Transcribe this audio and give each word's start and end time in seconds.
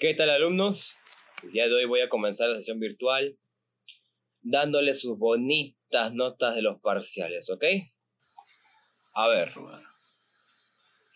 ¿Qué 0.00 0.14
tal 0.14 0.30
alumnos? 0.30 0.96
El 1.42 1.52
día 1.52 1.68
de 1.68 1.74
hoy 1.74 1.84
voy 1.84 2.00
a 2.00 2.08
comenzar 2.08 2.48
la 2.48 2.56
sesión 2.56 2.80
virtual 2.80 3.38
dándoles 4.40 4.98
sus 4.98 5.18
bonitas 5.18 6.14
notas 6.14 6.54
de 6.54 6.62
los 6.62 6.80
parciales, 6.80 7.50
¿ok? 7.50 7.62
A 9.12 9.28
ver. 9.28 9.52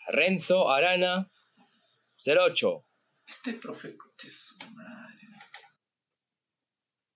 Renzo 0.09 0.71
Arana, 0.71 1.31
08. 2.27 2.85
Este 3.27 3.55
profe 3.55 3.97
coche 3.97 4.29
su 4.29 4.59
madre. 4.75 5.29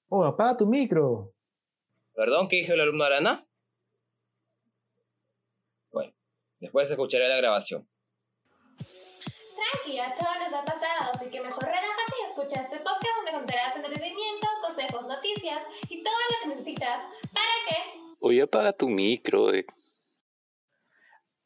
Oh, 0.08 0.24
apaga 0.24 0.56
tu 0.56 0.66
micro. 0.66 1.34
¿Perdón? 2.14 2.48
¿Qué 2.48 2.56
dijo 2.56 2.72
el 2.72 2.80
alumno 2.80 3.04
Arana? 3.04 3.46
Bueno, 5.92 6.14
después 6.60 6.90
escucharé 6.90 7.28
la 7.28 7.36
grabación. 7.36 7.86
Tranqui, 9.54 9.98
a 9.98 10.14
este 12.56 12.76
podcast 12.78 13.16
donde 13.16 13.30
encontrarás 13.32 13.76
entretenimiento, 13.76 14.46
consejos, 14.62 15.06
noticias 15.06 15.64
y 15.90 16.02
todo 16.02 16.14
lo 16.14 16.42
que 16.42 16.48
necesitas 16.56 17.02
para 17.32 17.44
que... 17.68 17.76
Oye, 18.20 18.42
apaga 18.42 18.72
tu 18.72 18.88
micro. 18.88 19.52
eh. 19.52 19.66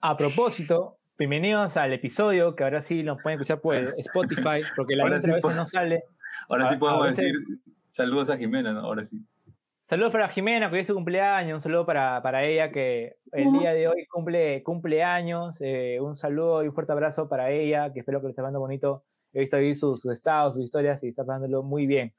A 0.01 0.17
propósito, 0.17 0.99
bienvenidos 1.19 1.77
al 1.77 1.93
episodio 1.93 2.55
que 2.57 2.65
ahora 2.65 2.83
sí 2.83 3.03
nos 3.03 3.21
pueden 3.23 3.39
escuchar 3.41 3.61
por 3.61 3.75
Spotify, 3.99 4.61
porque 4.77 4.97
la 4.97 5.05
Ahora 5.05 5.17
intro 5.17 5.33
a 5.33 5.37
sí 5.37 5.43
veces 5.43 5.43
po- 5.43 5.51
no 5.63 5.67
sale. 5.67 6.05
Ahora 6.49 6.71
sí 6.71 6.77
podemos 6.77 7.09
veces- 7.11 7.25
decir 7.25 7.39
saludos 7.89 8.31
a 8.31 8.37
Jimena, 8.37 8.73
¿no? 8.73 8.81
Ahora 8.81 9.05
sí. 9.05 9.17
Saludos 9.85 10.13
para 10.13 10.29
Jimena, 10.29 10.71
que 10.71 10.77
hoy 10.77 10.81
es 10.81 10.87
su 10.87 10.95
cumpleaños. 10.95 11.57
Un 11.57 11.61
saludo 11.61 11.85
para, 11.85 12.23
para 12.23 12.45
ella, 12.45 12.71
que 12.71 13.17
el 13.33 13.53
día 13.53 13.73
de 13.75 13.89
hoy 13.89 14.07
cumple 14.07 14.63
cumpleaños. 14.63 15.57
Eh, 15.61 15.99
un 16.01 16.17
saludo 16.17 16.65
y 16.65 16.69
un 16.69 16.75
fuerte 16.75 16.93
abrazo 16.93 17.29
para 17.29 17.51
ella, 17.51 17.93
que 17.93 18.01
espero 18.01 18.21
que 18.21 18.29
le 18.29 18.31
esté 18.31 18.41
pasando 18.41 18.61
bonito. 18.61 19.05
He 19.33 19.41
visto 19.41 19.57
ahí 19.57 19.75
sus, 19.75 20.01
sus 20.01 20.13
estados, 20.13 20.55
sus 20.55 20.65
historias 20.65 21.03
y 21.03 21.09
está 21.09 21.25
pasándolo 21.25 21.63
muy 21.63 21.87
bien 21.87 22.13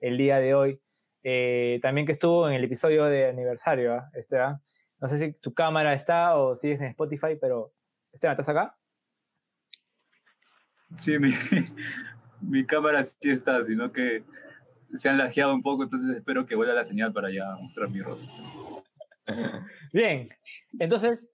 el 0.00 0.16
día 0.16 0.38
de 0.38 0.54
hoy. 0.54 0.80
Eh, 1.22 1.78
también 1.82 2.06
que 2.06 2.12
estuvo 2.12 2.48
en 2.48 2.54
el 2.54 2.64
episodio 2.64 3.04
de 3.04 3.28
aniversario, 3.28 3.94
¿ah? 3.94 4.10
Esteban. 4.14 4.60
No 5.00 5.08
sé 5.08 5.18
si 5.18 5.32
tu 5.40 5.52
cámara 5.52 5.94
está 5.94 6.36
o 6.36 6.56
si 6.56 6.70
es 6.70 6.80
en 6.80 6.88
Spotify, 6.88 7.36
pero 7.40 7.72
Esteban, 8.12 8.34
¿estás 8.34 8.48
acá? 8.48 8.76
Sí, 10.96 11.18
mi, 11.18 11.30
mi 12.40 12.64
cámara 12.64 13.04
sí 13.04 13.30
está, 13.30 13.64
sino 13.64 13.92
que 13.92 14.24
se 14.94 15.08
han 15.08 15.18
lajeado 15.18 15.54
un 15.54 15.62
poco, 15.62 15.84
entonces 15.84 16.16
espero 16.16 16.46
que 16.46 16.56
vuelva 16.56 16.74
la 16.74 16.84
señal 16.84 17.12
para 17.12 17.30
ya 17.30 17.56
mostrar 17.60 17.88
mi 17.88 18.00
rostro. 18.00 18.32
Bien, 19.92 20.28
entonces, 20.78 21.28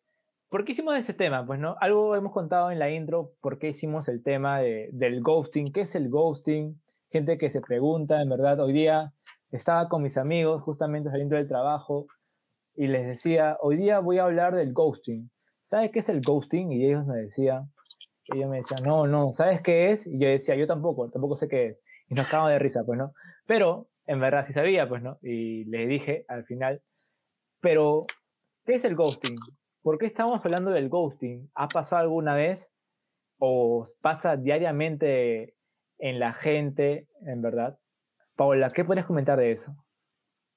¿por 0.56 0.64
qué 0.64 0.72
hicimos 0.72 0.96
ese 0.96 1.12
tema? 1.12 1.44
Pues 1.44 1.60
no, 1.60 1.76
algo 1.82 2.16
hemos 2.16 2.32
contado 2.32 2.70
en 2.70 2.78
la 2.78 2.88
intro, 2.90 3.34
¿por 3.42 3.58
qué 3.58 3.68
hicimos 3.68 4.08
el 4.08 4.22
tema 4.22 4.58
de- 4.58 4.88
del 4.90 5.20
ghosting? 5.20 5.70
¿Qué 5.70 5.82
es 5.82 5.94
el 5.94 6.08
ghosting? 6.08 6.80
Gente 7.10 7.36
que 7.36 7.50
se 7.50 7.60
pregunta, 7.60 8.22
en 8.22 8.30
verdad, 8.30 8.58
hoy 8.60 8.72
día 8.72 9.12
estaba 9.50 9.90
con 9.90 10.02
mis 10.02 10.16
amigos 10.16 10.62
justamente 10.62 11.10
saliendo 11.10 11.36
del 11.36 11.46
trabajo 11.46 12.06
y 12.74 12.86
les 12.86 13.06
decía, 13.06 13.58
hoy 13.60 13.76
día 13.76 13.98
voy 13.98 14.16
a 14.16 14.24
hablar 14.24 14.54
del 14.54 14.72
ghosting. 14.72 15.30
¿Sabes 15.66 15.90
qué 15.90 15.98
es 15.98 16.08
el 16.08 16.22
ghosting? 16.22 16.72
Y 16.72 16.86
ellos 16.86 17.04
me 17.04 17.18
decían, 17.18 17.70
ellos 18.28 18.48
me 18.48 18.56
decían, 18.56 18.82
no, 18.82 19.06
no, 19.06 19.34
¿sabes 19.34 19.60
qué 19.60 19.92
es? 19.92 20.06
Y 20.06 20.18
yo 20.18 20.26
decía, 20.26 20.54
yo 20.56 20.66
tampoco, 20.66 21.10
tampoco 21.10 21.36
sé 21.36 21.48
qué 21.48 21.66
es. 21.66 21.80
Y 22.08 22.14
nos 22.14 22.30
cagamos 22.30 22.52
de 22.52 22.58
risa, 22.60 22.82
pues, 22.82 22.98
¿no? 22.98 23.12
Pero, 23.46 23.88
en 24.06 24.20
verdad, 24.20 24.46
sí 24.46 24.54
sabía, 24.54 24.88
pues, 24.88 25.02
¿no? 25.02 25.18
Y 25.20 25.66
le 25.66 25.86
dije 25.86 26.24
al 26.28 26.46
final, 26.46 26.80
pero, 27.60 28.00
¿qué 28.64 28.76
es 28.76 28.84
el 28.84 28.96
ghosting? 28.96 29.36
¿Por 29.86 29.98
qué 29.98 30.06
estamos 30.06 30.44
hablando 30.44 30.72
del 30.72 30.88
ghosting? 30.88 31.48
¿Ha 31.54 31.68
pasado 31.68 32.02
alguna 32.02 32.34
vez? 32.34 32.68
¿O 33.38 33.86
pasa 34.00 34.36
diariamente 34.36 35.54
en 36.00 36.18
la 36.18 36.32
gente, 36.32 37.06
en 37.24 37.40
verdad? 37.40 37.78
Paola, 38.34 38.72
¿qué 38.72 38.84
puedes 38.84 39.06
comentar 39.06 39.38
de 39.38 39.52
eso? 39.52 39.76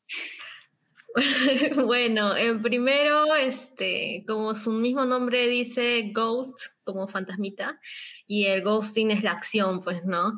Bueno, 1.85 2.35
en 2.35 2.59
primero, 2.63 3.35
este, 3.35 4.23
como 4.27 4.55
su 4.55 4.71
mismo 4.71 5.05
nombre 5.05 5.47
dice, 5.47 6.09
ghost, 6.11 6.57
como 6.83 7.07
fantasmita, 7.07 7.79
y 8.25 8.45
el 8.45 8.63
ghosting 8.63 9.11
es 9.11 9.21
la 9.21 9.33
acción, 9.33 9.81
pues, 9.81 10.03
¿no? 10.05 10.37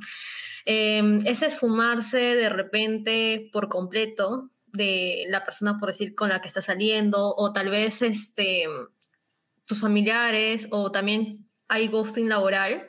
Em, 0.65 1.25
es 1.25 1.43
esfumarse 1.43 2.35
de 2.35 2.49
repente 2.49 3.49
por 3.53 3.69
completo 3.69 4.51
de 4.73 5.25
la 5.27 5.43
persona, 5.43 5.77
por 5.79 5.89
decir, 5.89 6.15
con 6.15 6.29
la 6.29 6.41
que 6.41 6.47
está 6.47 6.61
saliendo, 6.61 7.33
o 7.35 7.51
tal 7.53 7.69
vez 7.69 8.01
este, 8.01 8.65
tus 9.65 9.79
familiares, 9.81 10.67
o 10.71 10.91
también 10.91 11.49
hay 11.67 11.87
ghosting 11.87 12.29
laboral, 12.29 12.87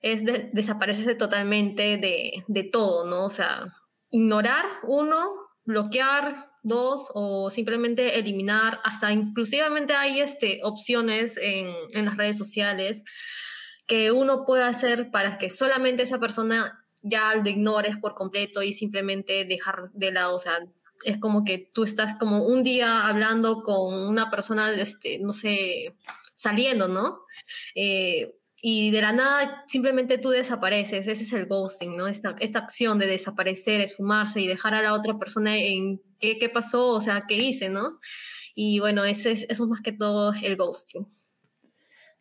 es 0.00 0.24
de- 0.24 0.50
desaparecerse 0.52 1.14
totalmente 1.14 1.96
de, 1.96 2.44
de 2.46 2.64
todo, 2.64 3.04
¿no? 3.06 3.26
O 3.26 3.30
sea, 3.30 3.72
ignorar, 4.10 4.64
uno, 4.82 5.30
bloquear, 5.64 6.50
dos, 6.62 7.10
o 7.14 7.50
simplemente 7.50 8.18
eliminar, 8.18 8.80
hasta 8.84 9.12
inclusivamente 9.12 9.94
hay 9.94 10.20
este, 10.20 10.60
opciones 10.62 11.36
en, 11.36 11.68
en 11.92 12.04
las 12.04 12.16
redes 12.16 12.38
sociales 12.38 13.02
que 13.86 14.12
uno 14.12 14.44
puede 14.44 14.62
hacer 14.62 15.10
para 15.10 15.38
que 15.38 15.50
solamente 15.50 16.04
esa 16.04 16.20
persona 16.20 16.84
ya 17.02 17.34
lo 17.34 17.48
ignores 17.48 17.96
por 17.96 18.14
completo 18.14 18.62
y 18.62 18.72
simplemente 18.72 19.44
dejar 19.44 19.90
de 19.92 20.12
lado, 20.12 20.36
o 20.36 20.38
sea, 20.38 20.60
es 21.04 21.18
como 21.18 21.44
que 21.44 21.70
tú 21.72 21.84
estás 21.84 22.16
como 22.18 22.44
un 22.46 22.62
día 22.62 23.06
hablando 23.06 23.62
con 23.62 23.94
una 23.94 24.30
persona, 24.30 24.70
este, 24.72 25.18
no 25.18 25.32
sé, 25.32 25.94
saliendo, 26.34 26.88
¿no? 26.88 27.20
Eh, 27.74 28.34
y 28.64 28.92
de 28.92 29.02
la 29.02 29.12
nada 29.12 29.64
simplemente 29.66 30.18
tú 30.18 30.30
desapareces, 30.30 31.08
ese 31.08 31.24
es 31.24 31.32
el 31.32 31.46
ghosting, 31.46 31.96
¿no? 31.96 32.06
Esta, 32.06 32.36
esta 32.38 32.60
acción 32.60 32.98
de 32.98 33.06
desaparecer, 33.06 33.80
esfumarse 33.80 34.40
y 34.40 34.46
dejar 34.46 34.74
a 34.74 34.82
la 34.82 34.94
otra 34.94 35.18
persona 35.18 35.56
en 35.56 36.00
qué, 36.20 36.38
qué 36.38 36.48
pasó, 36.48 36.90
o 36.90 37.00
sea, 37.00 37.24
qué 37.26 37.36
hice, 37.36 37.68
¿no? 37.68 37.98
Y 38.54 38.78
bueno, 38.78 39.04
ese 39.04 39.32
es, 39.32 39.46
eso 39.48 39.64
es 39.64 39.68
más 39.68 39.80
que 39.80 39.92
todo 39.92 40.32
el 40.32 40.56
ghosting. 40.56 41.06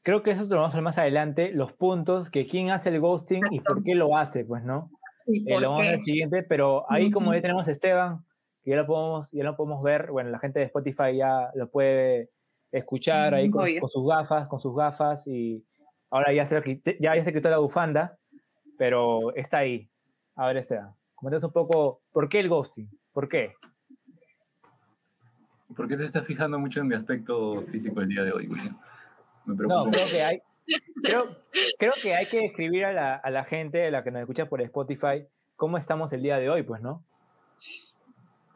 Creo 0.04 0.24
que 0.24 0.32
eso 0.32 0.44
lo 0.46 0.62
vamos 0.62 0.74
a 0.74 0.78
ver 0.78 0.84
más 0.84 0.98
adelante, 0.98 1.52
los 1.54 1.74
puntos, 1.74 2.32
que 2.32 2.48
quién 2.48 2.72
hace 2.72 2.90
el 2.90 3.00
ghosting 3.00 3.44
y 3.52 3.60
por 3.60 3.84
qué 3.84 3.94
lo 3.94 4.18
hace, 4.18 4.44
pues, 4.44 4.64
¿no? 4.64 4.90
¿Y 5.28 5.52
Eh, 5.52 5.60
lo 5.60 5.70
vamos 5.70 5.88
a 5.88 5.92
ver 5.92 6.02
siguiente, 6.02 6.42
pero 6.42 6.92
ahí 6.92 7.12
como 7.12 7.34
ya 7.36 7.42
tenemos 7.42 7.68
a 7.68 7.72
Esteban, 7.72 8.26
que 8.64 8.72
ya 8.72 8.78
lo 8.78 8.86
podemos, 8.86 9.32
ya 9.32 9.44
lo 9.44 9.56
podemos 9.56 9.84
ver, 9.84 10.12
bueno, 10.12 10.30
la 10.30 10.40
gente 10.40 10.60
de 10.60 10.66
Spotify 10.66 11.16
ya 11.16 11.52
lo 11.56 11.70
puede 11.70 12.30
escuchar 12.72 13.34
ahí 13.34 13.50
con, 13.50 13.68
sus 13.90 14.08
gafas, 14.08 14.48
con 14.48 14.60
sus 14.60 14.76
gafas 14.76 15.28
y 15.28 15.66
ahora 16.10 16.34
ya 16.34 16.48
se, 16.48 16.82
ya, 17.00 17.16
ya 17.16 17.24
se 17.24 17.34
quitó 17.34 17.50
la 17.50 17.58
bufanda, 17.58 18.18
pero 18.78 19.36
está 19.36 19.60
ahí. 19.60 19.90
A 20.36 20.48
ver, 20.48 20.58
Esteban, 20.58 20.94
coméntanos 21.16 21.44
un 21.44 21.52
poco, 21.52 22.02
¿por 22.12 22.30
qué 22.30 22.40
el 22.40 22.50
ghosting? 22.50 22.90
¿Por 23.12 23.28
qué? 23.28 23.54
¿Por 25.76 25.88
qué 25.88 25.98
te 25.98 26.04
estás 26.04 26.26
fijando 26.26 26.60
mucho 26.60 26.82
en 26.82 26.88
mi 26.88 26.96
aspecto 26.96 27.62
físico 27.64 28.02
el 28.02 28.10
día 28.10 28.24
de 28.24 28.32
hoy, 28.32 28.48
William? 28.48 28.78
Me 29.46 29.54
No, 29.54 29.58
preocupa. 29.58 29.92
creo 29.92 30.08
que 30.08 30.24
hay, 30.24 30.42
creo, 31.04 31.38
creo 31.80 31.94
que 32.02 32.16
hay 32.16 32.26
que 32.28 32.46
escribir 32.46 32.86
a 32.86 32.94
la, 32.94 33.16
a 33.16 33.30
la 33.30 33.44
gente, 33.44 33.88
a 33.88 33.92
la 33.92 34.04
que 34.04 34.12
nos 34.12 34.22
escucha 34.22 34.48
por 34.48 34.62
Spotify, 34.62 35.26
cómo 35.56 35.78
estamos 35.78 36.14
el 36.14 36.22
día 36.22 36.38
de 36.38 36.50
hoy, 36.50 36.64
pues, 36.64 36.82
¿no? 36.82 37.04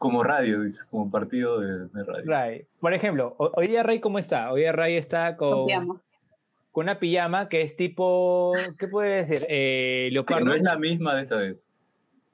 Como 0.06 0.22
radio, 0.24 0.62
dice, 0.62 0.84
como 0.90 1.10
partido 1.10 1.60
de, 1.60 1.88
de 1.88 2.04
radio. 2.04 2.24
Ray. 2.26 2.66
Por 2.80 2.94
ejemplo, 2.94 3.34
ho- 3.38 3.52
hoy 3.54 3.66
día 3.68 3.82
Ray, 3.82 4.00
¿cómo 4.00 4.18
está? 4.18 4.52
Hoy 4.52 4.60
día 4.62 4.72
Ray 4.72 4.96
está 4.96 5.36
con, 5.36 5.66
una 6.72 6.98
pijama 6.98 7.48
que 7.48 7.62
es 7.62 7.74
tipo, 7.76 8.52
¿qué 8.78 8.86
puede 8.88 9.24
decir? 9.24 9.46
Eh, 9.48 10.06
Que 10.08 10.12
leopardo. 10.12 10.44
no 10.44 10.54
es 10.54 10.62
la 10.62 10.76
misma 10.76 11.14
de 11.14 11.22
esa 11.22 11.36
vez. 11.36 11.70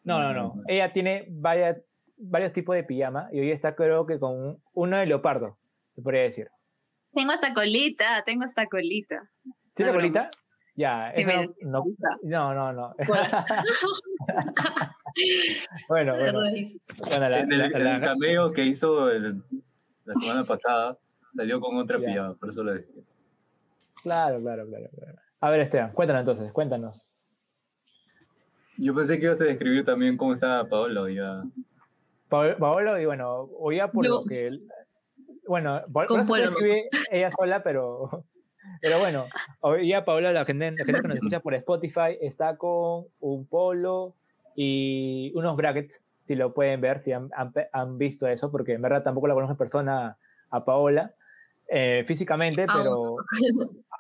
No, 0.05 0.21
no, 0.21 0.33
no. 0.35 0.63
Ella 0.67 0.93
tiene 0.93 1.27
varias, 1.31 1.79
varios 2.17 2.53
tipos 2.53 2.75
de 2.75 2.83
pijama 2.83 3.29
y 3.33 3.39
hoy 3.41 3.51
está 3.53 3.75
creo 3.77 4.05
que 4.07 4.19
con 4.19 4.33
un- 4.33 4.63
uno 4.75 4.97
de 4.97 5.07
leopardo, 5.07 5.57
se 5.95 6.03
podría 6.03 6.23
decir. 6.23 6.49
Tengo 7.15 7.33
esta 7.33 7.55
colita, 7.55 8.23
tengo 8.25 8.45
esta 8.45 8.67
colita. 8.67 9.23
¿Tiene 9.75 9.93
No, 9.93 9.99
broma. 9.99 10.13
colita? 10.13 10.31
Ya, 10.75 11.11
eso 11.11 11.27
me- 11.27 11.51
no, 11.63 11.85
no, 12.23 12.55
no, 12.55 12.73
no. 12.73 12.95
Bueno, 15.89 16.17
la- 16.17 17.41
en 17.41 17.53
el, 17.53 17.59
la- 17.59 17.67
en 17.67 17.85
la- 17.85 17.97
el 17.97 18.03
cameo 18.03 18.53
que 18.53 18.65
hizo 18.65 19.11
el- 19.11 19.43
la 20.05 20.15
semana 20.15 20.45
pasada, 20.45 20.97
salió 21.31 21.61
con 21.61 21.77
otra 21.77 21.99
pijama, 21.99 22.35
por 22.35 22.49
eso 22.49 22.65
lo 22.65 22.73
decía. 22.73 23.03
Claro, 24.03 24.41
claro, 24.41 24.67
claro, 24.67 24.89
claro. 24.99 25.19
A 25.41 25.51
ver, 25.51 25.61
Esteban, 25.61 25.93
cuéntanos 25.93 26.21
entonces, 26.21 26.53
cuéntanos. 26.53 27.09
Yo 28.79 28.95
pensé 28.95 29.19
que 29.19 29.27
ibas 29.27 29.41
a 29.41 29.45
describir 29.45 29.85
también 29.85 30.17
cómo 30.17 30.33
estaba 30.33 30.67
Paolo, 30.69 31.09
ya. 31.09 31.43
Pa- 32.29 32.57
Paolo, 32.57 32.99
y 32.99 33.05
bueno, 33.07 33.43
oía 33.59 33.89
por 33.91 34.05
Yo- 34.07 34.21
lo 34.21 34.25
que. 34.25 34.47
él- 34.47 34.63
Bueno, 35.47 35.83
puede 35.93 36.07
Polo, 36.09 36.25
¿no? 36.25 36.51
escribir 36.51 36.85
ella 37.11 37.31
sola, 37.37 37.63
pero. 37.63 38.25
Pero 38.81 38.99
bueno, 38.99 39.27
hoy 39.61 39.83
día 39.83 40.05
Paola, 40.05 40.33
la 40.33 40.45
gente, 40.45 40.71
la 40.73 40.85
gente 40.85 41.01
que 41.03 41.09
nos 41.09 41.17
escucha 41.17 41.41
por 41.41 41.55
Spotify, 41.55 42.17
está 42.21 42.57
con 42.57 43.07
un 43.21 43.47
polo 43.47 44.15
y 44.57 45.33
unos 45.35 45.57
brackets, 45.57 46.03
si 46.25 46.35
lo 46.35 46.53
pueden 46.55 46.81
ver, 46.81 47.03
si 47.03 47.13
han, 47.13 47.31
han- 47.37 47.53
han 47.73 47.99
visto 47.99 48.27
eso, 48.27 48.51
porque 48.51 48.73
en 48.75 48.83
verdad 48.83 49.03
tampoco 49.03 49.29
la 49.29 49.35
conozco 49.35 49.53
en 49.53 49.59
persona 49.59 50.17
a 50.51 50.65
Paola, 50.65 51.15
eh, 51.69 52.05
físicamente, 52.07 52.67
pero. 52.67 53.17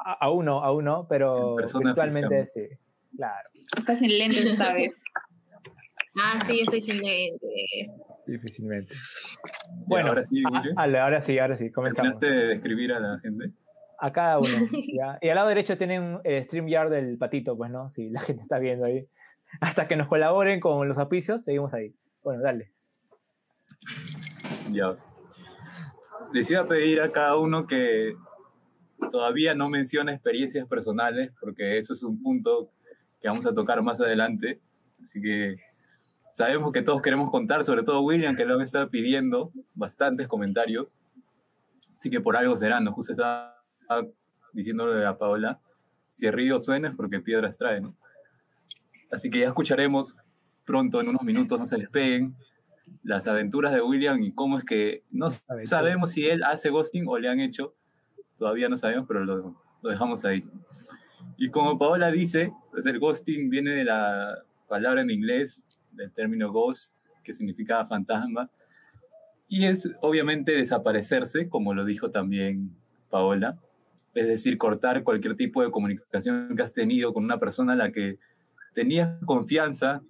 A- 0.04 0.12
Aún 0.20 0.44
no, 0.46 0.62
aún 0.64 0.84
no, 0.84 1.06
pero 1.08 1.56
virtualmente 1.56 2.46
sí. 2.46 2.66
Claro, 3.16 3.48
Estás 3.76 3.98
sin 3.98 4.16
lentes 4.18 4.44
esta 4.44 4.72
vez. 4.74 5.04
Ah, 6.22 6.38
sí, 6.46 6.60
estoy 6.60 6.82
sin 6.82 7.00
lentes. 7.00 7.90
difícilmente. 8.26 8.94
Bueno, 9.86 10.08
ahora 10.08 10.22
sí, 10.24 10.42
ah, 10.46 10.62
ale, 10.76 10.98
ahora 10.98 11.22
sí, 11.22 11.38
ahora 11.38 11.56
sí, 11.56 11.70
comenzamos. 11.72 12.18
¿Terminaste 12.20 12.42
de 12.46 12.54
describir 12.54 12.92
a 12.92 13.00
la 13.00 13.18
gente? 13.20 13.46
A 14.02 14.12
cada 14.12 14.40
uno. 14.40 14.48
¿ya? 14.92 15.16
Y 15.20 15.28
al 15.28 15.36
lado 15.36 15.48
derecho 15.48 15.78
tienen 15.78 16.18
el 16.24 16.44
StreamYard 16.44 16.90
del 16.90 17.18
patito, 17.18 17.56
pues, 17.56 17.70
¿no? 17.70 17.92
Si 17.94 18.10
la 18.10 18.20
gente 18.26 18.42
está 18.42 18.58
viendo 18.58 18.84
ahí. 18.84 19.06
Hasta 19.60 19.86
que 19.86 19.94
nos 19.94 20.08
colaboren 20.08 20.58
con 20.58 20.88
los 20.88 20.98
auspicios, 20.98 21.44
seguimos 21.44 21.72
ahí. 21.72 21.94
Bueno, 22.24 22.42
dale. 22.42 22.72
Ya. 24.72 24.96
Les 26.32 26.50
iba 26.50 26.62
a 26.62 26.66
pedir 26.66 27.00
a 27.00 27.12
cada 27.12 27.36
uno 27.36 27.66
que 27.68 28.16
todavía 29.12 29.54
no 29.54 29.68
mencione 29.68 30.12
experiencias 30.12 30.66
personales, 30.66 31.30
porque 31.38 31.78
eso 31.78 31.92
es 31.92 32.02
un 32.02 32.20
punto 32.20 32.70
que 33.20 33.28
vamos 33.28 33.46
a 33.46 33.54
tocar 33.54 33.82
más 33.82 34.00
adelante. 34.00 34.60
Así 35.00 35.22
que 35.22 35.58
sabemos 36.28 36.72
que 36.72 36.82
todos 36.82 37.02
queremos 37.02 37.30
contar, 37.30 37.64
sobre 37.64 37.84
todo 37.84 38.00
William, 38.00 38.34
que 38.34 38.46
lo 38.46 38.60
está 38.60 38.88
pidiendo 38.88 39.52
bastantes 39.74 40.26
comentarios. 40.26 40.92
Así 41.94 42.10
que 42.10 42.20
por 42.20 42.36
algo 42.36 42.56
será, 42.56 42.80
¿no? 42.80 42.92
Justo 42.92 43.12
estaba 43.12 43.61
diciéndole 44.52 45.04
a 45.04 45.18
Paola, 45.18 45.60
si 46.10 46.26
el 46.26 46.32
río 46.32 46.58
suena 46.58 46.88
es 46.88 46.94
porque 46.94 47.20
piedras 47.20 47.58
trae, 47.58 47.80
¿no? 47.80 47.94
Así 49.10 49.30
que 49.30 49.40
ya 49.40 49.46
escucharemos 49.46 50.16
pronto, 50.64 51.00
en 51.00 51.08
unos 51.08 51.22
minutos, 51.22 51.58
no 51.58 51.66
se 51.66 51.76
despeguen, 51.76 52.34
las 53.02 53.26
aventuras 53.26 53.72
de 53.72 53.80
William 53.80 54.22
y 54.22 54.32
cómo 54.32 54.58
es 54.58 54.64
que 54.64 55.02
no 55.10 55.28
sabemos 55.64 56.12
si 56.12 56.26
él 56.26 56.42
hace 56.44 56.70
ghosting 56.70 57.06
o 57.08 57.18
le 57.18 57.28
han 57.28 57.40
hecho, 57.40 57.74
todavía 58.38 58.68
no 58.68 58.76
sabemos, 58.76 59.06
pero 59.08 59.24
lo, 59.24 59.56
lo 59.82 59.90
dejamos 59.90 60.24
ahí. 60.24 60.44
Y 61.36 61.50
como 61.50 61.78
Paola 61.78 62.10
dice, 62.10 62.52
pues 62.70 62.86
el 62.86 62.98
ghosting 62.98 63.50
viene 63.50 63.72
de 63.72 63.84
la 63.84 64.38
palabra 64.68 65.02
en 65.02 65.10
inglés, 65.10 65.64
del 65.92 66.10
término 66.12 66.50
ghost, 66.52 67.06
que 67.22 67.32
significa 67.32 67.84
fantasma, 67.84 68.50
y 69.48 69.66
es 69.66 69.90
obviamente 70.00 70.52
desaparecerse, 70.52 71.48
como 71.48 71.74
lo 71.74 71.84
dijo 71.84 72.10
también 72.10 72.74
Paola, 73.10 73.58
es 74.14 74.26
decir, 74.26 74.58
cortar 74.58 75.02
cualquier 75.02 75.36
tipo 75.36 75.62
de 75.62 75.70
comunicación 75.70 76.54
que 76.54 76.62
has 76.62 76.72
tenido 76.72 77.12
con 77.12 77.24
una 77.24 77.38
persona 77.38 77.72
a 77.72 77.76
la 77.76 77.92
que 77.92 78.18
tenías 78.74 79.18
confianza, 79.24 80.02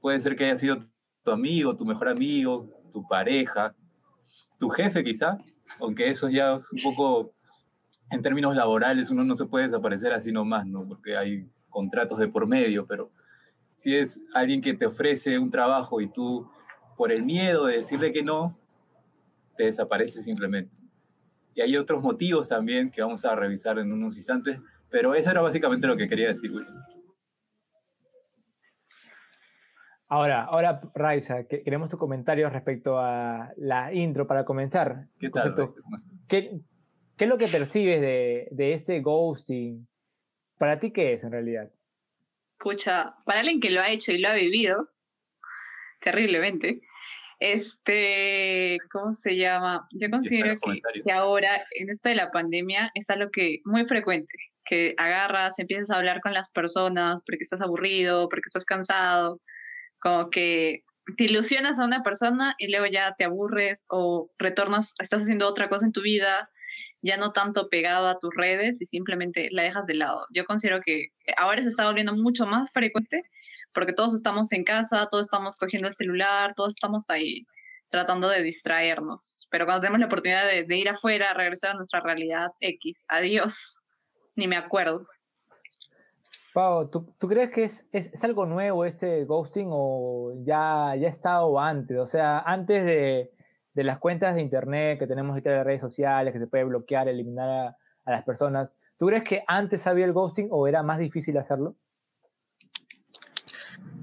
puede 0.00 0.20
ser 0.20 0.36
que 0.36 0.44
haya 0.44 0.56
sido 0.56 0.78
tu 1.22 1.30
amigo, 1.30 1.76
tu 1.76 1.84
mejor 1.84 2.08
amigo, 2.08 2.68
tu 2.92 3.06
pareja, 3.06 3.74
tu 4.58 4.68
jefe 4.70 5.04
quizá, 5.04 5.38
aunque 5.80 6.08
eso 6.08 6.28
ya 6.28 6.54
es 6.54 6.72
un 6.72 6.82
poco, 6.82 7.32
en 8.10 8.22
términos 8.22 8.56
laborales, 8.56 9.10
uno 9.10 9.24
no 9.24 9.34
se 9.34 9.46
puede 9.46 9.66
desaparecer 9.66 10.12
así 10.12 10.32
nomás, 10.32 10.66
¿no? 10.66 10.86
Porque 10.86 11.16
hay 11.16 11.48
contratos 11.68 12.18
de 12.18 12.28
por 12.28 12.46
medio, 12.46 12.86
pero 12.86 13.10
si 13.70 13.94
es 13.94 14.20
alguien 14.34 14.60
que 14.60 14.74
te 14.74 14.86
ofrece 14.86 15.38
un 15.38 15.50
trabajo 15.50 16.00
y 16.00 16.08
tú, 16.08 16.50
por 16.96 17.12
el 17.12 17.24
miedo 17.24 17.66
de 17.66 17.78
decirle 17.78 18.12
que 18.12 18.22
no, 18.22 18.58
te 19.56 19.64
desapareces 19.64 20.24
simplemente. 20.24 20.77
Y 21.58 21.60
hay 21.60 21.76
otros 21.76 22.00
motivos 22.04 22.48
también 22.48 22.88
que 22.88 23.02
vamos 23.02 23.24
a 23.24 23.34
revisar 23.34 23.80
en 23.80 23.90
unos 23.90 24.14
instantes, 24.14 24.60
pero 24.88 25.16
eso 25.16 25.28
era 25.32 25.40
básicamente 25.40 25.88
lo 25.88 25.96
que 25.96 26.06
quería 26.06 26.28
decir, 26.28 26.52
William. 26.52 26.72
Ahora, 30.06 30.44
ahora, 30.44 30.80
Raiza, 30.94 31.48
que- 31.48 31.64
queremos 31.64 31.90
tu 31.90 31.98
comentario 31.98 32.48
respecto 32.48 33.00
a 33.00 33.52
la 33.56 33.92
intro 33.92 34.28
para 34.28 34.44
comenzar. 34.44 35.08
¿Qué 35.18 35.30
tal? 35.30 35.52
¿Qué, 36.28 36.60
qué 37.16 37.24
es 37.24 37.28
lo 37.28 37.36
que 37.38 37.48
percibes 37.48 38.00
de, 38.00 38.46
de 38.52 38.74
este 38.74 39.00
ghosting? 39.00 39.88
¿Para 40.58 40.78
ti 40.78 40.92
qué 40.92 41.14
es 41.14 41.24
en 41.24 41.32
realidad? 41.32 41.72
Pucha, 42.60 43.16
para 43.26 43.40
alguien 43.40 43.58
que 43.60 43.70
lo 43.70 43.80
ha 43.80 43.90
hecho 43.90 44.12
y 44.12 44.18
lo 44.18 44.28
ha 44.28 44.34
vivido, 44.34 44.90
terriblemente, 46.00 46.82
este, 47.40 48.78
¿cómo 48.90 49.12
se 49.12 49.36
llama? 49.36 49.86
Yo 49.92 50.10
considero 50.10 50.56
que 51.04 51.12
ahora, 51.12 51.64
en 51.72 51.90
esto 51.90 52.08
de 52.08 52.16
la 52.16 52.30
pandemia, 52.30 52.90
es 52.94 53.10
algo 53.10 53.30
que 53.30 53.60
muy 53.64 53.86
frecuente, 53.86 54.36
que 54.64 54.94
agarras, 54.96 55.58
empiezas 55.58 55.90
a 55.90 55.96
hablar 55.96 56.20
con 56.20 56.34
las 56.34 56.50
personas 56.50 57.20
porque 57.24 57.44
estás 57.44 57.60
aburrido, 57.60 58.28
porque 58.28 58.46
estás 58.46 58.64
cansado, 58.64 59.40
como 60.00 60.30
que 60.30 60.82
te 61.16 61.24
ilusionas 61.24 61.78
a 61.78 61.84
una 61.84 62.02
persona 62.02 62.54
y 62.58 62.68
luego 62.68 62.86
ya 62.86 63.14
te 63.16 63.24
aburres 63.24 63.84
o 63.88 64.30
retornas, 64.38 64.94
estás 65.00 65.22
haciendo 65.22 65.48
otra 65.48 65.68
cosa 65.68 65.86
en 65.86 65.92
tu 65.92 66.02
vida, 66.02 66.50
ya 67.02 67.16
no 67.16 67.32
tanto 67.32 67.68
pegado 67.68 68.08
a 68.08 68.18
tus 68.18 68.34
redes 68.34 68.82
y 68.82 68.86
simplemente 68.86 69.48
la 69.52 69.62
dejas 69.62 69.86
de 69.86 69.94
lado. 69.94 70.26
Yo 70.34 70.44
considero 70.44 70.80
que 70.84 71.12
ahora 71.36 71.62
se 71.62 71.68
está 71.68 71.86
volviendo 71.86 72.14
mucho 72.14 72.46
más 72.46 72.72
frecuente 72.72 73.22
porque 73.78 73.92
todos 73.92 74.12
estamos 74.12 74.50
en 74.50 74.64
casa, 74.64 75.06
todos 75.08 75.26
estamos 75.26 75.56
cogiendo 75.56 75.86
el 75.86 75.94
celular, 75.94 76.52
todos 76.56 76.72
estamos 76.72 77.08
ahí 77.10 77.46
tratando 77.90 78.28
de 78.28 78.42
distraernos. 78.42 79.46
Pero 79.52 79.66
cuando 79.66 79.82
tenemos 79.82 80.00
la 80.00 80.06
oportunidad 80.06 80.46
de, 80.46 80.76
ir 80.76 80.88
afuera, 80.88 81.32
regresar 81.32 81.70
a 81.70 81.74
nuestra 81.74 82.00
realidad 82.00 82.50
X, 82.58 83.06
adiós, 83.08 83.84
ni 84.36 84.48
me 84.48 84.56
acuerdo. 84.56 85.06
Pau, 86.52 86.90
¿tú, 86.90 87.14
crees 87.20 87.50
que 87.52 87.64
es, 87.64 87.86
es, 87.92 88.24
algo 88.24 88.46
nuevo 88.46 88.84
este 88.84 89.24
ghosting 89.26 89.68
o 89.70 90.32
ya, 90.42 90.96
ya 90.96 91.06
ha 91.06 91.10
estado 91.12 91.60
antes? 91.60 91.98
O 91.98 92.08
sea, 92.08 92.40
antes 92.40 92.84
de, 92.84 93.30
de 93.74 93.84
las 93.84 94.00
cuentas 94.00 94.34
de 94.34 94.42
internet 94.42 94.98
que 94.98 95.06
tenemos 95.06 95.34
ahorita 95.34 95.50
de 95.50 95.62
redes 95.62 95.82
sociales, 95.82 96.32
que 96.32 96.40
se 96.40 96.48
puede 96.48 96.64
bloquear, 96.64 97.06
eliminar 97.06 97.76
a 98.04 98.10
las 98.10 98.24
personas, 98.24 98.72
¿tú 98.98 99.06
crees 99.06 99.22
que 99.22 99.44
antes 99.46 99.86
había 99.86 100.04
el 100.04 100.12
ghosting 100.12 100.48
o 100.50 100.66
era 100.66 100.82
más 100.82 100.98
difícil 100.98 101.38
hacerlo? 101.38 101.76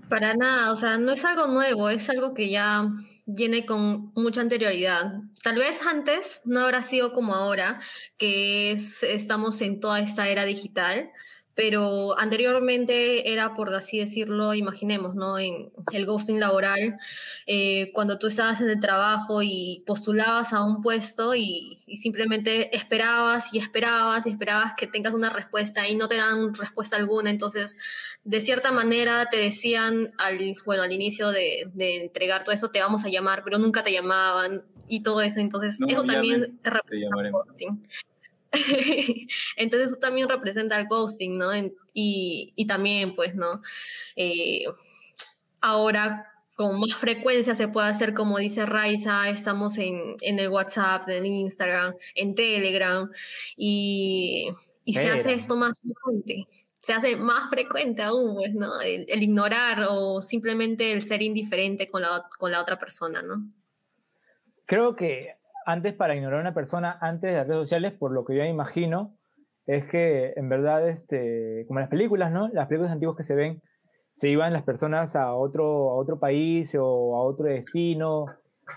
Para 0.10 0.36
nada, 0.36 0.72
o 0.72 0.76
sea, 0.76 0.98
no 0.98 1.12
es 1.12 1.26
algo 1.26 1.48
nuevo, 1.48 1.90
es 1.90 2.10
algo 2.10 2.34
que 2.36 2.50
ya 2.50 2.90
viene 3.26 3.66
con 3.66 4.12
mucha 4.14 4.42
anterioridad. 4.42 5.14
Tal 5.42 5.56
vez 5.56 5.82
antes 5.82 6.42
no 6.46 6.62
habrá 6.62 6.84
sido 6.84 7.12
como 7.12 7.34
ahora, 7.34 7.80
que 8.18 8.72
es, 8.72 9.02
estamos 9.02 9.62
en 9.62 9.80
toda 9.80 10.00
esta 10.00 10.28
era 10.30 10.46
digital, 10.46 11.12
pero 11.56 12.20
anteriormente 12.20 13.32
era, 13.32 13.56
por 13.56 13.74
así 13.74 13.98
decirlo, 13.98 14.54
imaginemos, 14.54 15.16
¿no? 15.16 15.40
En 15.40 15.72
el 15.94 16.06
ghosting 16.06 16.40
laboral, 16.40 16.98
eh, 17.48 17.92
cuando 17.94 18.20
tú 18.20 18.28
estabas 18.28 18.60
en 18.60 18.70
el 18.70 18.80
trabajo 18.82 19.42
y 19.42 19.84
postulabas 19.88 20.52
a 20.52 20.64
un 20.64 20.82
puesto 20.82 21.34
y, 21.34 21.78
y, 21.88 21.98
simplemente 21.98 22.76
esperabas 22.76 23.54
y 23.54 23.60
esperabas 23.60 24.28
y 24.28 24.32
esperabas 24.32 24.74
que 24.78 24.86
tengas 24.86 25.14
una 25.14 25.30
respuesta 25.30 25.88
y 25.88 25.96
no 25.96 26.10
te 26.10 26.18
dan 26.18 26.54
respuesta 26.54 26.98
alguna, 26.98 27.30
entonces, 27.30 27.78
de 28.26 28.42
cierta 28.42 28.74
manera 28.74 29.30
te 29.32 29.38
decían, 29.38 30.14
al, 30.18 30.56
bueno, 30.66 30.84
al 30.84 30.92
inicio 30.92 31.32
de, 31.32 31.70
de 31.74 32.02
entregar 32.02 32.44
todo 32.44 32.54
eso, 32.54 32.70
te 32.70 32.82
vamos 32.82 33.06
a 33.06 33.10
llamar, 33.10 33.44
pero 33.46 33.58
nunca 33.58 33.84
te 33.84 33.94
llamaban 33.94 34.64
y 34.88 35.04
todo 35.04 35.22
eso, 35.22 35.40
entonces, 35.40 35.80
No 35.80 35.88
eso 35.88 36.04
también 36.04 36.42
llames, 36.42 36.62
te 36.62 37.00
llamaremos. 37.00 37.46
Entonces 39.58 39.90
eso 39.90 39.98
también 39.98 40.30
representa 40.30 40.80
el 40.80 40.88
ghosting, 40.88 41.38
¿no? 41.38 41.54
En- 41.54 41.74
y, 41.94 42.54
y 42.56 42.66
también, 42.68 43.16
pues, 43.16 43.36
¿no? 43.36 43.62
Eh, 44.16 44.66
ahora 45.62 46.32
con 46.56 46.80
más 46.80 46.96
frecuencia 46.96 47.54
se 47.54 47.68
puede 47.68 47.90
hacer, 47.90 48.14
como 48.14 48.38
dice 48.38 48.66
Raiza, 48.66 49.30
estamos 49.30 49.78
en, 49.78 50.16
en 50.22 50.40
el 50.40 50.48
WhatsApp, 50.50 51.08
en 51.10 51.26
Instagram, 51.26 51.96
en 52.16 52.34
Telegram, 52.34 53.12
y, 53.58 54.50
y 54.86 54.94
se 54.94 55.10
hace 55.10 55.34
esto 55.34 55.58
más 55.58 55.80
frecuente. 55.82 56.46
Se 56.82 56.94
hace 56.94 57.16
más 57.18 57.50
frecuente 57.50 58.04
aún, 58.04 58.36
pues, 58.36 58.54
¿no? 58.54 58.80
El, 58.80 59.06
el 59.10 59.24
ignorar 59.24 59.86
o 59.90 60.22
simplemente 60.22 60.94
el 60.94 61.02
ser 61.02 61.22
indiferente 61.24 61.90
con 61.90 62.04
la, 62.04 62.24
con 62.38 62.52
la 62.52 62.62
otra 62.62 62.78
persona, 62.80 63.22
¿no? 63.22 63.50
Creo 64.66 64.96
que 64.96 65.36
antes 65.66 65.94
para 65.96 66.16
ignorar 66.16 66.40
a 66.40 66.42
una 66.42 66.54
persona 66.54 66.98
antes 67.02 67.32
de 67.32 67.38
las 67.38 67.48
redes 67.48 67.62
sociales, 67.64 67.94
por 67.94 68.12
lo 68.12 68.24
que 68.26 68.36
yo 68.36 68.44
imagino, 68.46 69.16
es 69.68 69.86
que 69.86 70.34
en 70.36 70.48
verdad, 70.50 70.88
este, 70.88 71.66
como 71.68 71.80
en 71.80 71.84
las 71.84 71.90
películas, 71.90 72.32
¿no? 72.32 72.48
Las 72.50 72.68
películas 72.68 72.92
antiguas 72.94 73.18
que 73.18 73.24
se 73.24 73.36
ven, 73.36 73.62
se 74.16 74.30
iban 74.30 74.54
las 74.54 74.64
personas 74.64 75.16
a 75.16 75.34
otro, 75.34 75.90
a 75.90 75.96
otro 75.96 76.20
país 76.20 76.74
o 76.80 77.16
a 77.18 77.24
otro 77.24 77.48
destino 77.48 78.28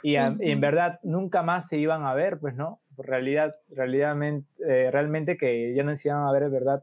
y, 0.02 0.16
a- 0.16 0.28
y 0.40 0.50
en 0.52 0.60
verdad 0.60 0.98
nunca 1.02 1.42
más 1.42 1.68
se 1.68 1.76
iban 1.78 2.04
a 2.04 2.14
ver, 2.14 2.38
pues, 2.40 2.54
¿no? 2.54 2.80
Realidad, 2.96 3.54
realidadamente, 3.70 4.48
eh, 4.66 4.90
realmente 4.90 5.36
que 5.36 5.74
ya 5.74 5.84
no 5.84 5.94
se 5.96 6.08
iban 6.08 6.26
a 6.26 6.32
ver, 6.32 6.44
es 6.44 6.50
verdad, 6.50 6.82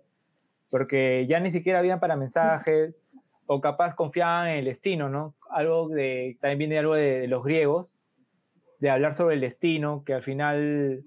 porque 0.72 1.26
ya 1.28 1.40
ni 1.40 1.52
siquiera 1.52 1.80
habían 1.80 2.00
para 2.00 2.16
mensajes 2.16 2.96
o 3.48 3.62
capaz 3.62 3.96
confiaban 3.96 4.48
en 4.50 4.58
el 4.60 4.66
destino, 4.66 5.10
¿no? 5.10 5.36
Algo 5.50 5.90
de, 5.90 6.38
también 6.42 6.60
viene 6.60 6.80
algo 6.80 6.96
de- 6.96 7.20
de 7.22 7.28
los 7.28 7.44
griegos, 7.44 7.95
de 8.86 8.92
hablar 8.92 9.18
sobre 9.18 9.34
el 9.34 9.42
destino, 9.42 10.04
que 10.06 10.14
al 10.14 10.22
final 10.22 11.04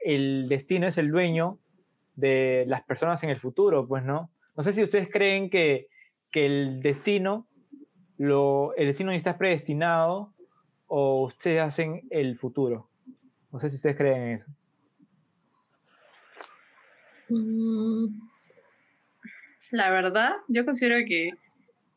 el 0.00 0.48
destino 0.48 0.86
es 0.86 0.96
el 0.96 1.10
dueño 1.10 1.58
de 2.16 2.64
las 2.66 2.82
personas 2.84 3.22
en 3.22 3.28
el 3.28 3.38
futuro, 3.38 3.86
pues, 3.86 4.02
¿no? 4.02 4.30
No 4.56 4.62
sé 4.62 4.72
si 4.72 4.82
ustedes 4.82 5.10
creen 5.12 5.50
que, 5.50 5.88
que 6.30 6.46
el 6.46 6.80
destino, 6.80 7.46
lo, 8.16 8.74
el 8.76 8.86
destino 8.86 9.12
ya 9.12 9.18
está 9.18 9.36
predestinado 9.36 10.32
o 10.86 11.24
ustedes 11.24 11.60
hacen 11.60 12.00
el 12.08 12.38
futuro. 12.38 12.88
No 13.52 13.60
sé 13.60 13.68
si 13.68 13.76
ustedes 13.76 13.98
creen 13.98 14.22
en 14.22 14.38
eso. 14.38 14.50
Mm, 17.28 18.06
La 19.72 19.90
verdad, 19.90 20.32
yo 20.48 20.64
considero 20.64 21.06
que 21.06 21.32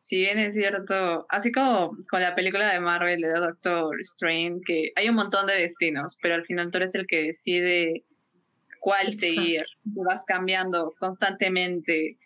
si 0.01 0.17
bien 0.17 0.39
es 0.39 0.55
cierto, 0.55 1.25
así 1.29 1.51
como 1.51 1.96
con 2.10 2.22
la 2.22 2.36
película 2.36 2.74
de 2.74 2.79
Marvel 2.79 3.22
de 3.22 3.29
Doctor 3.29 3.96
Strange, 4.01 4.62
que 4.65 4.91
hay 4.96 5.08
un 5.08 5.15
montón 5.15 5.46
de 5.46 5.53
destinos, 5.53 6.17
pero 6.22 6.34
al 6.34 6.43
final 6.43 6.72
tú 6.72 6.77
eres 6.77 6.96
el 6.96 7.05
que 7.05 7.24
decide 7.24 8.03
cuál 8.79 9.08
Exacto. 9.08 9.25
seguir. 9.27 9.65
Tú 9.93 10.03
vas 10.03 10.25
cambiando 10.25 10.93
constantemente 11.00 12.17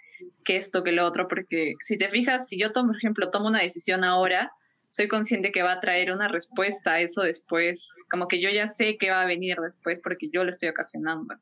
que 0.45 0.55
esto, 0.55 0.83
que 0.83 0.93
lo 0.93 1.05
otro, 1.05 1.27
porque 1.27 1.73
si 1.81 1.97
te 1.97 2.07
fijas, 2.07 2.47
si 2.47 2.57
yo 2.57 2.71
tomo, 2.71 2.87
por 2.87 2.97
ejemplo, 2.97 3.29
tomo 3.29 3.47
una 3.47 3.61
decisión 3.61 4.05
ahora, 4.05 4.51
soy 4.89 5.09
consciente 5.09 5.51
que 5.51 5.61
va 5.61 5.73
a 5.73 5.81
traer 5.81 6.13
una 6.13 6.29
respuesta 6.29 6.93
a 6.93 7.01
eso 7.01 7.23
después, 7.23 7.89
como 8.09 8.29
que 8.29 8.41
yo 8.41 8.49
ya 8.49 8.69
sé 8.69 8.97
que 8.97 9.09
va 9.09 9.23
a 9.23 9.25
venir 9.25 9.57
después 9.57 9.99
porque 10.01 10.29
yo 10.31 10.45
lo 10.45 10.51
estoy 10.51 10.69
ocasionando. 10.69 11.35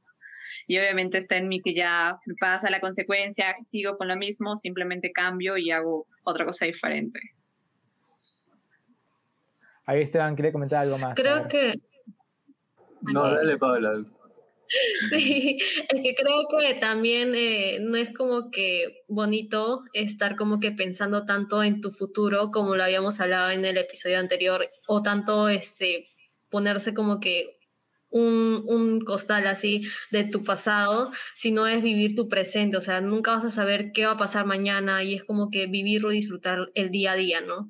Y 0.68 0.78
obviamente 0.78 1.18
está 1.18 1.38
en 1.38 1.48
mí 1.48 1.62
que 1.62 1.74
ya 1.74 2.18
pasa 2.40 2.70
la 2.70 2.80
consecuencia, 2.80 3.56
sigo 3.62 3.98
con 3.98 4.08
lo 4.08 4.16
mismo, 4.16 4.56
simplemente 4.56 5.12
cambio 5.12 5.58
y 5.58 5.72
hago 5.72 6.08
otra 6.24 6.46
cosa 6.46 6.66
diferente. 6.66 7.20
Ahí 9.86 10.02
Esteban 10.02 10.36
quiere 10.36 10.52
comentar 10.52 10.84
algo 10.84 10.98
más. 10.98 11.14
Creo 11.16 11.48
que 11.48 11.74
No, 13.02 13.30
dale, 13.30 13.58
Paula. 13.58 14.04
Sí, 15.12 15.60
es 15.90 16.02
que 16.02 16.16
creo 16.16 16.48
que 16.58 16.74
también 16.76 17.34
eh, 17.36 17.78
no 17.80 17.96
es 17.98 18.12
como 18.14 18.50
que 18.50 19.04
bonito 19.08 19.84
estar 19.94 20.36
como 20.36 20.60
que 20.60 20.72
pensando 20.72 21.26
tanto 21.26 21.62
en 21.62 21.80
tu 21.80 21.92
futuro 21.92 22.50
como 22.52 22.76
lo 22.76 22.84
habíamos 22.84 23.20
hablado 23.20 23.52
en 23.52 23.66
el 23.66 23.78
episodio 23.78 24.18
anterior 24.18 24.68
o 24.88 25.04
tanto 25.04 25.48
este 25.50 26.08
ponerse 26.50 26.94
como 26.94 27.20
que 27.20 27.58
un, 28.14 28.64
un 28.68 29.02
costal 29.02 29.48
así 29.48 29.82
de 30.12 30.24
tu 30.24 30.44
pasado, 30.44 31.12
sino 31.36 31.66
es 31.68 31.82
vivir 31.82 32.16
tu 32.16 32.30
presente, 32.30 32.78
o 32.78 32.82
sea, 32.82 33.02
nunca 33.02 33.34
vas 33.34 33.44
a 33.44 33.50
saber 33.50 33.92
qué 33.92 34.06
va 34.06 34.12
a 34.12 34.18
pasar 34.18 34.46
mañana 34.46 35.04
y 35.04 35.16
es 35.16 35.24
como 35.24 35.50
que 35.50 35.66
vivirlo 35.66 36.12
y 36.12 36.18
disfrutar 36.18 36.70
el 36.76 36.92
día 36.92 37.14
a 37.14 37.16
día, 37.16 37.42
¿no? 37.42 37.70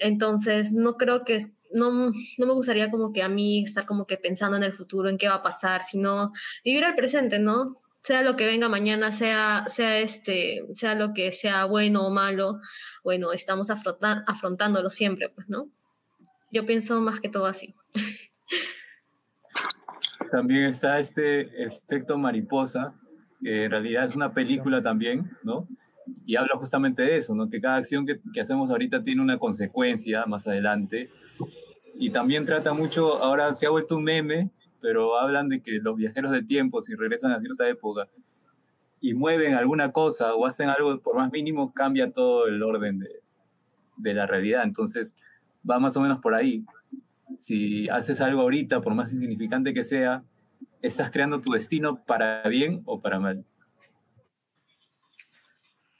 Entonces, 0.00 0.72
no 0.72 0.96
creo 0.96 1.24
que, 1.24 1.40
no, 1.72 1.90
no 2.38 2.46
me 2.46 2.52
gustaría 2.54 2.90
como 2.90 3.12
que 3.12 3.22
a 3.22 3.28
mí 3.28 3.64
estar 3.64 3.84
como 3.84 4.06
que 4.06 4.16
pensando 4.16 4.56
en 4.56 4.62
el 4.62 4.72
futuro, 4.72 5.10
en 5.10 5.18
qué 5.18 5.28
va 5.28 5.34
a 5.36 5.42
pasar, 5.42 5.82
sino 5.82 6.32
vivir 6.64 6.82
el 6.84 6.94
presente, 6.94 7.38
¿no? 7.38 7.80
Sea 8.02 8.22
lo 8.22 8.36
que 8.36 8.46
venga 8.46 8.70
mañana, 8.70 9.12
sea, 9.12 9.66
sea, 9.68 9.98
este, 9.98 10.62
sea 10.74 10.94
lo 10.94 11.12
que 11.12 11.32
sea 11.32 11.66
bueno 11.66 12.06
o 12.06 12.10
malo, 12.10 12.60
bueno, 13.04 13.32
estamos 13.32 13.68
afronta- 13.68 14.24
afrontándolo 14.26 14.88
siempre, 14.88 15.28
pues, 15.28 15.48
¿no? 15.48 15.68
Yo 16.50 16.64
pienso 16.64 16.98
más 17.02 17.20
que 17.20 17.28
todo 17.28 17.44
así. 17.44 17.74
También 20.30 20.64
está 20.64 20.98
este 20.98 21.64
efecto 21.64 22.18
mariposa, 22.18 22.94
que 23.42 23.64
en 23.64 23.70
realidad 23.70 24.04
es 24.04 24.16
una 24.16 24.32
película 24.32 24.82
también, 24.82 25.30
¿no? 25.42 25.68
Y 26.24 26.36
habla 26.36 26.56
justamente 26.56 27.02
de 27.02 27.16
eso, 27.16 27.34
¿no? 27.34 27.48
Que 27.48 27.60
cada 27.60 27.76
acción 27.76 28.06
que, 28.06 28.20
que 28.32 28.40
hacemos 28.40 28.70
ahorita 28.70 29.02
tiene 29.02 29.22
una 29.22 29.38
consecuencia 29.38 30.26
más 30.26 30.46
adelante. 30.46 31.10
Y 31.98 32.10
también 32.10 32.44
trata 32.44 32.72
mucho, 32.72 33.22
ahora 33.22 33.52
se 33.54 33.66
ha 33.66 33.70
vuelto 33.70 33.96
un 33.96 34.04
meme, 34.04 34.50
pero 34.80 35.18
hablan 35.18 35.48
de 35.48 35.60
que 35.60 35.72
los 35.72 35.96
viajeros 35.96 36.32
de 36.32 36.42
tiempo, 36.42 36.80
si 36.82 36.94
regresan 36.94 37.32
a 37.32 37.40
cierta 37.40 37.68
época 37.68 38.08
y 39.00 39.14
mueven 39.14 39.54
alguna 39.54 39.92
cosa 39.92 40.34
o 40.34 40.46
hacen 40.46 40.68
algo 40.68 40.98
por 41.00 41.16
más 41.16 41.30
mínimo, 41.32 41.72
cambia 41.72 42.10
todo 42.10 42.46
el 42.46 42.62
orden 42.62 42.98
de, 42.98 43.08
de 43.96 44.14
la 44.14 44.26
realidad. 44.26 44.62
Entonces, 44.64 45.16
va 45.68 45.78
más 45.78 45.96
o 45.96 46.00
menos 46.00 46.18
por 46.18 46.34
ahí 46.34 46.64
si 47.38 47.88
haces 47.88 48.20
algo 48.20 48.42
ahorita, 48.42 48.80
por 48.80 48.94
más 48.94 49.12
insignificante 49.12 49.74
que 49.74 49.84
sea, 49.84 50.22
estás 50.82 51.10
creando 51.10 51.40
tu 51.40 51.52
destino 51.52 52.04
para 52.04 52.42
bien 52.48 52.82
o 52.84 53.00
para 53.00 53.18
mal. 53.18 53.44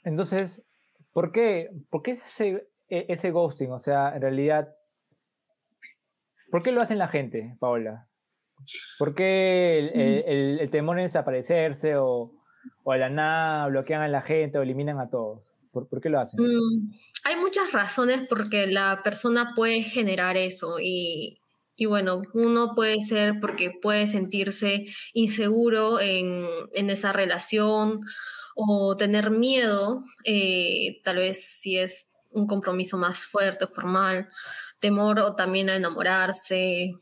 Entonces, 0.03 0.63
¿por 1.11 1.31
qué, 1.31 1.69
por 1.89 2.01
qué 2.01 2.11
ese, 2.11 2.67
e- 2.89 3.05
ese 3.09 3.31
ghosting? 3.31 3.71
O 3.71 3.79
sea, 3.79 4.15
en 4.15 4.21
realidad, 4.21 4.73
¿por 6.49 6.63
qué 6.63 6.71
lo 6.71 6.81
hacen 6.81 6.97
la 6.97 7.09
gente, 7.09 7.55
Paola? 7.59 8.07
¿Por 8.97 9.13
qué 9.13 9.79
el, 10.59 10.69
temor 10.71 10.97
en 10.97 11.05
desaparecerse 11.05 11.97
o, 11.97 12.31
o 12.83 12.91
a 12.91 12.97
la 12.97 13.09
nada 13.09 13.67
bloquean 13.67 14.01
a 14.01 14.07
la 14.07 14.21
gente 14.21 14.57
o 14.57 14.61
eliminan 14.61 14.99
a 14.99 15.09
todos? 15.09 15.46
¿Por, 15.85 16.01
qué 16.01 16.09
lo 16.09 16.19
hacen? 16.19 16.39
Mm, 16.41 16.91
hay 17.23 17.35
muchas 17.37 17.71
razones 17.71 18.27
porque 18.27 18.67
la 18.67 19.01
persona 19.03 19.53
puede 19.55 19.83
generar 19.83 20.37
eso 20.37 20.77
y, 20.79 21.39
bueno, 21.87 22.21
uno 22.33 22.73
puede 22.75 23.01
ser 23.01 23.39
porque 23.39 23.71
puede 23.81 24.07
sentirse 24.07 24.85
inseguro 25.13 25.99
en, 25.99 26.47
esa 26.73 27.13
relación 27.13 28.01
o 28.55 28.97
tener 28.97 29.29
miedo, 29.29 30.03
eh, 30.23 30.99
tal 31.03 31.17
vez 31.17 31.59
si 31.59 31.77
es 31.77 32.09
un 32.31 32.47
compromiso 32.47 32.97
más 32.97 33.25
fuerte, 33.25 33.67
formal, 33.67 34.29
temor 34.79 35.19
o 35.19 35.35
también 35.35 35.69
a 35.69 35.75
enamorarse, 35.75 36.93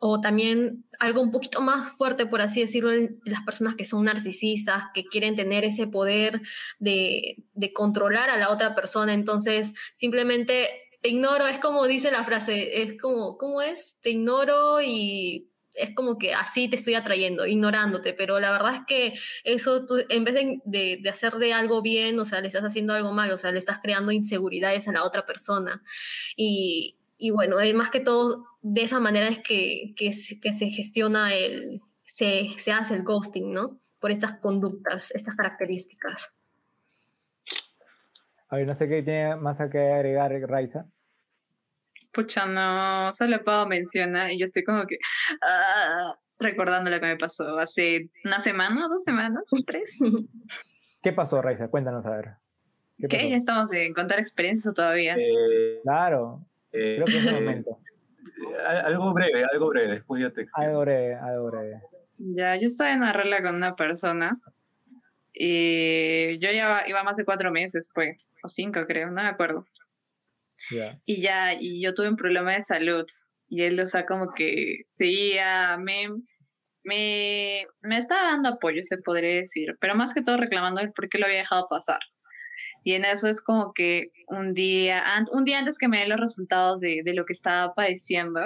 o 0.00 0.20
también 0.20 0.84
algo 0.98 1.20
un 1.20 1.30
poquito 1.30 1.60
más 1.60 1.92
fuerte, 1.92 2.26
por 2.26 2.40
así 2.40 2.60
decirlo, 2.60 2.92
en 2.92 3.20
las 3.24 3.42
personas 3.42 3.74
que 3.74 3.84
son 3.84 4.04
narcisistas, 4.04 4.84
que 4.94 5.04
quieren 5.04 5.34
tener 5.36 5.64
ese 5.64 5.86
poder 5.86 6.40
de, 6.78 7.44
de 7.54 7.72
controlar 7.72 8.30
a 8.30 8.36
la 8.36 8.50
otra 8.50 8.74
persona, 8.74 9.12
entonces 9.12 9.72
simplemente 9.94 10.68
te 11.00 11.10
ignoro, 11.10 11.46
es 11.46 11.58
como 11.58 11.86
dice 11.86 12.10
la 12.10 12.24
frase, 12.24 12.82
es 12.82 13.00
como, 13.00 13.38
¿cómo 13.38 13.62
es? 13.62 14.00
Te 14.02 14.10
ignoro 14.10 14.80
y 14.82 15.48
es 15.74 15.94
como 15.94 16.18
que 16.18 16.34
así 16.34 16.68
te 16.68 16.76
estoy 16.76 16.94
atrayendo, 16.94 17.46
ignorándote, 17.46 18.12
pero 18.12 18.40
la 18.40 18.50
verdad 18.50 18.74
es 18.74 18.80
que 18.86 19.14
eso 19.44 19.86
tú, 19.86 19.94
en 20.08 20.24
vez 20.24 20.34
de, 20.34 20.60
de, 20.64 20.98
de 21.00 21.08
hacerle 21.08 21.52
algo 21.52 21.82
bien, 21.82 22.18
o 22.18 22.24
sea, 22.24 22.40
le 22.40 22.48
estás 22.48 22.64
haciendo 22.64 22.94
algo 22.94 23.12
mal, 23.12 23.30
o 23.30 23.38
sea, 23.38 23.52
le 23.52 23.60
estás 23.60 23.78
creando 23.80 24.10
inseguridades 24.10 24.88
a 24.88 24.92
la 24.92 25.04
otra 25.04 25.24
persona. 25.24 25.82
Y, 26.36 26.96
y 27.18 27.30
bueno, 27.30 27.60
eh, 27.60 27.74
más 27.74 27.90
que 27.90 28.00
todo, 28.00 28.46
de 28.62 28.82
esa 28.82 29.00
manera 29.00 29.28
es 29.28 29.40
que, 29.40 29.92
que, 29.96 30.12
se, 30.12 30.38
que 30.40 30.52
se 30.52 30.68
gestiona 30.68 31.34
el, 31.34 31.82
se, 32.06 32.50
se 32.56 32.72
hace 32.72 32.94
el 32.94 33.02
ghosting, 33.02 33.52
¿no? 33.52 33.80
Por 33.98 34.12
estas 34.12 34.34
conductas, 34.34 35.10
estas 35.10 35.34
características. 35.34 36.32
A 38.48 38.56
ver, 38.56 38.66
no 38.66 38.74
sé 38.76 38.88
qué 38.88 39.02
tiene 39.02 39.36
más 39.36 39.60
a 39.60 39.68
que 39.68 39.78
agregar 39.78 40.32
Raiza. 40.48 40.86
Pucha, 42.12 42.46
no, 42.46 43.12
solo 43.12 43.44
puedo 43.44 43.66
mencionar 43.66 44.30
y 44.30 44.38
yo 44.38 44.46
estoy 44.46 44.64
como 44.64 44.82
que 44.84 44.96
ah, 45.42 46.16
recordando 46.38 46.88
lo 46.88 47.00
que 47.00 47.06
me 47.06 47.16
pasó 47.16 47.58
hace 47.58 48.10
una 48.24 48.38
semana, 48.38 48.88
dos 48.88 49.04
semanas, 49.04 49.44
tres. 49.66 49.98
¿Qué 51.02 51.12
pasó, 51.12 51.42
Raiza? 51.42 51.68
Cuéntanos 51.68 52.06
a 52.06 52.10
ver. 52.10 52.30
¿Qué 52.98 53.08
¿Qué? 53.08 53.34
estamos 53.34 53.72
en 53.72 53.92
contar 53.92 54.18
experiencias 54.18 54.68
o 54.68 54.74
todavía? 54.74 55.16
Eh, 55.16 55.80
Claro, 55.82 56.44
eh, 56.72 56.96
creo 56.96 57.04
que 57.06 57.18
es 57.18 57.26
el 57.26 57.34
momento. 57.34 57.78
algo 58.84 59.12
breve, 59.12 59.44
algo 59.52 59.68
breve, 59.68 59.92
después 59.92 60.22
ya 60.22 60.30
te 60.30 60.42
extiendo. 60.42 60.70
Algo 60.70 60.80
breve, 60.82 61.14
algo 61.14 61.46
breve. 61.50 61.82
Ya, 62.18 62.56
yo 62.56 62.66
estaba 62.66 62.90
en 62.92 62.98
una 62.98 63.12
regla 63.12 63.42
con 63.42 63.54
una 63.54 63.76
persona 63.76 64.40
y 65.32 66.38
yo 66.38 66.50
ya 66.50 66.84
iba 66.86 67.04
más 67.04 67.16
de 67.16 67.24
cuatro 67.24 67.50
meses, 67.52 67.90
pues, 67.94 68.28
o 68.42 68.48
cinco 68.48 68.84
creo, 68.86 69.06
no 69.08 69.22
me 69.22 69.28
acuerdo. 69.28 69.66
Ya. 70.70 70.98
Y 71.04 71.22
ya, 71.22 71.54
y 71.54 71.80
yo 71.80 71.94
tuve 71.94 72.08
un 72.08 72.16
problema 72.16 72.54
de 72.54 72.62
salud 72.62 73.06
y 73.48 73.62
él, 73.62 73.78
o 73.80 73.86
sea, 73.86 74.04
como 74.04 74.32
que 74.34 74.82
seguía, 74.96 75.78
me, 75.78 76.08
me, 76.82 77.66
me 77.80 77.98
estaba 77.98 78.32
dando 78.32 78.50
apoyo, 78.50 78.82
se 78.82 78.98
podría 78.98 79.36
decir, 79.36 79.76
pero 79.80 79.94
más 79.94 80.12
que 80.12 80.22
todo 80.22 80.36
reclamando 80.36 80.80
el 80.80 80.92
por 80.92 81.08
qué 81.08 81.18
lo 81.18 81.26
había 81.26 81.38
dejado 81.38 81.66
pasar. 81.68 82.00
Y 82.88 82.94
en 82.94 83.04
eso 83.04 83.28
es 83.28 83.44
como 83.44 83.74
que 83.74 84.12
un 84.28 84.54
día, 84.54 85.04
un 85.32 85.44
día 85.44 85.58
antes 85.58 85.76
que 85.76 85.88
me 85.88 85.98
den 85.98 86.08
los 86.08 86.20
resultados 86.20 86.80
de, 86.80 87.02
de 87.04 87.12
lo 87.12 87.26
que 87.26 87.34
estaba 87.34 87.74
padeciendo, 87.74 88.40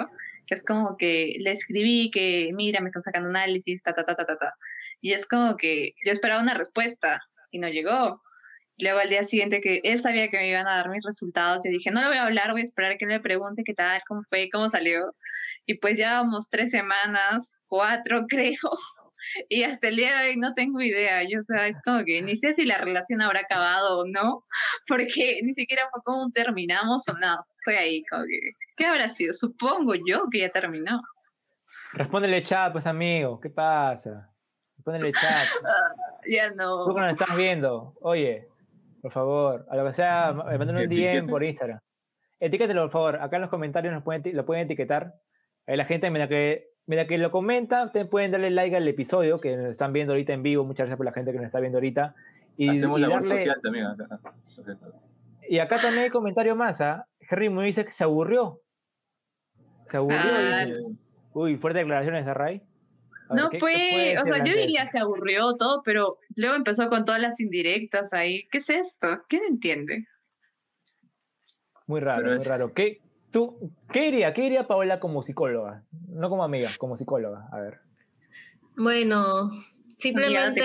que 0.47 0.55
es 0.55 0.65
como 0.65 0.97
que 0.97 1.37
le 1.39 1.51
escribí 1.51 2.11
que, 2.11 2.49
mira, 2.53 2.81
me 2.81 2.87
están 2.87 3.03
sacando 3.03 3.29
análisis, 3.29 3.83
ta, 3.83 3.93
ta, 3.93 4.03
ta, 4.03 4.17
ta, 4.17 4.25
ta, 4.25 4.37
ta. 4.37 4.53
Y 4.99 5.13
es 5.13 5.25
como 5.29 5.55
que 5.55 5.93
yo 6.05 6.11
esperaba 6.11 6.41
una 6.41 6.55
respuesta 6.55 7.21
y 7.51 7.59
no 7.59 7.69
llegó. 7.69 8.21
Luego 8.77 8.99
al 8.99 9.07
día 9.07 9.23
siguiente 9.23 9.61
que 9.61 9.79
él 9.85 10.01
sabía 10.01 10.27
que 10.27 10.35
me 10.35 10.49
iban 10.49 10.67
a 10.67 10.75
dar 10.75 10.89
mis 10.89 11.05
resultados, 11.05 11.61
yo 11.63 11.71
dije, 11.71 11.91
no 11.91 12.01
le 12.01 12.07
voy 12.07 12.17
a 12.17 12.25
hablar, 12.25 12.51
voy 12.51 12.61
a 12.61 12.65
esperar 12.65 12.97
que 12.97 13.05
él 13.05 13.11
me 13.11 13.21
pregunte 13.21 13.63
qué 13.63 13.73
tal, 13.73 14.01
cómo 14.05 14.23
fue, 14.27 14.49
cómo 14.51 14.67
salió. 14.67 15.15
Y 15.65 15.75
pues 15.75 15.97
ya 15.97 16.21
vamos 16.21 16.49
tres 16.49 16.71
semanas, 16.71 17.61
cuatro 17.67 18.25
creo, 18.27 18.57
y 19.49 19.63
hasta 19.63 19.87
el 19.87 19.95
día 19.95 20.19
de 20.19 20.29
hoy 20.29 20.37
no 20.37 20.53
tengo 20.53 20.81
idea. 20.81 21.23
Yo, 21.29 21.39
o 21.39 21.43
sea, 21.43 21.67
es 21.67 21.81
como 21.83 22.03
que 22.05 22.21
ni 22.21 22.35
sé 22.35 22.53
si 22.53 22.65
la 22.65 22.77
relación 22.77 23.21
habrá 23.21 23.41
acabado 23.41 23.99
o 23.99 24.05
no, 24.07 24.45
porque 24.87 25.39
ni 25.43 25.53
siquiera 25.53 25.83
fue 25.91 26.01
como 26.03 26.31
terminamos 26.31 27.07
o 27.09 27.13
nada. 27.19 27.39
Estoy 27.41 27.75
ahí, 27.75 28.03
como 28.09 28.23
que, 28.25 28.39
¿qué 28.77 28.85
habrá 28.85 29.09
sido? 29.09 29.33
Supongo 29.33 29.93
yo 29.95 30.25
que 30.31 30.39
ya 30.39 30.49
terminó. 30.49 31.01
Respóndele 31.93 32.43
chat, 32.43 32.71
pues 32.71 32.85
amigo. 32.87 33.39
¿Qué 33.39 33.49
pasa? 33.49 34.29
Respóndele 34.77 35.11
chat. 35.13 35.47
Ya 36.25 36.49
Tú 36.51 36.55
no. 36.55 36.95
que 36.95 37.01
nos 37.01 37.19
estás 37.19 37.35
viendo, 37.35 37.95
oye, 37.99 38.47
por 39.01 39.11
favor, 39.11 39.65
a 39.69 39.75
lo 39.75 39.85
que 39.85 39.93
sea, 39.93 40.31
ma- 40.31 40.55
eh, 40.55 40.57
un 40.57 40.87
DM 40.89 41.27
por 41.27 41.43
Instagram. 41.43 41.79
Etiquételo, 42.39 42.83
por 42.83 42.91
favor. 42.91 43.15
Acá 43.21 43.35
en 43.35 43.41
los 43.41 43.49
comentarios 43.49 43.93
nos 43.93 44.03
pueden, 44.03 44.23
lo 44.33 44.45
pueden 44.45 44.63
etiquetar. 44.63 45.15
Ahí 45.67 45.75
la 45.75 45.83
gente, 45.83 46.09
mira 46.09 46.29
que, 46.29 46.69
mira 46.85 47.07
que 47.07 47.17
lo 47.17 47.31
comenta, 47.31 47.85
ustedes 47.85 48.07
pueden 48.07 48.31
darle 48.31 48.49
like 48.51 48.75
al 48.75 48.87
episodio 48.87 49.39
que 49.39 49.55
nos 49.55 49.71
están 49.71 49.93
viendo 49.93 50.13
ahorita 50.13 50.33
en 50.33 50.43
vivo. 50.43 50.63
Muchas 50.63 50.85
gracias 50.85 50.97
por 50.97 51.05
la 51.05 51.13
gente 51.13 51.31
que 51.31 51.37
nos 51.37 51.45
está 51.45 51.59
viendo 51.59 51.77
ahorita. 51.77 52.15
Y, 52.57 52.69
Hacemos 52.69 52.99
y 52.99 53.01
labor 53.01 53.21
darle- 53.23 53.37
social 53.37 53.59
también 53.61 53.85
acá. 53.85 54.19
Y 55.49 55.59
acá 55.59 55.81
también 55.81 56.03
hay 56.03 56.09
comentario 56.09 56.55
más, 56.55 56.79
¿ah? 56.81 57.07
Henry 57.29 57.49
me 57.49 57.65
dice 57.65 57.83
que 57.85 57.91
se 57.91 58.03
aburrió. 58.03 58.61
Se 59.89 59.97
aburrió. 59.97 60.19
Ah. 60.21 60.65
Uy, 61.33 61.57
fuertes 61.57 61.81
declaraciones 61.81 62.25
de 62.25 62.33
Ray. 62.33 62.61
A 63.29 63.33
ver, 63.35 63.43
No 63.43 63.49
¿qué- 63.49 63.57
qué 63.57 63.59
fue, 63.59 64.17
o 64.21 64.25
sea, 64.25 64.43
yo 64.43 64.53
diría 64.53 64.85
se 64.85 64.99
aburrió 64.99 65.55
todo, 65.55 65.81
pero 65.83 66.17
luego 66.35 66.55
empezó 66.55 66.89
con 66.89 67.05
todas 67.05 67.21
las 67.21 67.39
indirectas 67.39 68.13
ahí. 68.13 68.47
¿Qué 68.51 68.59
es 68.59 68.69
esto? 68.69 69.07
¿Quién 69.29 69.43
entiende? 69.49 70.05
Muy 71.87 71.99
raro, 72.01 72.27
muy 72.29 72.43
raro. 72.45 72.73
¿Qué, 72.73 73.01
tú, 73.33 73.71
¿Qué 73.91 74.03
diría? 74.03 74.33
¿Qué 74.33 74.43
diría 74.43 74.65
Paola 74.67 75.01
como 75.01 75.21
psicóloga? 75.23 75.83
No 76.07 76.29
como 76.29 76.45
amiga, 76.45 76.69
como 76.77 76.95
psicóloga. 76.95 77.49
A 77.51 77.59
ver. 77.59 77.79
Bueno, 78.77 79.51
simplemente, 79.97 80.63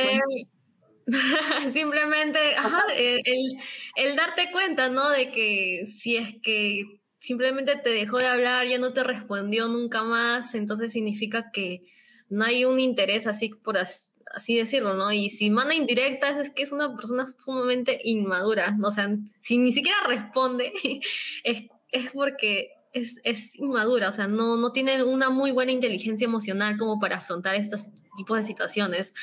simplemente, 1.71 2.39
ajá, 2.57 2.83
el, 2.97 3.21
el- 3.25 3.59
el 3.97 4.17
darte 4.17 4.51
cuenta, 4.53 4.89
¿no? 4.89 5.11
De 5.11 5.31
que 5.33 5.85
si 5.87 6.17
es 6.17 6.35
que 6.43 6.85
simplemente 7.21 7.77
te 7.77 7.91
dejó 7.91 8.19
de 8.19 8.27
hablar, 8.27 8.67
ya 8.67 8.79
no 8.79 8.93
te 8.93 9.03
respondió 9.05 9.69
nunca 9.69 10.05
más, 10.05 10.55
entonces 10.55 10.93
significa 10.93 11.51
que 11.53 11.83
no 12.29 12.45
hay 12.45 12.65
un 12.65 12.79
interés 12.79 13.27
así, 13.27 13.49
por 13.51 13.79
as- 13.79 14.15
así 14.35 14.57
decirlo, 14.57 14.95
¿no? 14.95 15.11
Y 15.13 15.31
si 15.31 15.51
manda 15.51 15.75
indirectas 15.75 16.37
es 16.39 16.51
que 16.51 16.63
es 16.63 16.73
una 16.73 16.95
persona 16.95 17.27
sumamente 17.27 17.99
inmadura, 18.05 18.73
¿no? 18.73 18.89
O 18.89 18.91
sea, 18.91 19.09
si 19.41 19.59
ni 19.59 19.73
siquiera 19.73 19.97
responde, 20.07 20.73
es, 21.45 21.63
es 21.92 22.12
porque 22.12 22.71
es, 22.92 23.21
es 23.25 23.57
inmadura, 23.57 24.09
o 24.09 24.12
sea, 24.12 24.26
no, 24.26 24.57
no 24.57 24.73
tiene 24.73 25.02
una 25.02 25.30
muy 25.30 25.50
buena 25.50 25.73
inteligencia 25.73 26.25
emocional 26.25 26.78
como 26.78 26.99
para 26.99 27.18
afrontar 27.18 27.54
estos 27.54 27.88
tipos 28.16 28.37
de 28.38 28.45
situaciones. 28.45 29.14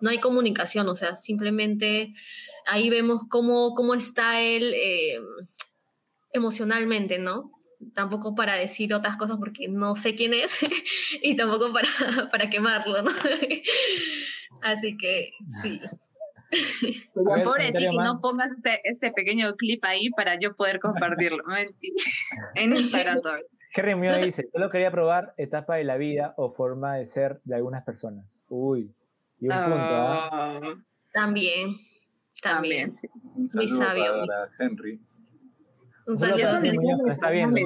No 0.00 0.10
hay 0.10 0.18
comunicación, 0.18 0.88
o 0.88 0.94
sea, 0.94 1.16
simplemente 1.16 2.14
ahí 2.66 2.90
vemos 2.90 3.22
cómo, 3.28 3.74
cómo 3.74 3.94
está 3.94 4.40
él 4.40 4.72
eh, 4.74 5.20
emocionalmente, 6.32 7.18
¿no? 7.18 7.52
Tampoco 7.94 8.34
para 8.34 8.54
decir 8.54 8.94
otras 8.94 9.16
cosas 9.16 9.36
porque 9.36 9.68
no 9.68 9.96
sé 9.96 10.14
quién 10.14 10.32
es 10.32 10.58
y 11.22 11.36
tampoco 11.36 11.72
para, 11.72 11.88
para 12.30 12.48
quemarlo, 12.48 13.02
¿no? 13.02 13.10
Así 14.62 14.96
que 14.96 15.30
sí. 15.62 15.80
A 17.30 17.34
ver, 17.36 17.44
Pobre 17.44 17.64
de 17.64 17.72
ti 17.72 17.72
comentario 17.86 17.90
que 17.90 17.96
más. 17.96 18.06
no 18.06 18.20
pongas 18.20 18.52
este, 18.52 18.80
este 18.84 19.10
pequeño 19.12 19.54
clip 19.56 19.84
ahí 19.84 20.10
para 20.10 20.38
yo 20.38 20.54
poder 20.54 20.78
compartirlo. 20.80 21.42
Mentira. 21.48 21.94
En 22.54 22.72
Instagram 22.76 23.20
todavía. 23.22 23.46
Henry 23.76 23.94
mío 23.96 24.16
dice, 24.18 24.46
solo 24.48 24.68
quería 24.70 24.90
probar 24.92 25.34
etapa 25.36 25.74
de 25.76 25.82
la 25.84 25.96
vida 25.96 26.32
o 26.36 26.52
forma 26.52 26.94
de 26.96 27.06
ser 27.08 27.40
de 27.44 27.56
algunas 27.56 27.82
personas. 27.84 28.40
Uy, 28.48 28.94
y 29.40 29.48
un 29.48 29.54
punto, 29.54 29.74
¿ah? 29.76 30.28
Ah, 30.30 30.60
También, 31.12 31.76
también. 32.40 32.92
también, 32.92 32.94
sí. 32.94 33.08
Un 33.34 33.48
Muy 33.52 33.68
sabio. 33.68 34.04
para 34.26 34.48
Henry. 34.60 35.00
Un 36.06 36.18
saludo. 36.18 36.36
pues, 36.60 36.64
Henry. 36.72 36.78
Muñoz 36.78 37.00
está 37.10 37.30
viendo. 37.30 37.56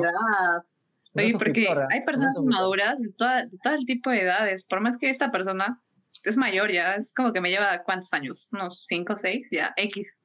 Oye, 1.14 1.32
porque 1.36 1.68
hay 1.90 2.04
personas 2.04 2.36
maduras 2.42 2.98
de, 3.00 3.10
toda- 3.12 3.44
de 3.46 3.58
todo 3.62 3.74
el 3.74 3.84
tipo 3.84 4.08
de 4.10 4.22
edades. 4.22 4.66
Por 4.66 4.80
más 4.80 4.96
que 4.96 5.10
esta 5.10 5.30
persona 5.30 5.78
es 6.24 6.36
mayor 6.36 6.72
ya, 6.72 6.94
es 6.94 7.14
como 7.14 7.32
que 7.32 7.40
me 7.40 7.50
lleva 7.50 7.82
cuántos 7.84 8.12
años, 8.12 8.48
unos 8.52 8.84
5 8.86 9.12
o 9.12 9.16
6, 9.16 9.48
ya, 9.50 9.72
X. 9.76 10.22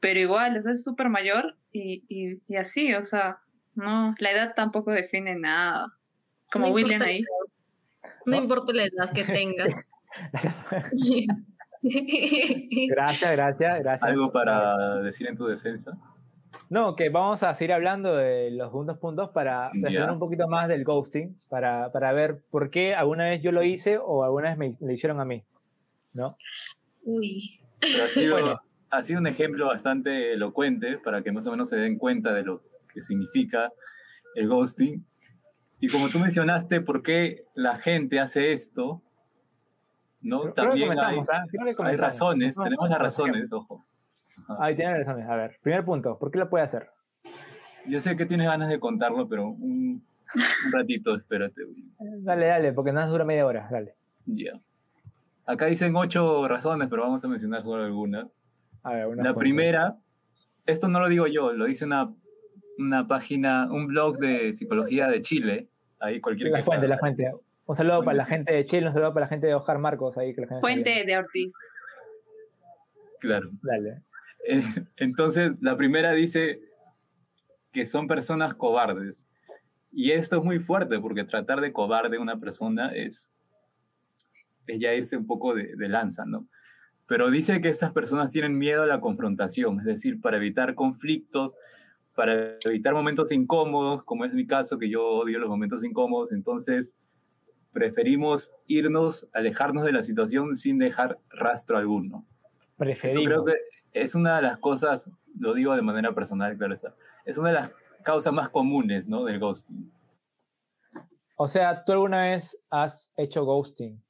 Pero 0.00 0.20
igual, 0.20 0.56
o 0.56 0.62
sea, 0.62 0.72
es 0.72 0.84
súper 0.84 1.08
mayor 1.08 1.56
y, 1.72 2.04
y, 2.08 2.40
y 2.46 2.56
así, 2.56 2.94
o 2.94 3.04
sea, 3.04 3.38
no, 3.74 4.14
la 4.18 4.30
edad 4.30 4.54
tampoco 4.54 4.90
define 4.90 5.34
nada. 5.36 5.92
Como 6.52 6.66
No 6.66 6.72
William 6.72 6.94
importa 6.94 7.10
ahí. 7.10 7.24
No 8.26 8.36
importa 8.36 8.72
la 8.72 8.84
edad 8.84 9.12
que 9.12 9.24
tengas. 9.24 9.86
Gracias, 11.80 13.30
gracias, 13.30 13.78
gracias. 13.80 14.02
¿Algo 14.02 14.32
para 14.32 14.96
decir 14.96 15.28
en 15.28 15.36
tu 15.36 15.46
defensa? 15.46 15.96
No, 16.70 16.96
que 16.96 17.08
vamos 17.08 17.42
a 17.42 17.54
seguir 17.54 17.72
hablando 17.72 18.14
de 18.14 18.50
los 18.50 18.68
segundos 18.68 18.98
puntos 18.98 19.30
para 19.30 19.70
entender 19.72 20.10
un 20.10 20.18
poquito 20.18 20.48
más 20.48 20.68
del 20.68 20.84
ghosting, 20.84 21.38
para, 21.48 21.90
para 21.92 22.12
ver 22.12 22.42
por 22.50 22.70
qué 22.70 22.94
alguna 22.94 23.24
vez 23.24 23.42
yo 23.42 23.52
lo 23.52 23.62
hice 23.62 23.98
o 23.98 24.22
alguna 24.22 24.50
vez 24.54 24.58
me 24.58 24.76
lo 24.78 24.92
hicieron 24.92 25.20
a 25.20 25.24
mí. 25.24 25.42
¿No? 26.12 26.36
Uy. 27.04 27.58
Pero 27.80 28.04
ha 28.04 28.08
sido, 28.08 28.38
Bueno. 28.38 28.60
ha 28.90 29.02
sido 29.02 29.20
un 29.20 29.26
ejemplo 29.26 29.66
bastante 29.66 30.32
elocuente 30.32 30.98
para 30.98 31.22
que 31.22 31.32
más 31.32 31.46
o 31.46 31.52
menos 31.52 31.70
se 31.70 31.76
den 31.76 31.96
cuenta 31.96 32.34
de 32.34 32.42
lo 32.42 32.62
que 32.92 33.00
significa 33.00 33.72
el 34.34 34.48
ghosting. 34.48 35.06
Y 35.80 35.88
como 35.88 36.08
tú 36.08 36.18
mencionaste, 36.18 36.80
¿por 36.80 37.02
qué 37.02 37.44
la 37.54 37.76
gente 37.76 38.20
hace 38.20 38.52
esto? 38.52 39.00
¿No? 40.20 40.40
Creo 40.40 40.52
que 40.52 40.60
También 40.62 40.98
hay, 40.98 41.20
que 41.74 41.82
hay 41.84 41.96
razones, 41.96 42.58
No, 42.58 42.64
tenemos 42.64 42.90
las 42.90 42.98
razones, 42.98 43.52
ojo. 43.52 43.86
Ajá. 44.46 44.56
Ahí 44.64 44.76
tiene 44.76 44.98
razones. 44.98 45.28
A 45.28 45.36
ver, 45.36 45.58
primer 45.62 45.84
punto, 45.84 46.18
¿por 46.18 46.30
qué 46.30 46.38
lo 46.38 46.48
puede 46.48 46.64
hacer? 46.64 46.88
Yo 47.86 48.00
sé 48.00 48.16
que 48.16 48.26
tienes 48.26 48.46
ganas 48.46 48.68
de 48.68 48.78
contarlo, 48.78 49.28
pero 49.28 49.48
un, 49.48 50.02
un 50.66 50.72
ratito, 50.72 51.16
espérate. 51.16 51.62
Dale, 51.98 52.46
dale, 52.46 52.72
porque 52.72 52.92
nada 52.92 53.06
dura 53.06 53.24
media 53.24 53.46
hora, 53.46 53.68
dale. 53.70 53.94
Ya. 54.26 54.60
Acá 55.46 55.66
dicen 55.66 55.96
ocho 55.96 56.46
razones, 56.46 56.88
pero 56.88 57.02
vamos 57.02 57.24
a 57.24 57.28
mencionar 57.28 57.62
solo 57.62 57.84
algunas. 57.84 58.26
A 58.82 58.92
ver, 58.92 59.06
unas 59.06 59.24
La 59.24 59.34
primera, 59.34 59.96
esto 60.66 60.88
no 60.88 61.00
lo 61.00 61.08
digo 61.08 61.26
yo, 61.26 61.54
lo 61.54 61.64
dice 61.64 61.86
una, 61.86 62.12
una 62.78 63.08
página, 63.08 63.66
un 63.70 63.86
blog 63.86 64.18
de 64.18 64.52
psicología 64.52 65.08
de 65.08 65.22
Chile. 65.22 65.68
Ahí 66.00 66.20
cualquier 66.20 66.50
La 66.50 66.62
fuente, 66.62 66.86
la 66.86 66.98
fuente. 66.98 67.32
Un 67.64 67.76
saludo 67.76 68.04
para 68.04 68.16
la 68.16 68.24
gente 68.26 68.52
de 68.52 68.66
Chile, 68.66 68.88
un 68.88 68.92
saludo 68.92 69.14
para 69.14 69.24
la 69.24 69.30
gente 69.30 69.46
de 69.46 69.54
Ojar 69.54 69.78
Marcos 69.78 70.16
ahí 70.18 70.34
que 70.34 70.42
la 70.42 70.48
gente 70.48 70.60
Fuente 70.60 71.04
de 71.04 71.16
Ortiz. 71.16 71.52
Claro. 73.20 73.50
Dale. 73.62 74.02
Entonces, 74.96 75.52
la 75.60 75.76
primera 75.76 76.12
dice 76.12 76.60
que 77.72 77.86
son 77.86 78.06
personas 78.06 78.54
cobardes. 78.54 79.24
Y 79.92 80.12
esto 80.12 80.38
es 80.38 80.44
muy 80.44 80.58
fuerte 80.58 81.00
porque 81.00 81.24
tratar 81.24 81.60
de 81.60 81.72
cobarde 81.72 82.16
a 82.16 82.20
una 82.20 82.38
persona 82.38 82.88
es, 82.94 83.30
es 84.66 84.78
ya 84.78 84.94
irse 84.94 85.16
un 85.16 85.26
poco 85.26 85.54
de, 85.54 85.74
de 85.76 85.88
lanza, 85.88 86.24
¿no? 86.26 86.46
Pero 87.06 87.30
dice 87.30 87.60
que 87.62 87.68
estas 87.68 87.92
personas 87.92 88.30
tienen 88.30 88.58
miedo 88.58 88.82
a 88.82 88.86
la 88.86 89.00
confrontación, 89.00 89.80
es 89.80 89.86
decir, 89.86 90.20
para 90.20 90.36
evitar 90.36 90.74
conflictos, 90.74 91.54
para 92.14 92.58
evitar 92.66 92.92
momentos 92.92 93.32
incómodos, 93.32 94.02
como 94.02 94.26
es 94.26 94.34
mi 94.34 94.46
caso, 94.46 94.78
que 94.78 94.90
yo 94.90 95.06
odio 95.06 95.38
los 95.38 95.48
momentos 95.48 95.82
incómodos, 95.84 96.32
entonces 96.32 96.96
preferimos 97.72 98.52
irnos, 98.66 99.28
alejarnos 99.32 99.84
de 99.84 99.92
la 99.92 100.02
situación 100.02 100.56
sin 100.56 100.78
dejar 100.78 101.18
rastro 101.30 101.78
alguno. 101.78 102.26
Eso 102.26 102.76
Preferimos. 102.76 103.24
creo 103.24 103.44
que 103.44 103.54
es 103.92 104.14
una 104.14 104.36
de 104.36 104.42
las 104.42 104.58
cosas, 104.58 105.10
lo 105.38 105.54
digo 105.54 105.74
de 105.74 105.82
manera 105.82 106.12
personal, 106.14 106.56
claro 106.56 106.74
está, 106.74 106.94
es 107.24 107.38
una 107.38 107.48
de 107.48 107.54
las 107.54 107.70
causas 108.02 108.32
más 108.32 108.48
comunes, 108.48 109.08
¿no? 109.08 109.24
Del 109.24 109.38
ghosting. 109.38 109.90
O 111.36 111.48
sea, 111.48 111.84
¿tú 111.84 111.92
alguna 111.92 112.22
vez 112.22 112.58
has 112.70 113.12
hecho 113.16 113.44
ghosting? 113.44 114.02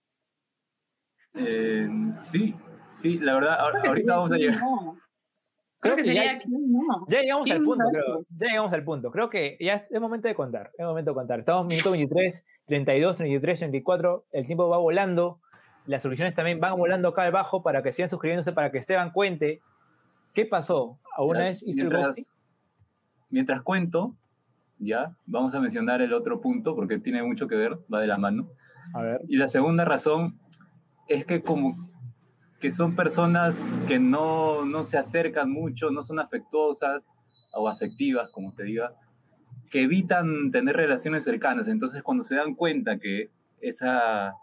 Eh, 1.35 1.88
sí, 2.17 2.55
sí, 2.91 3.19
la 3.19 3.35
verdad, 3.35 3.59
ahor- 3.61 3.71
Creo 3.73 3.83
que 3.83 3.88
ahorita 3.88 4.17
vamos 4.17 4.33
a 4.33 4.37
¿quién 4.37 4.53
llegar. 4.53 4.64
no? 4.64 4.99
Creo 5.81 5.95
Creo 5.95 5.97
que 5.97 6.03
que 6.03 6.14
ya- 6.14 6.23
sería 6.23 6.38
¿quién 6.41 6.73
no? 6.73 7.07
Ya 7.09 7.21
llegamos 7.21 7.43
al 7.51 7.57
¿Quién 7.57 7.64
punto, 7.64 7.85
creo. 7.93 8.25
Ya 8.37 8.47
llegamos 8.49 8.73
al 8.73 8.85
punto. 8.85 9.11
Creo 9.12 9.31
que 9.31 9.57
ya 9.61 9.75
es, 9.75 9.91
es 9.93 10.01
momento 10.01 10.27
de 10.27 10.35
contar. 10.35 10.73
Es 10.77 10.85
momento 10.85 11.12
de 11.12 11.14
contar. 11.14 11.38
Estamos 11.38 11.62
en 11.62 11.69
minuto 11.69 11.91
23, 11.93 12.45
32, 12.67 13.17
33, 13.17 13.59
34. 13.61 14.25
El 14.33 14.47
tiempo 14.47 14.69
va 14.69 14.79
volando. 14.79 15.41
Las 15.87 16.03
soluciones 16.03 16.35
también 16.35 16.59
van 16.59 16.77
volando 16.77 17.09
acá 17.09 17.23
abajo 17.25 17.62
para 17.62 17.83
que 17.85 17.93
sigan 17.93 18.09
suscribiéndose, 18.11 18.53
para 18.53 18.73
que 18.73 18.79
Esteban 18.79 19.12
cuente. 19.12 19.61
¿Qué 20.38 20.46
pasó? 20.46 21.01
¿Alguna 21.16 21.40
vez 21.40 21.64
hizo 21.66 21.83
el 21.83 21.88
ghosting? 21.88 22.14
mientras, 22.14 22.33
mientras 23.29 23.62
cuento, 23.62 24.16
ya, 24.79 25.16
vamos 25.27 25.53
a 25.53 25.59
mencionar 25.59 26.01
el 26.01 26.12
otro 26.12 26.40
punto 26.40 26.77
porque 26.77 27.01
tiene 27.01 27.24
mucho 27.24 27.48
que 27.48 27.57
ver, 27.57 27.77
va 27.92 28.01
de 28.01 28.07
la 28.07 28.18
mano. 28.18 28.48
A 28.94 29.03
ver. 29.03 29.20
Y 29.27 29.37
la 29.37 29.48
segunda 29.48 29.85
razón 29.85 30.38
es 31.09 31.27
que 31.27 31.42
como 31.42 31.74
que 32.61 32.70
son 32.70 32.94
personas 32.94 33.81
que 33.88 33.98
no, 33.98 34.64
no 34.64 34.85
se 34.85 34.96
acercan 34.96 35.51
mucho, 35.51 35.90
no 35.90 36.05
son 36.05 36.20
afectuosas 36.20 37.05
o 37.53 37.68
afectivas, 37.68 38.31
como 38.31 38.53
se 38.53 38.62
diga, 38.62 38.94
que 39.70 39.83
evitan 39.83 40.53
tener 40.53 40.77
relaciones 40.77 41.24
cercanas. 41.24 41.66
Entonces 41.66 42.05
cuando 42.05 42.22
se 42.22 42.37
dan 42.37 42.55
cuenta 42.55 43.01
que 43.01 43.33
esa 43.61 44.35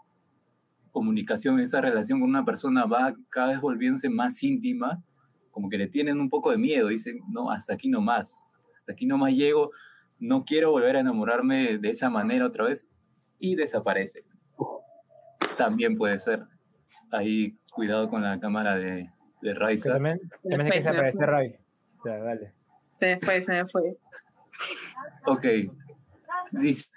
comunicación, 0.92 1.58
esa 1.58 1.80
relación 1.80 2.20
con 2.20 2.28
una 2.28 2.44
persona 2.44 2.84
va 2.84 3.14
cada 3.30 3.52
vez 3.52 3.62
volviéndose 3.62 4.10
más 4.10 4.42
íntima, 4.42 5.02
como 5.56 5.70
que 5.70 5.78
le 5.78 5.86
tienen 5.86 6.20
un 6.20 6.28
poco 6.28 6.50
de 6.50 6.58
miedo, 6.58 6.88
dicen, 6.88 7.18
no, 7.30 7.50
hasta 7.50 7.72
aquí 7.72 7.88
no 7.88 8.02
más, 8.02 8.44
hasta 8.76 8.92
aquí 8.92 9.06
no 9.06 9.16
más 9.16 9.32
llego, 9.32 9.70
no 10.18 10.44
quiero 10.44 10.70
volver 10.70 10.96
a 10.96 11.00
enamorarme 11.00 11.78
de 11.78 11.88
esa 11.88 12.10
manera 12.10 12.44
otra 12.44 12.66
vez, 12.66 12.86
y 13.38 13.54
desaparece. 13.54 14.26
También 15.56 15.96
puede 15.96 16.18
ser. 16.18 16.44
Ahí, 17.10 17.56
cuidado 17.70 18.10
con 18.10 18.20
la 18.22 18.38
cámara 18.38 18.76
de, 18.76 19.10
de 19.40 19.54
Raiza. 19.54 19.94
también, 19.94 20.20
también 20.42 20.60
hay 20.60 20.70
que 20.72 20.76
desaparecer, 20.76 21.24
fue. 21.24 21.26
Ray. 21.26 21.56
O 22.00 22.02
sea, 22.02 22.18
dale. 22.18 22.52
Se 23.00 23.06
me 23.06 23.20
fue, 23.20 23.40
se 23.40 23.52
me 23.52 23.66
fue. 23.66 23.96
Ok. 25.24 25.46
Dice, 26.50 26.90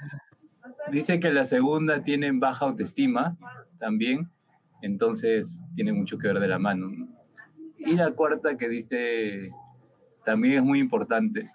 dice 0.91 1.21
que 1.21 1.31
la 1.31 1.45
segunda 1.45 2.01
tiene 2.01 2.29
baja 2.33 2.65
autoestima 2.65 3.37
también, 3.79 4.29
entonces 4.81 5.61
tiene 5.75 5.93
mucho 5.93 6.17
que 6.17 6.27
ver 6.27 6.41
de 6.41 6.47
la 6.49 6.59
mano. 6.59 6.91
Y 7.79 7.95
la 7.95 8.11
cuarta 8.11 8.55
que 8.57 8.67
dice, 8.69 9.51
también 10.25 10.55
es 10.55 10.63
muy 10.63 10.79
importante, 10.79 11.49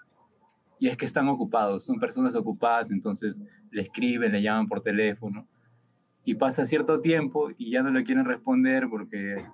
y 0.78 0.88
es 0.88 0.96
que 0.96 1.04
están 1.06 1.28
ocupados, 1.28 1.84
son 1.84 1.98
personas 2.00 2.34
ocupadas, 2.34 2.90
entonces 2.90 3.42
le 3.70 3.82
escriben, 3.82 4.32
le 4.32 4.42
llaman 4.42 4.66
por 4.66 4.80
teléfono, 4.82 5.46
y 6.24 6.34
pasa 6.34 6.64
cierto 6.66 7.00
tiempo 7.00 7.50
y 7.58 7.70
ya 7.70 7.82
no 7.82 7.90
le 7.90 8.02
quieren 8.04 8.24
responder 8.24 8.88
porque 8.88 9.44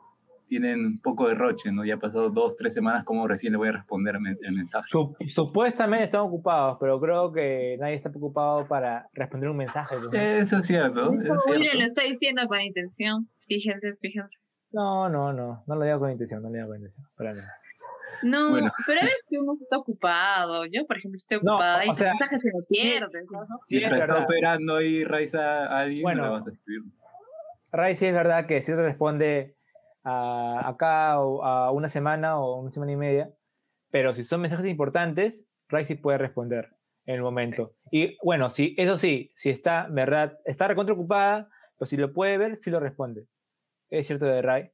tienen 0.46 0.84
un 0.84 0.98
poco 0.98 1.28
de 1.28 1.34
roche, 1.34 1.70
¿no? 1.70 1.84
Ya 1.84 1.94
ha 1.94 1.98
pasado 1.98 2.28
dos, 2.30 2.56
tres 2.56 2.74
semanas, 2.74 3.04
como 3.04 3.28
recién 3.28 3.52
le 3.52 3.56
voy 3.58 3.68
a 3.68 3.72
responder 3.72 4.16
el 4.16 4.20
men- 4.20 4.38
el 4.42 4.52
mensaje? 4.52 4.88
Sup- 4.90 5.14
supuestamente 5.28 6.06
están 6.06 6.22
ocupados, 6.22 6.76
pero 6.80 6.98
creo 7.00 7.30
que 7.32 7.76
nadie 7.78 7.94
está 7.94 8.10
preocupado 8.10 8.66
para 8.66 9.08
responder 9.12 9.48
un 9.50 9.56
mensaje. 9.58 9.94
¿no? 9.94 10.10
Eso 10.12 10.58
es 10.58 10.66
cierto, 10.66 11.12
es 11.12 11.42
cierto. 11.44 11.78
lo 11.78 11.84
está 11.84 12.02
diciendo 12.02 12.42
con 12.48 12.60
intención. 12.60 13.28
Fíjense, 13.46 13.94
fíjense. 14.00 14.39
No, 14.72 15.08
no, 15.08 15.32
no, 15.32 15.64
no 15.66 15.74
lo 15.76 15.84
digo 15.84 15.98
con 15.98 16.10
intención, 16.10 16.42
no 16.42 16.48
lo 16.48 16.54
digo 16.54 16.68
con 16.68 16.76
intención, 16.76 17.06
para 17.16 17.32
nada. 17.32 17.54
No, 18.22 18.50
Bueno. 18.50 18.70
pero 18.86 19.00
a 19.00 19.04
veces 19.04 19.20
que 19.28 19.38
uno 19.38 19.52
está 19.54 19.78
ocupado. 19.78 20.66
Yo, 20.66 20.86
por 20.86 20.98
ejemplo, 20.98 21.16
estoy 21.16 21.38
No, 21.42 21.54
ocupada 21.54 21.80
o 21.80 21.92
y 21.92 21.94
sea, 21.94 22.10
mensajes 22.10 22.40
se 22.40 22.48
me 22.48 22.62
pierden. 22.68 23.26
¿sabes? 23.26 23.48
Sí, 23.66 23.76
es 23.76 23.80
Mientras 23.90 24.04
está 24.04 24.24
operando 24.24 24.76
ahí 24.76 25.04
Raiza 25.04 25.66
a 25.66 25.80
alguien, 25.80 26.02
Bueno. 26.02 26.22
no 26.22 26.28
le 26.28 26.32
vas 26.34 26.46
a 26.46 26.50
escribir. 26.50 26.92
Ray 27.72 27.94
sí 27.96 28.06
es 28.06 28.12
verdad 28.14 28.46
que 28.46 28.62
si 28.62 28.72
responde 28.74 29.56
a, 30.04 30.68
acá 30.68 31.20
o 31.20 31.42
a 31.44 31.70
una 31.70 31.88
semana 31.88 32.38
o 32.38 32.60
una 32.60 32.70
semana 32.72 32.92
y 32.92 32.96
media, 32.96 33.30
pero 33.90 34.12
si 34.14 34.24
son 34.24 34.40
mensajes 34.40 34.66
importantes, 34.66 35.44
Ray 35.68 35.84
sí 35.84 35.94
puede 35.94 36.18
responder 36.18 36.70
en 37.06 37.14
el 37.14 37.22
momento. 37.22 37.74
Y 37.90 38.16
bueno, 38.24 38.50
sí, 38.50 38.74
eso 38.76 38.98
sí, 38.98 39.32
si 39.36 39.50
está, 39.50 39.86
verdad, 39.88 40.38
está 40.44 40.68
recontra 40.68 40.94
ocupada, 40.94 41.48
pero 41.78 41.86
si 41.86 41.96
lo 41.96 42.12
puede 42.12 42.38
ver, 42.38 42.56
sí 42.60 42.70
lo 42.70 42.80
responde. 42.80 43.26
Es 43.90 44.06
cierto 44.06 44.26
de 44.26 44.42
Ray. 44.42 44.70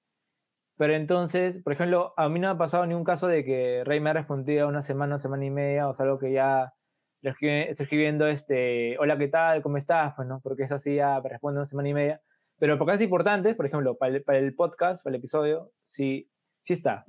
Pero 0.78 0.94
entonces, 0.94 1.62
por 1.62 1.72
ejemplo, 1.72 2.12
a 2.16 2.28
mí 2.28 2.38
no 2.38 2.48
me 2.48 2.54
ha 2.54 2.58
pasado 2.58 2.86
ningún 2.86 3.04
caso 3.04 3.26
de 3.28 3.44
que 3.44 3.82
Ray 3.84 4.00
me 4.00 4.10
ha 4.10 4.12
respondido 4.14 4.68
una 4.68 4.82
semana, 4.82 5.14
una 5.14 5.18
semana 5.18 5.44
y 5.46 5.50
media, 5.50 5.88
o 5.88 5.94
sea, 5.94 6.04
algo 6.04 6.18
que 6.18 6.32
ya 6.32 6.74
le 7.22 7.30
escribe- 7.30 7.70
está 7.70 7.84
escribiendo, 7.84 8.26
este, 8.26 8.98
hola, 8.98 9.16
¿qué 9.18 9.28
tal? 9.28 9.62
¿Cómo 9.62 9.78
estás? 9.78 10.14
Pues 10.16 10.28
no, 10.28 10.40
porque 10.42 10.64
eso 10.64 10.78
sí 10.78 10.96
ya 10.96 11.20
me 11.22 11.30
responde 11.30 11.60
una 11.60 11.66
semana 11.66 11.88
y 11.88 11.94
media. 11.94 12.20
Pero 12.58 12.78
por 12.78 12.86
cosas 12.86 13.00
importantes, 13.02 13.56
por 13.56 13.66
ejemplo, 13.66 13.96
para 13.96 14.14
el, 14.38 14.54
podcast, 14.54 15.02
para 15.02 15.14
el 15.16 15.20
episodio, 15.20 15.72
sí, 15.84 16.30
sí 16.62 16.74
está. 16.74 17.04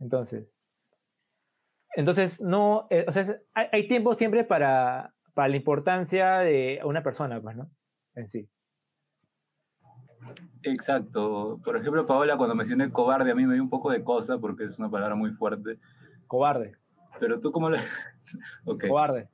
Entonces, 0.00 0.50
entonces 1.94 2.40
no, 2.40 2.86
eh, 2.90 3.04
o 3.08 3.12
sea, 3.12 3.24
hay, 3.54 3.66
hay 3.72 3.88
tiempo 3.88 4.14
siempre 4.14 4.44
para, 4.44 5.14
para 5.34 5.48
la 5.48 5.56
importancia 5.56 6.38
de 6.38 6.80
una 6.84 7.02
persona, 7.02 7.40
pues, 7.40 7.56
¿no? 7.56 7.70
En 8.14 8.28
sí. 8.28 8.48
Exacto. 10.62 11.60
Por 11.64 11.76
ejemplo, 11.76 12.06
Paola, 12.06 12.36
cuando 12.36 12.54
mencioné 12.54 12.90
cobarde, 12.90 13.30
a 13.30 13.34
mí 13.34 13.46
me 13.46 13.54
dio 13.54 13.62
un 13.62 13.70
poco 13.70 13.90
de 13.90 14.02
cosa 14.02 14.38
porque 14.38 14.64
es 14.64 14.78
una 14.78 14.90
palabra 14.90 15.14
muy 15.14 15.30
fuerte. 15.32 15.78
Cobarde, 16.26 16.76
Pero 17.20 17.38
tú 17.40 17.52
cómo 17.52 17.70
lo, 17.70 17.76
Ok. 18.64 18.86
cobarde. 18.88 19.28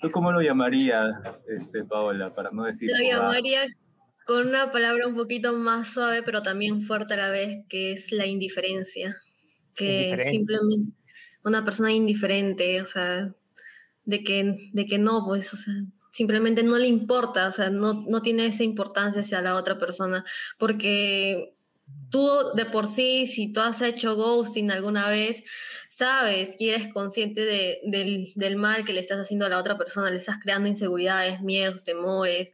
¿Tú 0.00 0.10
cómo 0.10 0.32
lo 0.32 0.40
llamarías, 0.42 1.14
este, 1.46 1.84
Paola, 1.84 2.32
para 2.32 2.50
no 2.50 2.64
decir 2.64 2.90
Lo 2.90 2.96
cobarde? 2.96 3.16
llamaría 3.16 3.60
con 4.26 4.48
una 4.48 4.70
palabra 4.72 5.06
un 5.06 5.14
poquito 5.14 5.56
más 5.56 5.92
suave, 5.92 6.22
pero 6.24 6.42
también 6.42 6.82
fuerte 6.82 7.14
a 7.14 7.16
la 7.18 7.30
vez, 7.30 7.58
que 7.68 7.92
es 7.92 8.10
la 8.12 8.26
indiferencia. 8.26 9.14
Que 9.74 10.10
Indiferente. 10.10 10.30
simplemente 10.30 10.92
una 11.44 11.64
persona 11.64 11.92
indiferente, 11.92 12.80
o 12.82 12.86
sea, 12.86 13.32
de 14.04 14.22
que, 14.24 14.56
de 14.72 14.86
que 14.86 14.98
no, 14.98 15.24
pues, 15.24 15.52
o 15.54 15.56
sea, 15.56 15.74
simplemente 16.12 16.62
no 16.62 16.78
le 16.78 16.86
importa, 16.86 17.48
o 17.48 17.52
sea, 17.52 17.70
no, 17.70 18.04
no 18.08 18.22
tiene 18.22 18.46
esa 18.46 18.62
importancia 18.62 19.22
hacia 19.22 19.42
la 19.42 19.56
otra 19.56 19.78
persona, 19.78 20.24
porque 20.58 21.54
tú 22.10 22.28
de 22.54 22.66
por 22.66 22.86
sí, 22.86 23.26
si 23.26 23.52
tú 23.52 23.60
has 23.60 23.80
hecho 23.82 24.14
ghosting 24.14 24.70
alguna 24.70 25.08
vez, 25.10 25.42
sabes 25.90 26.56
y 26.58 26.70
eres 26.70 26.92
consciente 26.92 27.44
de- 27.44 27.80
del, 27.84 28.32
del 28.34 28.56
mal 28.56 28.84
que 28.84 28.92
le 28.92 29.00
estás 29.00 29.18
haciendo 29.18 29.46
a 29.46 29.48
la 29.48 29.58
otra 29.58 29.76
persona, 29.76 30.10
le 30.10 30.18
estás 30.18 30.38
creando 30.42 30.68
inseguridades, 30.68 31.40
miedos, 31.42 31.82
temores, 31.82 32.52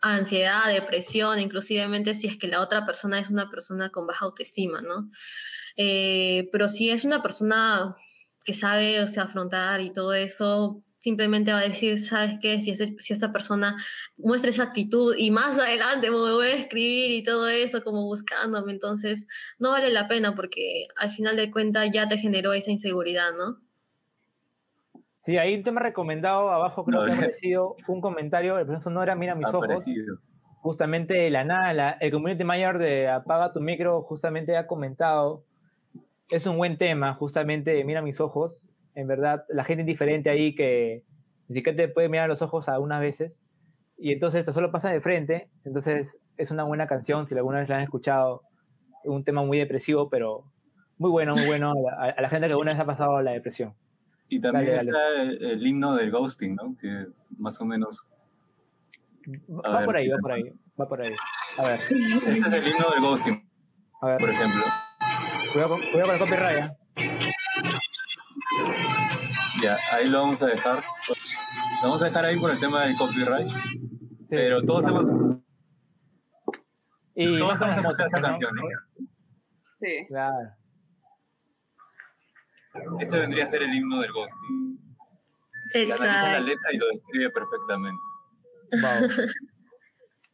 ansiedad, 0.00 0.72
depresión, 0.72 1.38
inclusivemente 1.40 2.14
si 2.14 2.26
es 2.26 2.38
que 2.38 2.48
la 2.48 2.60
otra 2.62 2.86
persona 2.86 3.18
es 3.20 3.30
una 3.30 3.50
persona 3.50 3.90
con 3.90 4.06
baja 4.06 4.24
autoestima, 4.24 4.80
¿no? 4.82 5.10
Eh, 5.76 6.48
pero 6.52 6.68
si 6.68 6.90
es 6.90 7.04
una 7.04 7.22
persona 7.22 7.96
que 8.44 8.54
sabe, 8.54 9.02
o 9.02 9.06
sea, 9.08 9.24
afrontar 9.24 9.80
y 9.80 9.92
todo 9.92 10.14
eso, 10.14 10.82
simplemente 11.00 11.52
va 11.52 11.58
a 11.58 11.62
decir, 11.62 11.98
¿sabes 11.98 12.38
qué? 12.40 12.60
Si, 12.60 12.70
ese- 12.70 12.94
si 13.00 13.12
esta 13.12 13.32
persona 13.32 13.76
muestra 14.16 14.50
esa 14.50 14.62
actitud 14.64 15.14
y 15.18 15.30
más 15.32 15.58
adelante 15.58 16.10
me 16.10 16.16
voy 16.16 16.46
a 16.46 16.54
escribir 16.54 17.10
y 17.10 17.24
todo 17.24 17.48
eso 17.48 17.82
como 17.82 18.02
buscándome, 18.04 18.70
entonces 18.72 19.26
no 19.58 19.70
vale 19.72 19.90
la 19.90 20.06
pena 20.06 20.34
porque 20.36 20.86
al 20.96 21.10
final 21.10 21.36
de 21.36 21.50
cuentas 21.50 21.90
ya 21.92 22.08
te 22.08 22.18
generó 22.18 22.52
esa 22.52 22.70
inseguridad, 22.70 23.32
¿no? 23.36 23.58
Sí, 25.22 25.36
hay 25.36 25.54
un 25.54 25.62
tema 25.62 25.80
recomendado 25.80 26.50
abajo, 26.50 26.84
creo 26.84 27.00
No, 27.00 27.06
que 27.06 27.12
ha 27.12 27.14
aparecido 27.16 27.76
un 27.88 28.00
comentario, 28.00 28.58
el 28.58 28.64
profesor 28.66 28.84
Sonora, 28.92 29.14
mira 29.14 29.34
mis 29.34 29.48
ojos. 29.48 29.84
justamente 30.62 31.14
de 31.14 31.30
la 31.30 31.44
nada, 31.44 31.72
la- 31.72 31.90
el 32.00 32.10
community 32.10 32.44
manager 32.44 32.78
de 32.78 33.08
Apaga 33.08 33.52
tu 33.52 33.60
micro 33.60 34.02
justamente 34.02 34.56
ha 34.56 34.66
comentado, 34.66 35.44
es 36.30 36.46
un 36.46 36.56
buen 36.58 36.76
tema, 36.76 37.14
justamente, 37.14 37.82
mira 37.84 38.02
mis 38.02 38.20
ojos, 38.20 38.66
en 39.00 39.06
verdad, 39.06 39.44
la 39.48 39.64
gente 39.64 39.82
indiferente 39.82 40.30
ahí 40.30 40.54
que 40.54 41.02
ni 41.48 41.56
siquiera 41.56 41.76
te 41.76 41.88
puede 41.88 42.08
mirar 42.08 42.26
a 42.26 42.28
los 42.28 42.42
ojos 42.42 42.68
algunas 42.68 43.00
veces, 43.00 43.40
y 43.98 44.12
entonces 44.12 44.40
esto 44.40 44.52
solo 44.52 44.70
pasa 44.70 44.90
de 44.90 45.00
frente, 45.00 45.48
entonces 45.64 46.18
es 46.36 46.50
una 46.50 46.64
buena 46.64 46.86
canción, 46.86 47.26
si 47.26 47.34
alguna 47.34 47.60
vez 47.60 47.68
la 47.68 47.76
han 47.76 47.82
escuchado, 47.82 48.42
un 49.04 49.24
tema 49.24 49.42
muy 49.42 49.58
depresivo, 49.58 50.08
pero 50.08 50.44
muy 50.98 51.10
bueno, 51.10 51.34
muy 51.34 51.46
bueno 51.46 51.72
a 51.72 52.06
la, 52.06 52.12
a 52.12 52.20
la 52.20 52.28
gente 52.28 52.46
que 52.46 52.52
alguna 52.52 52.72
vez 52.72 52.80
ha 52.80 52.86
pasado 52.86 53.20
la 53.22 53.32
depresión. 53.32 53.74
Y 54.28 54.40
también 54.40 54.66
Dale, 54.66 54.90
dale. 54.92 55.32
está 55.32 55.52
el, 55.52 55.66
himno 55.66 55.94
del 55.96 56.10
ghosting, 56.10 56.54
¿no? 56.54 56.76
Que 56.80 57.06
más 57.38 57.60
o 57.60 57.64
menos... 57.64 58.06
A 59.64 59.70
Va 59.70 59.78
ver, 59.78 59.86
por 59.86 59.96
ahí, 59.96 60.08
va 60.08 60.18
por 60.18 60.32
ahí, 60.32 60.42
va 60.80 60.88
por 60.88 61.02
ahí. 61.02 61.14
A 61.58 61.66
ver, 61.66 61.80
Este 61.80 62.30
es 62.30 62.52
el 62.52 62.68
himno 62.68 62.90
del 62.90 63.00
ghosting, 63.00 63.48
a 64.02 64.06
ver, 64.06 64.18
por 64.18 64.30
ejemplo. 64.30 64.62
cuidado 65.52 65.68
con, 65.70 65.80
cuidado 65.90 66.04
con 66.04 66.12
el 66.12 66.18
copyright. 66.18 67.29
Ya, 69.62 69.76
ahí 69.92 70.08
lo 70.08 70.20
vamos 70.20 70.40
a 70.42 70.46
dejar. 70.46 70.76
Lo 71.82 71.88
vamos 71.88 72.02
a 72.02 72.06
dejar 72.06 72.24
ahí 72.24 72.38
por 72.38 72.50
el 72.50 72.58
tema 72.58 72.84
del 72.84 72.96
copyright. 72.96 73.48
Sí. 73.48 73.56
Pero 74.28 74.62
todos 74.62 74.86
hemos, 74.86 75.04
Y 77.14 77.38
todos 77.38 77.60
hemos 77.60 77.76
escuchado 77.76 78.06
esa 78.06 78.20
canción, 78.20 78.54
¿no? 78.54 78.62
Sí. 79.80 80.06
Claro. 80.08 80.36
Ese 83.00 83.18
vendría 83.18 83.44
a 83.44 83.48
ser 83.48 83.62
el 83.62 83.74
himno 83.74 84.00
del 84.00 84.12
ghosting. 84.12 84.78
Y 85.74 85.78
analiza 85.84 86.04
la 86.06 86.12
Exacto. 86.38 86.44
letra 86.46 86.72
y 86.72 86.76
lo 86.78 86.86
describe 86.88 87.30
perfectamente. 87.30 87.98
Wow. 88.72 88.80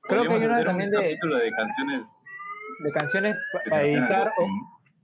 Creo 0.03 0.23
que 0.23 0.29
hay 0.35 0.45
una 0.45 0.55
hacer 0.55 0.67
también 0.67 0.91
un 0.95 0.97
de, 1.03 1.09
capítulo 1.09 1.37
de 1.39 1.51
canciones 1.51 2.23
de 2.85 2.93
canciones 2.93 3.37
para 3.69 3.83
dedicar 3.83 4.31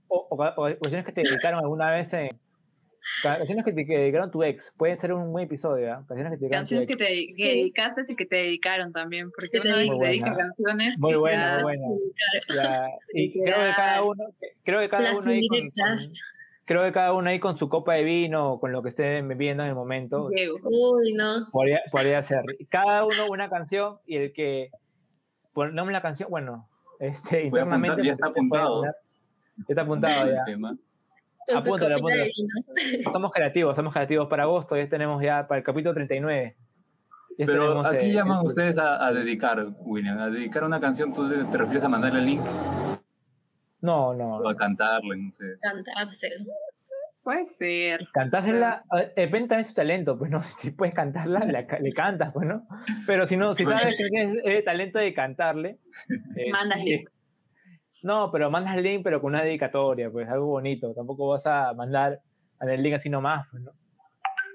o- 0.07 0.27
o- 0.29 0.35
o 0.35 0.63
canciones 0.81 1.05
que 1.05 1.11
te 1.11 1.21
dedicaron 1.23 1.59
alguna 1.59 1.89
vez 1.91 2.13
en. 2.13 2.29
Ca- 3.21 3.37
Canciones 3.37 3.65
que 3.65 3.73
te 3.73 3.85
que 3.85 3.97
dedicaron 3.97 4.31
tu 4.31 4.43
ex. 4.43 4.73
Pueden 4.77 4.97
ser 4.97 5.13
un 5.13 5.31
buen 5.31 5.45
episodio, 5.45 5.93
¿ah? 5.93 6.05
Canciones 6.07 6.31
que 6.33 6.37
te 6.37 6.45
dedicaron 6.45 6.49
tu 6.67 6.75
Canciones 6.75 6.87
que 6.87 6.93
ex. 6.93 6.97
te 7.27 7.35
que 7.35 7.49
dedicaste 7.49 8.01
y 8.09 8.15
que 8.15 8.25
te 8.25 8.35
dedicaron 8.35 8.91
también, 8.91 9.29
porque 9.31 9.49
Que 9.51 9.59
te 9.61 9.67
una 9.69 9.77
vez 9.77 9.87
Muy 9.87 9.97
se 9.97 10.05
dedica 10.05 10.35
canciones 10.35 10.99
Muy 10.99 11.15
buena, 11.15 11.55
ya- 11.55 11.63
muy 11.63 11.77
buena. 11.77 11.87
Ya, 12.55 12.87
Y 13.13 13.31
creo 13.43 13.59
que 13.59 13.71
cada 13.75 14.03
uno, 14.03 14.23
creo 14.63 14.79
que 14.79 14.89
cada 14.89 15.03
Las 15.03 15.19
uno 15.19 15.31
ahí 15.31 15.47
con, 15.47 15.59
con- 15.59 15.97
creo 16.65 16.83
que 16.83 16.91
cada 16.93 17.13
uno 17.13 17.29
ahí 17.29 17.39
con 17.39 17.57
su 17.57 17.67
copa 17.69 17.93
de 17.95 18.03
vino, 18.03 18.57
con 18.59 18.71
lo 18.71 18.81
que 18.81 18.89
estén 18.89 19.27
bebiendo 19.27 19.63
en 19.63 19.69
el 19.69 19.75
momento. 19.75 20.29
Uy, 20.63 21.13
no. 21.13 21.49
podría, 21.51 21.81
podría 21.91 22.23
ser. 22.23 22.43
Cada 22.69 23.03
uno 23.05 23.27
una 23.29 23.49
canción 23.49 23.97
y 24.05 24.15
el 24.17 24.33
que 24.33 24.69
ponemos 25.53 25.91
la 25.91 26.01
canción, 26.01 26.29
bueno, 26.29 26.67
este, 26.99 27.35
a 27.37 27.39
apuntar, 27.39 27.59
internamente. 27.65 28.05
ya 28.05 28.11
está 28.13 28.27
apuntado. 28.27 28.79
poner. 28.79 28.95
Ya 29.57 29.65
está 29.67 29.81
apuntado 29.81 30.23
el 30.29 30.35
ya. 30.35 30.45
tema. 30.45 30.77
Apúntalo. 31.55 31.95
vino. 31.97 33.11
Somos 33.11 33.31
creativos, 33.31 33.75
somos 33.75 33.93
creativos. 33.93 34.27
Para 34.29 34.43
agosto 34.43 34.77
ya 34.77 34.87
tenemos 34.87 35.21
ya 35.21 35.47
para 35.47 35.59
el 35.59 35.65
capítulo 35.65 35.93
39. 35.93 36.55
Ya 37.37 37.45
Pero 37.47 37.61
tenemos, 37.63 37.85
aquí 37.87 38.05
eh, 38.05 38.13
llaman 38.13 38.41
el- 38.41 38.47
ustedes 38.47 38.77
a, 38.77 39.05
a 39.05 39.11
dedicar, 39.13 39.65
William. 39.79 40.19
A 40.19 40.29
dedicar 40.29 40.63
una 40.63 40.79
canción, 40.79 41.11
¿tú 41.13 41.27
te 41.29 41.57
refieres 41.57 41.83
a 41.83 41.89
mandarle 41.89 42.19
el 42.19 42.25
link 42.25 42.45
No, 43.81 44.13
no. 44.13 44.37
o 44.37 44.49
a 44.49 44.55
cantarle? 44.55 45.17
No 45.17 45.31
sé. 45.31 45.45
Cantarse. 45.61 46.29
Puede 47.23 47.45
ser. 47.45 48.07
Cantársela, 48.13 48.83
eh, 48.99 49.13
depende 49.15 49.47
también 49.47 49.59
de 49.59 49.63
su 49.65 49.73
talento, 49.73 50.17
pues 50.19 50.29
no, 50.29 50.41
si 50.59 50.71
puedes 50.71 50.93
cantarla, 50.93 51.39
la 51.45 51.65
ca- 51.65 51.79
le 51.79 51.91
cantas, 51.93 52.33
pues 52.33 52.45
no. 52.47 52.67
Pero 53.07 53.25
si 53.27 53.37
no, 53.37 53.55
si 53.55 53.65
sabes 53.65 53.95
que 53.97 54.09
tienes 54.09 54.37
el 54.43 54.63
talento 54.63 54.99
de 54.99 55.13
cantarle, 55.13 55.77
eh, 56.35 56.51
Mandas 56.51 56.83
link. 56.83 57.09
No, 58.01 58.31
pero 58.31 58.49
mandas 58.49 58.77
el 58.77 58.83
link, 58.83 59.01
pero 59.03 59.21
con 59.21 59.33
una 59.33 59.43
dedicatoria, 59.43 60.09
pues 60.09 60.27
algo 60.27 60.47
bonito. 60.47 60.93
Tampoco 60.93 61.29
vas 61.29 61.45
a 61.45 61.73
mandar 61.73 62.21
el 62.59 62.81
link 62.81 62.95
así 62.95 63.09
nomás, 63.09 63.47
pues, 63.51 63.63
¿no? 63.63 63.71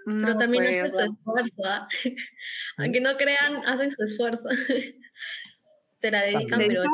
Pero 0.05 0.19
No, 0.19 0.37
también 0.37 0.65
pues, 0.65 0.99
hace 0.99 1.09
su 1.09 1.15
esfuerzo. 1.15 1.63
¿ah? 1.65 1.89
Aunque 2.79 3.01
no 3.01 3.17
crean, 3.17 3.65
hacen 3.67 3.93
su 3.93 4.05
esfuerzo. 4.05 4.49
Te 6.01 6.11
la 6.11 6.23
dedican, 6.23 6.59
pero 6.59 6.83
¿Dedica? 6.83 6.89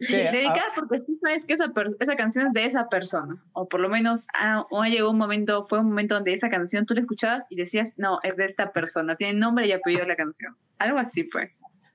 Sí, 0.00 0.16
ah, 0.16 0.32
Dedicada 0.32 0.64
porque 0.74 0.98
tú 0.98 1.16
sabes 1.22 1.46
que 1.46 1.52
esa, 1.54 2.16
canción 2.16 2.48
es 2.48 2.52
de 2.52 2.64
esa 2.64 2.88
persona. 2.88 3.40
O 3.52 3.68
por 3.68 3.78
lo 3.78 3.88
menos 3.88 4.26
ah, 4.34 4.66
o 4.70 4.84
llegó 4.84 5.10
un 5.10 5.18
momento, 5.18 5.66
fue 5.68 5.78
un 5.78 5.86
momento 5.86 6.16
donde 6.16 6.34
esa 6.34 6.50
canción 6.50 6.86
tú 6.86 6.94
la 6.94 7.00
escuchabas 7.00 7.44
y 7.50 7.56
decías, 7.56 7.92
no, 7.96 8.18
es 8.24 8.36
de 8.36 8.46
esta 8.46 8.72
persona. 8.72 9.14
Tiene 9.14 9.38
nombre 9.38 9.68
y 9.68 9.72
apellido 9.72 10.04
la 10.04 10.16
canción. 10.16 10.56
Algo 10.78 10.98
así, 10.98 11.24
pues. 11.24 11.52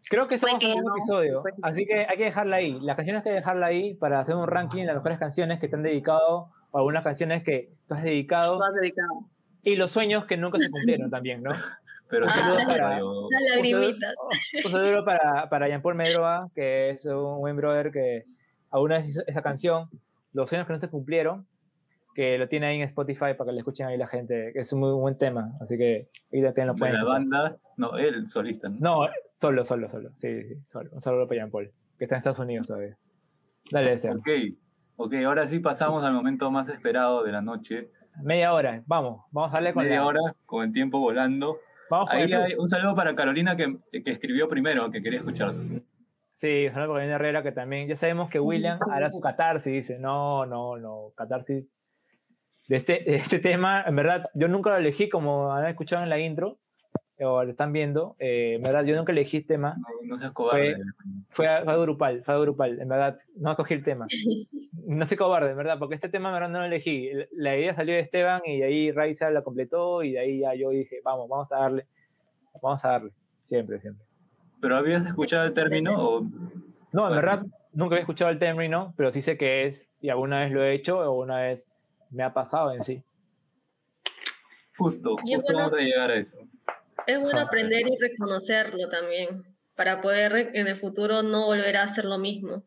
Creo 0.10 0.28
que 0.28 0.38
que 0.38 0.46
un 0.74 0.84
no, 0.84 0.96
episodio, 0.96 1.44
así 1.62 1.86
que 1.86 2.06
hay 2.08 2.18
que 2.18 2.24
dejarla 2.26 2.58
ahí. 2.58 2.80
Las 2.82 2.96
canciones 2.96 3.26
hay 3.26 3.32
que 3.32 3.36
dejarla 3.36 3.66
ahí 3.68 3.94
para 3.96 4.20
hacer 4.20 4.36
un 4.36 4.48
ranking 4.48 4.82
de 4.82 4.88
las 4.88 4.96
mejores 4.96 5.20
canciones 5.20 5.60
que 5.60 5.68
te 5.68 5.76
han 5.76 5.84
dedicado 5.84 6.50
o 6.72 6.78
algunas 6.78 7.04
canciones 7.04 7.44
que 7.44 7.70
tú 7.88 7.94
has 7.94 8.04
dedicado 8.04 8.62
has 8.64 8.74
dedicado. 8.76 9.26
y 9.64 9.76
los 9.76 9.92
sueños 9.92 10.26
que 10.26 10.38
nunca 10.38 10.60
se 10.60 10.70
cumplieron 10.72 11.10
también, 11.12 11.44
¿no? 11.44 11.52
Pero 12.10 12.26
Ah, 12.28 12.32
sí, 12.34 12.40
saludos 12.40 12.62
no, 12.64 12.68
para- 12.70 13.00
lagrimitas. 13.56 14.16
Un 14.66 14.72
saludo 14.72 15.04
para, 15.06 15.50
para 15.50 15.68
Jean-Paul 15.68 15.96
Medroa, 15.96 16.50
que 16.56 16.92
es 16.92 17.06
un 17.06 17.40
buen 17.40 17.58
brother 17.58 17.92
que 17.92 18.24
alguna 18.72 18.98
vez 19.00 19.10
hizo 19.10 19.22
esa 19.28 19.42
canción, 19.42 19.90
Los 20.34 20.50
sueños 20.50 20.68
que 20.68 20.74
no 20.74 20.80
se 20.80 20.88
cumplieron, 20.90 21.46
que 22.18 22.36
lo 22.40 22.48
tiene 22.48 22.66
ahí 22.66 22.78
en 22.78 22.82
Spotify 22.88 23.36
para 23.38 23.46
que 23.46 23.52
le 23.52 23.60
escuchen 23.60 23.86
ahí 23.86 23.96
la 23.96 24.08
gente, 24.08 24.50
que 24.52 24.62
es 24.62 24.74
un 24.74 24.80
muy 24.80 24.90
buen 24.94 25.20
tema, 25.20 25.52
así 25.62 25.78
que 25.78 26.10
ahí 26.34 26.42
también 26.42 26.66
lo 26.66 26.74
de 26.74 26.80
pueden 26.80 26.96
la 26.96 27.04
banda, 27.04 27.58
no, 27.78 27.96
él 27.96 28.28
solista, 28.28 28.70
¿no? 28.70 28.78
No, 28.80 29.08
solo, 29.40 29.64
solo, 29.64 29.88
solo, 29.88 30.10
sí, 30.16 30.42
sí, 30.42 30.56
solo. 30.72 30.90
Un 30.94 31.02
saludo 31.04 31.28
para 31.28 31.42
Jean-Paul, 31.42 31.72
que 32.00 32.06
está 32.06 32.16
en 32.16 32.18
Estados 32.18 32.40
Unidos 32.40 32.66
todavía. 32.66 32.98
Dale, 33.70 33.94
Esteban. 33.94 34.18
Ok, 34.18 34.30
ok, 34.96 35.14
ahora 35.28 35.46
sí 35.46 35.60
pasamos 35.60 36.04
al 36.04 36.14
momento 36.14 36.50
más 36.50 36.70
esperado 36.70 37.24
de 37.24 37.32
la 37.34 37.42
noche. 37.44 37.92
Media 38.24 38.52
hora, 38.52 38.82
vamos, 38.88 39.26
vamos 39.30 39.52
a 39.52 39.54
darle 39.54 39.74
con 39.74 39.84
Media 39.84 40.00
la- 40.00 40.08
hora, 40.08 40.20
con 40.48 40.64
el 40.66 40.74
tiempo 40.74 41.00
volando. 41.00 41.60
Vamos 41.92 42.10
Ahí 42.10 42.34
hay 42.34 42.56
un 42.58 42.68
saludo 42.68 42.96
para 42.96 43.14
Carolina 43.14 43.56
que, 43.56 43.78
que 44.04 44.10
escribió 44.10 44.50
primero, 44.50 44.90
que 44.90 45.04
quería 45.04 45.20
escuchar. 45.20 45.54
Sí, 46.42 46.66
un 46.66 46.74
saludo 46.74 46.74
para 46.74 46.88
Carolina 46.88 47.16
Herrera, 47.16 47.44
que 47.44 47.52
también, 47.52 47.88
ya 47.88 47.96
sabemos 47.96 48.32
que 48.32 48.40
William 48.40 48.80
hará 48.92 49.12
su 49.12 49.20
catarsis, 49.20 49.72
dice, 49.72 50.00
no, 50.00 50.48
no, 50.48 50.78
no, 50.78 51.12
catarsis. 51.16 51.64
De 52.68 52.76
este, 52.78 53.04
de 53.06 53.16
este 53.16 53.40
tema, 53.40 53.84
en 53.86 53.96
verdad, 53.96 54.26
yo 54.34 54.48
nunca 54.48 54.72
lo 54.72 54.78
elegí, 54.78 55.10
como 55.10 55.54
han 55.54 55.66
escuchado 55.68 56.04
en 56.04 56.10
la 56.10 56.20
intro, 56.20 56.58
o 57.20 57.44
lo 57.44 57.50
están 57.50 57.72
viendo, 57.74 58.16
eh, 58.20 58.56
en 58.56 58.62
verdad, 58.62 58.84
yo 58.84 58.96
nunca 58.96 59.12
elegí 59.12 59.38
este 59.38 59.56
tema, 59.56 59.76
No, 59.78 59.88
no 60.06 60.18
seas 60.18 60.32
cobarde. 60.34 60.76
fue, 61.30 61.48
fue 61.48 61.48
algo 61.48 61.82
grupal, 61.84 62.24
fue 62.26 62.40
grupal, 62.42 62.80
en 62.80 62.88
verdad, 62.88 63.18
no 63.38 63.52
escogí 63.52 63.74
el 63.74 63.84
tema. 63.84 64.06
No 64.86 65.06
soy 65.06 65.18
cobarde, 65.18 65.52
en 65.52 65.58
verdad, 65.58 65.80
porque 65.80 65.96
este 65.96 66.10
tema 66.10 66.30
en 66.30 66.34
verdad 66.36 66.50
no 66.50 66.60
lo 66.60 66.66
elegí. 66.66 67.08
El- 67.08 67.28
La 67.32 67.58
idea 67.58 67.74
salió 67.74 67.94
de 67.96 68.02
Esteban 68.02 68.42
y 68.46 68.60
de 68.60 68.66
ahí 68.66 68.92
Raiza 68.92 69.30
la 69.32 69.42
completó 69.44 70.04
y 70.04 70.12
de 70.12 70.20
ahí 70.20 70.40
ya 70.42 70.54
yo 70.54 70.70
dije, 70.70 70.98
vamos, 71.04 71.28
vamos 71.30 71.52
a 71.52 71.58
darle, 71.60 71.88
vamos 72.62 72.84
a 72.86 72.90
darle, 72.90 73.12
siempre, 73.46 73.80
siempre. 73.80 74.06
¿Pero 74.62 74.76
habías 74.76 75.06
escuchado 75.06 75.46
el 75.48 75.54
término 75.54 75.92
o 75.98 76.22
No, 76.92 77.08
en 77.10 77.16
verdad, 77.16 77.44
nunca 77.74 77.96
había 77.96 78.02
escuchado 78.02 78.30
el 78.32 78.40
término, 78.40 78.94
pero 78.98 79.12
sí 79.12 79.22
sé 79.22 79.38
que 79.38 79.66
es, 79.66 79.88
y 80.02 80.10
alguna 80.10 80.42
vez 80.42 80.52
lo 80.52 80.64
he 80.64 80.74
hecho, 80.74 81.00
o 81.00 81.24
una 81.24 81.40
vez 81.42 81.66
me 82.12 82.24
ha 82.24 82.34
pasado 82.34 82.72
en 82.74 82.84
sí. 82.84 83.04
justo, 84.78 85.16
Y 85.26 85.32
es 85.34 85.38
justo 85.38 85.54
bueno- 85.54 85.70
vamos 85.70 85.80
a 85.80 85.84
llegar 85.84 86.12
a 86.12 86.16
eso? 86.16 86.38
Es 87.08 87.20
bueno 87.20 87.40
Ah. 87.40 87.44
aprender 87.44 87.82
y 87.88 87.98
reconocerlo 88.00 88.90
también, 88.90 89.44
para 89.76 90.02
poder 90.02 90.52
en 90.54 90.68
el 90.68 90.76
futuro 90.76 91.24
no 91.24 91.46
volver 91.46 91.78
a 91.78 91.84
hacer 91.84 92.06
lo 92.06 92.18
mismo. 92.20 92.64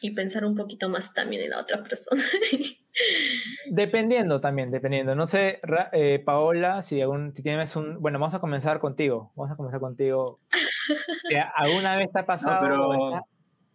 Y 0.00 0.12
pensar 0.12 0.44
un 0.44 0.54
poquito 0.56 0.88
más 0.88 1.12
también 1.12 1.42
en 1.42 1.50
la 1.50 1.60
otra 1.60 1.82
persona. 1.82 2.22
Dependiendo 3.70 4.40
también, 4.40 4.70
dependiendo. 4.70 5.14
No 5.14 5.26
sé, 5.26 5.58
Ra- 5.62 5.88
eh, 5.92 6.20
Paola, 6.24 6.82
si, 6.82 7.00
algún, 7.00 7.34
si 7.34 7.42
tienes 7.42 7.74
un... 7.76 8.00
Bueno, 8.00 8.18
vamos 8.18 8.34
a 8.34 8.38
comenzar 8.40 8.78
contigo. 8.80 9.32
Vamos 9.36 9.52
a 9.52 9.56
comenzar 9.56 9.80
contigo. 9.80 10.40
¿Alguna 11.56 11.96
vez 11.96 12.10
te 12.12 12.18
ha 12.20 12.26
pasado? 12.26 12.58
pero- 12.62 12.88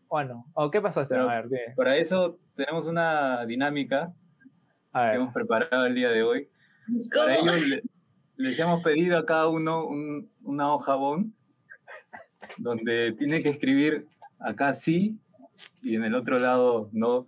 o 0.09 0.43
¿o 0.53 0.71
qué 0.71 0.79
pasó? 0.81 1.05
Pero- 1.07 1.29
A 1.29 1.35
ver, 1.35 1.49
dime. 1.49 1.73
Para 1.75 1.95
eso 1.97 2.37
tenemos 2.55 2.87
una 2.87 3.45
dinámica 3.45 4.13
A 4.91 5.09
que 5.11 5.15
hemos 5.15 5.33
preparado 5.33 5.85
el 5.85 5.95
día 5.95 6.09
de 6.11 6.23
hoy. 6.23 6.47
Para 7.13 7.37
¿Cómo? 7.37 7.51
ello 7.51 7.65
le- 7.67 7.83
les 8.37 8.59
hemos 8.59 8.83
pedido 8.83 9.17
a 9.17 9.25
cada 9.25 9.47
uno 9.47 9.85
un- 9.85 10.29
una 10.43 10.73
hoja 10.73 10.95
bon 10.95 11.33
donde 12.57 13.13
tiene 13.13 13.41
que 13.41 13.49
escribir 13.49 14.07
acá 14.39 14.73
sí 14.73 15.17
y 15.81 15.95
en 15.95 16.03
el 16.03 16.15
otro 16.15 16.37
lado 16.39 16.89
no. 16.91 17.25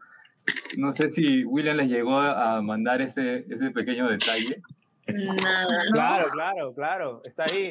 No 0.77 0.93
sé 0.93 1.09
si 1.09 1.43
William 1.43 1.77
les 1.77 1.89
llegó 1.89 2.19
a 2.19 2.61
mandar 2.61 3.01
ese, 3.01 3.45
ese 3.49 3.71
pequeño 3.71 4.07
detalle. 4.07 4.61
Nada. 5.07 5.67
Claro, 5.93 6.27
claro, 6.31 6.73
claro. 6.73 7.21
Está 7.23 7.45
ahí. 7.45 7.63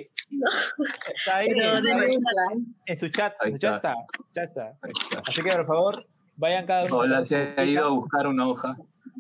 Está 1.17 1.37
ahí. 1.37 1.49
Pero 1.49 1.61
está 1.75 1.81
de 1.83 1.93
ahí, 1.93 1.99
verdad. 1.99 2.67
en 2.87 2.97
su 2.99 3.09
chat. 3.11 3.35
Ahí 3.41 3.49
En 3.51 3.55
su 3.55 3.59
chat 3.61 3.75
está. 3.77 3.93
está. 3.93 4.35
chat 4.35 4.49
está. 4.49 5.21
Así 5.27 5.43
que, 5.43 5.51
por 5.51 5.67
favor, 5.67 6.07
vayan 6.37 6.67
cada 6.67 6.83
uno. 6.85 6.91
Paola 6.91 7.25
se 7.25 7.55
ha 7.57 7.65
ido 7.65 7.85
a 7.85 7.89
buscar 7.91 8.27
una 8.27 8.49
hoja. 8.49 8.77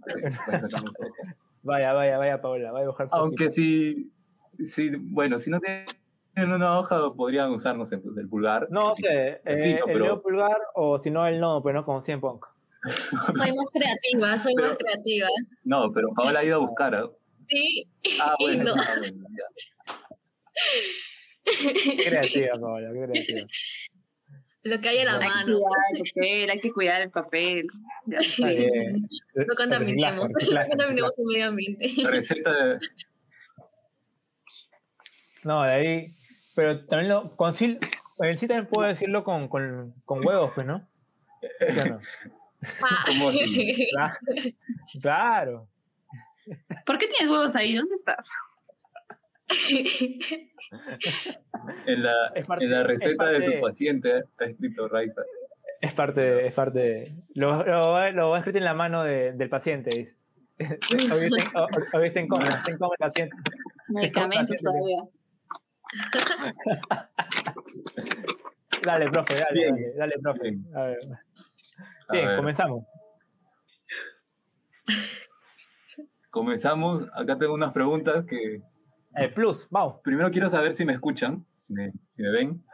Vaya, 1.62 1.94
vaya, 1.94 2.18
vaya, 2.18 2.42
Paola. 2.42 2.72
Vaya 2.72 2.84
a 2.84 2.88
buscar 2.88 3.08
su 3.08 3.16
Aunque 3.16 3.50
si, 3.50 4.12
si, 4.62 4.90
bueno, 4.96 5.38
si 5.38 5.48
no 5.50 5.58
tienen 5.60 6.52
una 6.52 6.78
hoja, 6.78 7.00
podrían 7.16 7.50
usar, 7.52 7.74
no 7.78 7.86
sé, 7.86 7.96
pues, 7.96 8.14
el 8.18 8.28
pulgar. 8.28 8.66
No 8.70 8.94
sé, 8.96 9.40
Pues 9.44 9.62
sí, 9.62 9.70
eh, 9.70 9.78
no, 9.80 9.86
el 9.86 9.92
pero- 9.94 10.04
dedo 10.04 10.22
pulgar 10.22 10.58
o 10.74 10.98
si 10.98 11.10
no 11.10 11.26
el 11.26 11.40
no, 11.40 11.62
pero 11.62 11.80
no 11.80 11.86
como 11.86 12.02
100 12.02 12.20
punk. 12.20 12.44
Soy 13.34 13.52
más 13.56 13.66
creativa, 13.72 14.38
soy 14.38 14.52
Pero- 14.54 14.68
más 14.68 14.76
creativa. 14.76 15.28
No, 15.64 15.90
pero 15.90 16.08
Paola 16.14 16.40
ha 16.40 16.44
ido 16.44 16.56
a 16.56 16.66
buscar. 16.66 16.94
¿ah? 16.96 17.08
Sí. 17.48 17.88
Ah, 18.20 18.34
Y 18.40 18.44
bueno. 18.44 18.74
no. 18.76 18.82
creativa, 22.04 22.58
Paola, 22.60 22.90
qué 22.92 23.06
creativa. 23.06 23.46
Lo 24.64 24.78
que 24.78 24.88
hay 24.88 24.98
a 24.98 25.04
la 25.04 25.12
Hay 25.12 25.20
que 25.20 25.26
mano. 25.26 25.58
cuidar 25.60 25.80
el 25.92 26.02
papel, 26.14 26.50
hay 26.50 26.60
que 26.60 26.70
cuidar 26.72 27.02
el 27.02 27.10
papel. 27.10 27.66
Ya. 28.06 28.18
No 29.34 29.54
contaminemos, 29.56 30.32
no 30.32 30.66
contaminemos 30.68 31.12
el 31.18 31.24
medio 31.26 31.46
ambiente. 31.48 31.90
Receta 32.04 32.52
de, 32.52 32.78
No, 35.44 35.62
de 35.64 35.72
ahí. 35.72 36.14
Pero 36.54 36.86
también 36.86 37.10
lo. 37.10 37.36
Con 37.36 37.54
sil, 37.58 37.76
en 38.20 38.28
el 38.28 38.38
sí 38.38 38.46
también 38.46 38.68
puedo 38.68 38.88
decirlo 38.88 39.22
con, 39.24 39.48
con, 39.48 39.94
con 40.04 40.24
huevos, 40.26 40.52
pues, 40.54 40.66
¿no? 40.66 40.88
¿Sí 41.42 41.80
o 41.80 41.84
no? 41.86 42.00
Ah. 43.98 44.16
Claro. 45.02 45.68
¿Por 46.86 46.98
qué 46.98 47.08
tienes 47.08 47.28
huevos 47.28 47.54
ahí? 47.56 47.74
¿Dónde 47.74 47.94
estás? 47.94 48.30
En 51.86 52.02
la, 52.02 52.12
Es 52.34 52.46
parte- 52.46 52.64
en 52.64 52.70
la 52.72 52.80
es 52.80 52.86
receta 52.86 53.26
de 53.28 53.38
parte- 53.40 53.54
su 53.56 53.60
paciente 53.60 54.18
está 54.18 54.44
escrito 54.46 54.88
Raiza. 54.88 55.22
Es 55.80 55.94
parte, 55.94 56.20
de- 56.20 56.46
es 56.48 56.54
parte. 56.54 56.78
de- 56.78 57.14
lo, 57.34 57.62
lo, 57.64 58.10
lo 58.12 58.30
va 58.30 58.38
escrito 58.38 58.58
en 58.58 58.64
la 58.64 58.74
mano 58.74 59.02
de- 59.04 59.32
del 59.32 59.48
paciente, 59.48 59.90
dice. 59.96 60.16
Hoy 61.92 62.06
está 62.06 62.20
en- 62.20 62.28
coma, 62.28 62.48
está 62.48 62.70
en 62.70 62.78
coma 62.78 62.94
el 62.94 62.98
paciente. 62.98 63.36
Medicamentos 63.88 64.58
todavía. 64.58 65.02
Dale, 68.82 69.10
profe, 69.10 69.34
dale, 69.36 69.52
Bien. 69.54 69.74
dale, 69.74 69.94
dale, 69.96 70.14
profe. 70.22 70.50
Bien. 70.50 70.66
A 70.76 70.82
ver. 70.82 70.98
A 72.08 72.12
Bien, 72.12 72.26
ver, 72.26 72.36
comenzamos. 72.36 72.84
comenzamos. 76.30 77.04
Acá 77.14 77.38
tengo 77.38 77.54
unas 77.54 77.72
preguntas 77.72 78.24
que 78.26 78.60
El 79.16 79.32
plus, 79.32 79.66
vamos. 79.70 80.00
primero 80.02 80.30
quiero 80.30 80.48
saber 80.50 80.72
si 80.74 80.84
me 80.84 80.92
escuchan, 80.92 81.44
si 81.58 81.72
me, 81.72 81.92
si 82.02 82.22
me 82.22 82.30
ven. 82.30 82.64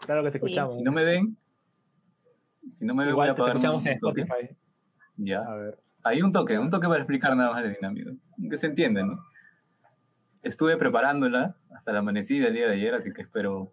Claro 0.00 0.22
que 0.22 0.30
te 0.30 0.38
Sí. 0.38 0.44
escuchamos. 0.46 0.76
Si 0.76 0.82
no 0.82 0.92
me 0.92 1.04
ven, 1.04 1.36
si 2.70 2.84
no 2.84 2.94
me 2.94 3.04
ven, 3.04 3.14
voy 3.14 3.26
Igual 3.26 3.28
a 3.30 3.32
apagar 3.32 3.56
un, 3.56 3.62
escuchamos 3.62 3.86
en 3.86 3.92
un 3.94 4.00
toque. 4.00 4.20
Spotify. 4.22 4.56
Ya. 5.16 5.40
A 5.40 5.54
ver. 5.56 5.78
Hay 6.02 6.22
un 6.22 6.32
toque, 6.32 6.58
un 6.58 6.70
toque 6.70 6.86
para 6.86 7.00
explicar 7.00 7.36
nada 7.36 7.50
más 7.52 7.62
la 7.62 7.70
dinámica. 7.70 8.10
Que 8.48 8.56
se 8.58 8.66
entiende, 8.66 9.02
¿no? 9.04 9.18
Estuve 10.42 10.76
preparándola 10.76 11.56
hasta 11.74 11.92
la 11.92 11.98
amanecida 11.98 12.48
el 12.48 12.54
día 12.54 12.66
de 12.68 12.74
ayer, 12.74 12.94
así 12.94 13.12
que 13.12 13.22
espero 13.22 13.72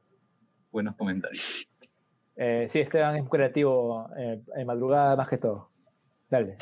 buenos 0.71 0.95
comentarios. 0.95 1.67
Eh, 2.35 2.67
sí, 2.69 2.79
Esteban 2.79 3.15
es 3.15 3.29
creativo 3.29 4.09
eh, 4.17 4.41
en 4.55 4.67
madrugada 4.67 5.15
más 5.15 5.27
que 5.29 5.37
todo. 5.37 5.71
Dale. 6.29 6.57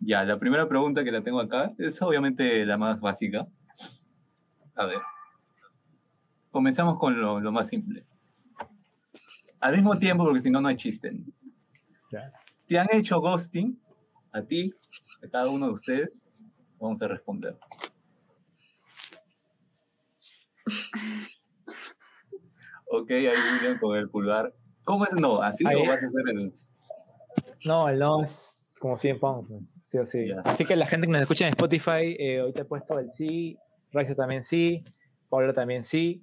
Ya, 0.00 0.24
la 0.24 0.38
primera 0.38 0.68
pregunta 0.68 1.02
que 1.04 1.10
la 1.12 1.22
tengo 1.22 1.40
acá 1.40 1.72
es 1.78 2.00
obviamente 2.02 2.64
la 2.64 2.78
más 2.78 3.00
básica. 3.00 3.46
A 4.74 4.86
ver. 4.86 4.98
Comenzamos 6.50 6.98
con 6.98 7.20
lo, 7.20 7.40
lo 7.40 7.52
más 7.52 7.68
simple. 7.68 8.06
Al 9.60 9.74
mismo 9.74 9.98
tiempo, 9.98 10.24
porque 10.24 10.40
si 10.40 10.50
no, 10.50 10.60
no 10.60 10.68
hay 10.68 10.76
chiste. 10.76 11.12
¿Te 12.66 12.78
han 12.78 12.86
hecho 12.92 13.20
ghosting? 13.20 13.80
A 14.32 14.42
ti, 14.42 14.72
a 15.24 15.28
cada 15.28 15.48
uno 15.48 15.66
de 15.66 15.72
ustedes. 15.72 16.22
Vamos 16.78 17.02
a 17.02 17.08
responder. 17.08 17.58
Ok, 22.90 23.10
ahí 23.10 23.26
William 23.26 23.78
con 23.78 23.96
el 23.98 24.08
pulgar. 24.08 24.54
¿Cómo 24.82 25.04
es 25.04 25.14
no? 25.14 25.42
¿Así 25.42 25.62
Ahí. 25.66 25.76
o 25.76 25.86
vas 25.86 26.02
a 26.02 26.06
hacer 26.06 26.22
el.? 26.30 26.54
No, 27.66 27.86
el 27.88 27.98
no 27.98 28.22
es 28.22 28.76
como 28.80 28.96
100 28.96 29.20
pounds, 29.20 29.46
pues, 29.46 29.74
sí 29.88 29.98
o 29.98 30.06
sí. 30.06 30.28
Ya. 30.28 30.40
Así 30.44 30.64
que 30.64 30.76
la 30.76 30.86
gente 30.86 31.06
que 31.06 31.12
nos 31.12 31.22
escucha 31.22 31.46
en 31.46 31.50
Spotify, 31.50 32.14
eh, 32.18 32.42
hoy 32.42 32.52
te 32.52 32.62
he 32.62 32.64
puesto 32.64 32.98
el 32.98 33.10
sí, 33.10 33.56
Raiza 33.90 34.14
también 34.14 34.44
sí, 34.44 34.84
Pablo 35.30 35.54
también 35.54 35.82
sí, 35.84 36.22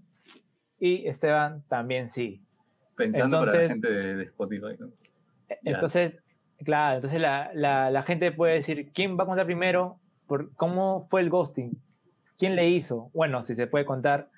y 0.80 1.08
Esteban 1.08 1.64
también 1.68 2.10
sí. 2.10 2.42
Pensando 2.96 3.40
para 3.40 3.52
la 3.54 3.64
Entonces- 3.64 3.72
gente 3.72 3.92
de, 4.08 4.16
de 4.18 4.24
Spotify, 4.24 4.76
¿no? 4.80 4.88
Ya. 5.50 5.58
Entonces, 5.64 6.14
claro, 6.64 6.96
entonces 6.98 7.20
la, 7.20 7.52
la, 7.54 7.90
la 7.90 8.04
gente 8.04 8.32
puede 8.32 8.54
decir, 8.56 8.92
¿quién 8.94 9.18
va 9.18 9.24
a 9.24 9.28
contar 9.28 9.46
primero? 9.46 10.00
Por, 10.28 10.54
¿Cómo 10.56 11.08
fue 11.10 11.22
el 11.22 11.30
ghosting? 11.30 11.72
¿Quién 12.38 12.56
le 12.56 12.68
hizo? 12.70 13.10
Bueno, 13.14 13.44
si 13.44 13.56
se 13.56 13.68
puede 13.68 13.86
contar. 13.86 14.30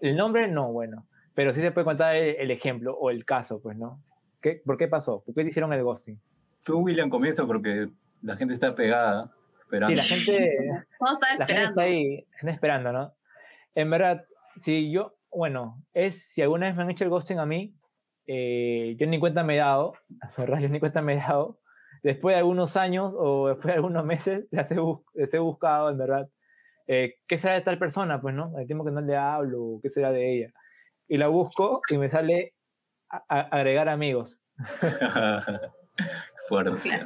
El 0.00 0.16
nombre, 0.16 0.48
no, 0.48 0.72
bueno. 0.72 1.06
Pero 1.34 1.54
sí 1.54 1.60
se 1.60 1.72
puede 1.72 1.84
contar 1.84 2.16
el, 2.16 2.36
el 2.36 2.50
ejemplo 2.50 2.94
o 2.94 3.10
el 3.10 3.24
caso, 3.24 3.60
pues, 3.62 3.76
¿no? 3.78 4.02
¿Qué, 4.40 4.60
¿Por 4.64 4.76
qué 4.76 4.88
pasó? 4.88 5.22
¿Por 5.24 5.34
qué 5.34 5.42
te 5.42 5.48
hicieron 5.48 5.72
el 5.72 5.82
ghosting? 5.82 6.18
Tú, 6.64 6.80
William, 6.80 7.08
comienza 7.08 7.46
porque 7.46 7.88
la 8.22 8.36
gente 8.36 8.54
está 8.54 8.74
pegada, 8.74 9.30
esperando. 9.60 9.94
Sí, 9.96 10.02
la 10.02 10.16
gente, 10.16 10.54
está 10.56 11.06
la 11.38 11.46
gente 11.46 11.52
esperando. 11.52 11.68
está 11.70 11.82
ahí, 11.82 12.26
gente 12.38 12.52
esperando, 12.54 12.92
¿no? 12.92 13.14
En 13.74 13.90
verdad, 13.90 14.24
si 14.56 14.90
yo, 14.92 15.14
bueno, 15.30 15.82
es 15.94 16.28
si 16.32 16.42
alguna 16.42 16.66
vez 16.66 16.76
me 16.76 16.82
han 16.82 16.90
hecho 16.90 17.04
el 17.04 17.10
ghosting 17.10 17.38
a 17.38 17.46
mí, 17.46 17.74
eh, 18.26 18.94
yo 18.98 19.06
ni 19.06 19.18
cuenta 19.18 19.42
me 19.42 19.54
he 19.54 19.58
dado, 19.58 19.94
en 20.08 20.30
verdad, 20.36 20.58
yo 20.60 20.68
ni 20.68 20.78
cuenta 20.80 21.02
me 21.02 21.14
he 21.14 21.16
dado. 21.18 21.58
Después 22.02 22.34
de 22.34 22.38
algunos 22.38 22.76
años 22.76 23.12
o 23.16 23.48
después 23.48 23.66
de 23.68 23.74
algunos 23.74 24.04
meses, 24.04 24.46
las 24.50 24.70
he, 24.70 24.74
bus- 24.78 25.00
les 25.14 25.32
he 25.34 25.38
buscado, 25.38 25.90
en 25.90 25.98
verdad, 25.98 26.28
eh, 26.86 27.14
¿qué 27.28 27.38
será 27.38 27.54
de 27.54 27.60
tal 27.62 27.78
persona? 27.78 28.20
Pues, 28.20 28.34
¿no? 28.34 28.58
El 28.58 28.66
tiempo 28.66 28.84
que 28.84 28.90
no 28.90 29.00
le 29.00 29.16
hablo, 29.16 29.78
¿qué 29.82 29.88
será 29.90 30.10
de 30.12 30.32
ella? 30.36 30.52
Y 31.08 31.16
la 31.16 31.28
busco 31.28 31.80
y 31.90 31.98
me 31.98 32.08
sale 32.08 32.54
a- 33.08 33.22
a- 33.28 33.40
agregar 33.56 33.88
amigos. 33.88 34.40
Fuerte. 36.48 37.04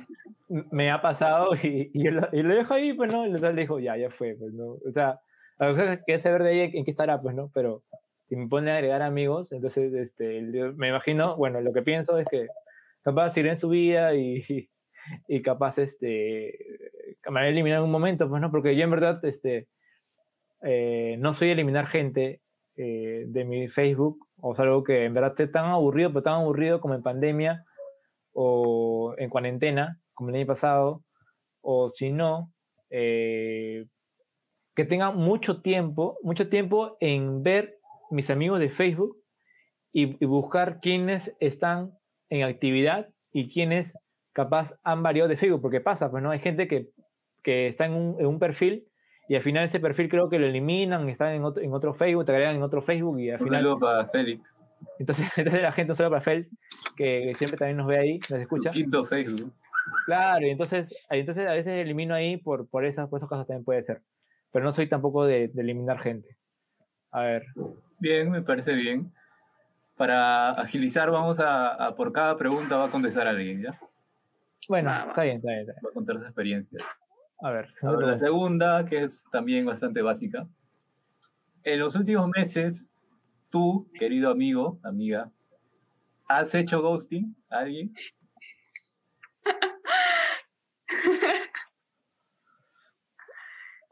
Me 0.48 0.90
ha 0.90 1.00
pasado 1.02 1.50
y, 1.62 1.90
y 1.92 2.04
lo, 2.10 2.28
y 2.32 2.42
lo 2.42 2.54
dejo 2.54 2.74
ahí, 2.74 2.92
pues 2.92 3.12
no, 3.12 3.26
y 3.26 3.32
le 3.32 3.52
dijo, 3.54 3.78
ya, 3.78 3.96
ya 3.96 4.10
fue, 4.10 4.36
pues 4.38 4.52
no. 4.52 4.78
O 4.86 4.92
sea, 4.92 5.20
a 5.58 5.66
veces 5.66 6.00
quería 6.06 6.20
saber 6.20 6.42
de 6.42 6.52
ella 6.52 6.78
en 6.78 6.84
qué 6.84 6.90
estará, 6.90 7.20
pues 7.20 7.34
no, 7.34 7.50
pero 7.54 7.82
si 8.28 8.36
me 8.36 8.48
pone 8.48 8.70
a 8.70 8.76
agregar 8.76 9.02
amigos, 9.02 9.52
entonces 9.52 9.92
este, 9.94 10.42
me 10.76 10.88
imagino, 10.88 11.36
bueno, 11.36 11.60
lo 11.60 11.72
que 11.72 11.82
pienso 11.82 12.18
es 12.18 12.28
que 12.28 12.48
capaz 13.02 13.32
seguiré 13.32 13.52
en 13.52 13.58
su 13.58 13.68
vida 13.68 14.14
y, 14.14 14.44
y, 15.28 15.42
capaz 15.42 15.78
este, 15.78 16.58
me 17.26 17.34
va 17.34 17.40
a 17.40 17.48
eliminar 17.48 17.78
en 17.78 17.84
un 17.84 17.90
momento, 17.90 18.28
pues 18.28 18.42
no, 18.42 18.50
porque 18.50 18.76
yo 18.76 18.84
en 18.84 18.90
verdad 18.90 19.24
este, 19.24 19.68
eh, 20.62 21.16
no 21.20 21.34
soy 21.34 21.50
eliminar 21.50 21.86
gente 21.86 22.40
eh, 22.76 23.24
de 23.28 23.44
mi 23.44 23.68
Facebook, 23.68 24.26
o 24.40 24.54
sea, 24.54 24.64
algo 24.64 24.82
que 24.82 25.04
en 25.04 25.14
verdad 25.14 25.30
esté 25.30 25.46
tan 25.46 25.66
aburrido, 25.66 26.10
pero 26.10 26.22
tan 26.22 26.34
aburrido 26.34 26.80
como 26.80 26.94
en 26.94 27.02
pandemia 27.02 27.64
o 28.32 29.14
en 29.18 29.30
cuarentena, 29.30 30.00
como 30.16 30.30
el 30.30 30.36
año 30.36 30.46
pasado, 30.46 31.04
o 31.60 31.92
si 31.94 32.10
no, 32.10 32.52
eh, 32.90 33.86
que 34.74 34.84
tenga 34.84 35.12
mucho 35.12 35.62
tiempo, 35.62 36.18
mucho 36.22 36.48
tiempo 36.48 36.96
en 37.00 37.42
ver 37.42 37.78
mis 38.10 38.30
amigos 38.30 38.58
de 38.58 38.70
Facebook 38.70 39.16
y, 39.92 40.22
y 40.22 40.26
buscar 40.26 40.80
quiénes 40.80 41.36
están 41.38 41.92
en 42.30 42.42
actividad 42.42 43.08
y 43.32 43.52
quiénes 43.52 43.94
capaz 44.32 44.74
han 44.82 45.02
variado 45.02 45.28
de 45.28 45.36
Facebook, 45.36 45.62
porque 45.62 45.80
pasa, 45.80 46.10
pues 46.10 46.22
no, 46.22 46.30
hay 46.30 46.38
gente 46.38 46.66
que, 46.66 46.88
que 47.42 47.68
está 47.68 47.86
en 47.86 47.92
un, 47.92 48.20
en 48.20 48.26
un 48.26 48.38
perfil 48.38 48.86
y 49.28 49.34
al 49.34 49.42
final 49.42 49.64
ese 49.64 49.80
perfil 49.80 50.08
creo 50.08 50.28
que 50.28 50.38
lo 50.38 50.46
eliminan, 50.46 51.08
están 51.08 51.32
en 51.34 51.44
otro, 51.44 51.62
en 51.62 51.72
otro 51.72 51.94
Facebook, 51.94 52.24
te 52.24 52.32
agregan 52.32 52.56
en 52.56 52.62
otro 52.62 52.82
Facebook 52.82 53.18
y 53.20 53.30
al 53.30 53.40
Un 53.40 53.48
final 53.48 53.62
saludo 53.62 53.78
para 53.78 54.06
Félix, 54.06 54.54
entonces, 54.98 55.26
entonces 55.36 55.62
la 55.62 55.72
gente, 55.72 55.92
un 55.92 55.96
saludo 55.96 56.12
para 56.12 56.22
Fel, 56.22 56.48
que, 56.96 57.24
que 57.28 57.34
siempre 57.34 57.58
también 57.58 57.76
nos 57.76 57.86
ve 57.86 57.98
ahí, 57.98 58.18
nos 58.18 58.28
su 58.28 58.36
escucha. 58.36 58.70
quinto 58.70 59.04
Facebook. 59.04 59.52
Claro, 60.06 60.46
y 60.46 60.50
entonces, 60.50 61.06
entonces 61.10 61.46
a 61.46 61.52
veces 61.52 61.72
elimino 61.74 62.14
ahí 62.14 62.36
por, 62.36 62.68
por, 62.68 62.84
esas, 62.84 63.08
por 63.08 63.18
esos 63.18 63.28
casos 63.28 63.46
también 63.46 63.64
puede 63.64 63.82
ser. 63.82 64.02
Pero 64.52 64.64
no 64.64 64.72
soy 64.72 64.88
tampoco 64.88 65.24
de, 65.24 65.48
de 65.48 65.62
eliminar 65.62 66.00
gente. 66.00 66.36
A 67.10 67.22
ver, 67.22 67.46
Bien, 67.98 68.30
me 68.30 68.42
parece 68.42 68.74
bien. 68.74 69.12
Para 69.96 70.50
agilizar, 70.50 71.10
vamos 71.10 71.40
a, 71.40 71.74
a 71.74 71.94
por 71.94 72.12
cada 72.12 72.36
pregunta 72.36 72.76
va 72.76 72.86
a 72.86 72.90
contestar 72.90 73.26
alguien, 73.26 73.62
¿ya? 73.62 73.80
bueno, 74.68 74.90
va. 74.90 75.06
está 75.08 75.22
bien, 75.22 75.36
está 75.36 75.48
bien, 75.48 75.60
está 75.60 75.72
bien. 75.72 75.82
Va 75.84 75.90
a 75.90 75.94
contar 75.94 76.16
sus 76.16 76.26
experiencias. 76.26 76.82
A 77.40 77.50
ver, 77.50 77.72
segunda 77.74 77.94
Ahora, 77.96 78.06
la 78.08 78.18
segunda, 78.18 78.84
que 78.84 79.02
es 79.02 79.24
también 79.32 79.64
bastante 79.64 80.02
básica. 80.02 80.46
En 81.62 81.80
los 81.80 81.96
últimos 81.96 82.28
meses, 82.28 82.94
tú, 83.50 83.90
querido 83.98 84.30
amigo, 84.30 84.78
amiga, 84.82 85.30
¿has 86.28 86.54
hecho 86.54 86.82
ghosting 86.82 87.34
a 87.48 87.60
alguien? 87.60 87.92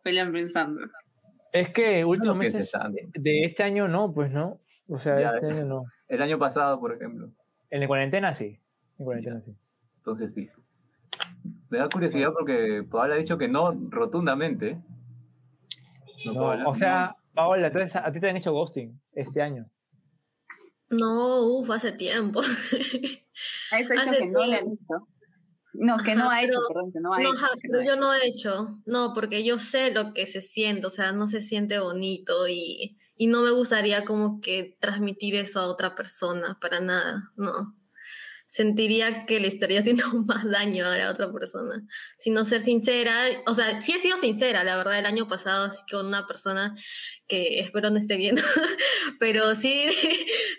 William 0.05 0.33
pensando. 0.33 0.81
es 1.53 1.71
que 1.71 2.05
últimos 2.05 2.37
meses 2.37 2.71
de- 3.15 3.45
este 3.45 3.63
año 3.63 3.89
no, 3.89 4.13
pues 4.13 4.31
no. 4.31 4.61
O 4.89 4.99
sea, 4.99 5.19
Ya, 5.21 5.29
este 5.29 5.47
año 5.47 5.65
no. 5.65 5.85
El 6.09 6.21
año 6.23 6.39
pasado, 6.39 6.79
por 6.79 6.93
ejemplo. 6.95 7.31
En 7.71 7.81
la 7.81 7.87
cuarentena 7.87 8.35
sí. 8.35 8.61
En 8.99 9.05
cuarentena 9.05 9.41
sí. 9.41 9.55
Entonces 9.99 10.35
sí. 10.35 10.51
Me 11.71 11.79
da 11.79 11.89
curiosidad 11.89 12.33
porque 12.37 12.85
Paola 12.89 13.15
ha 13.15 13.19
dicho 13.19 13.39
que 13.39 13.49
no 13.49 13.73
rotundamente. 13.91 14.79
No, 16.27 16.33
No, 16.33 16.41
Paola, 16.41 16.69
o 16.69 16.75
sea, 16.75 17.17
Paola, 17.35 17.67
entonces 17.69 17.97
a 17.97 18.11
ti 18.13 18.21
te 18.21 18.29
han 18.31 18.37
hecho 18.37 18.53
ghosting 18.53 19.01
este 19.15 19.41
año. 19.43 19.67
No, 20.91 21.43
uff, 21.59 21.71
hace 21.71 21.93
tiempo. 21.93 22.41
A 23.73 23.79
eso 23.81 23.93
Hace 23.95 24.11
dicho 24.11 24.19
que 24.19 24.29
no 24.31 24.47
le 24.47 24.59
tiempo. 24.59 25.09
No, 25.75 25.97
que 25.99 26.15
no 26.15 26.25
Ajá, 26.25 26.35
ha 26.37 26.43
hecho, 26.45 26.59
pero- 26.69 26.69
perdón, 26.69 26.93
que 26.93 27.01
no 27.01 27.13
ha 27.13 27.19
No, 27.21 27.33
hecho. 27.35 27.45
que 27.61 27.69
no 27.69 27.79
ha 27.79 27.85
yo 27.85 27.93
hecho. 27.93 28.01
no 28.01 28.15
he 28.15 28.27
hecho, 28.27 28.79
no, 28.87 29.13
porque 29.15 29.45
yo 29.45 29.59
sé 29.59 29.91
lo 29.91 30.15
que 30.15 30.27
se 30.27 30.41
siente, 30.41 30.87
o 30.87 30.91
sea, 30.91 31.13
no 31.13 31.27
se 31.29 31.41
siente 31.41 31.79
bonito 31.79 32.47
y, 32.49 32.97
y 33.17 33.27
no 33.27 33.43
me 33.43 33.51
gustaría 33.51 34.05
como 34.05 34.41
que 34.41 34.77
transmitir 34.81 35.35
eso 35.35 35.61
a 35.61 35.67
otra 35.69 35.95
persona, 35.95 36.59
para 36.61 36.81
nada, 36.81 37.31
no. 37.37 37.77
Sentiría 38.47 39.25
que 39.27 39.41
le 39.41 39.49
estaría 39.49 39.81
haciendo 39.81 40.05
más 40.27 40.49
daño 40.49 40.87
a 40.87 40.97
la 40.97 41.11
otra 41.11 41.33
persona. 41.33 41.83
Sino 42.19 42.45
ser 42.45 42.61
sincera, 42.61 43.13
o 43.47 43.55
sea, 43.55 43.81
sí 43.83 43.93
he 43.95 43.99
sido 43.99 44.17
sincera, 44.19 44.63
la 44.65 44.77
verdad, 44.77 44.99
el 44.99 45.07
año 45.07 45.27
pasado, 45.29 45.65
así 45.65 45.83
con 45.91 46.07
una 46.07 46.27
persona 46.27 46.77
que 47.27 47.61
espero 47.61 47.91
no 47.91 47.99
esté 47.99 48.17
viendo, 48.17 48.43
pero 49.19 49.55
sí, 49.57 49.87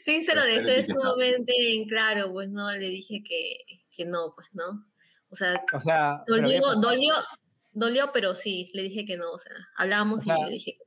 sí 0.01 0.23
se 0.23 0.35
lo 0.35 0.43
dejé 0.43 0.83
sumamente 0.83 1.53
en 1.75 1.87
claro, 1.87 2.33
pues 2.33 2.49
no, 2.49 2.69
le 2.73 2.89
dije 2.89 3.21
que, 3.23 3.59
que 3.91 4.05
no, 4.05 4.33
pues 4.35 4.47
no. 4.53 4.83
O 5.29 5.35
sea, 5.35 5.61
O 5.73 5.81
sea, 5.81 6.23
Dolió, 6.27 6.61
dolió, 6.81 7.13
dolió, 7.73 8.11
pero 8.13 8.35
sí, 8.35 8.69
le 8.73 8.83
dije 8.83 9.05
que 9.05 9.17
no, 9.17 9.29
o 9.31 9.39
sea, 9.39 9.53
hablamos 9.77 10.19
O 10.19 10.21
sea, 10.21 10.37
y 10.39 10.43
le 10.45 10.49
dije 10.51 10.77
que 10.77 10.85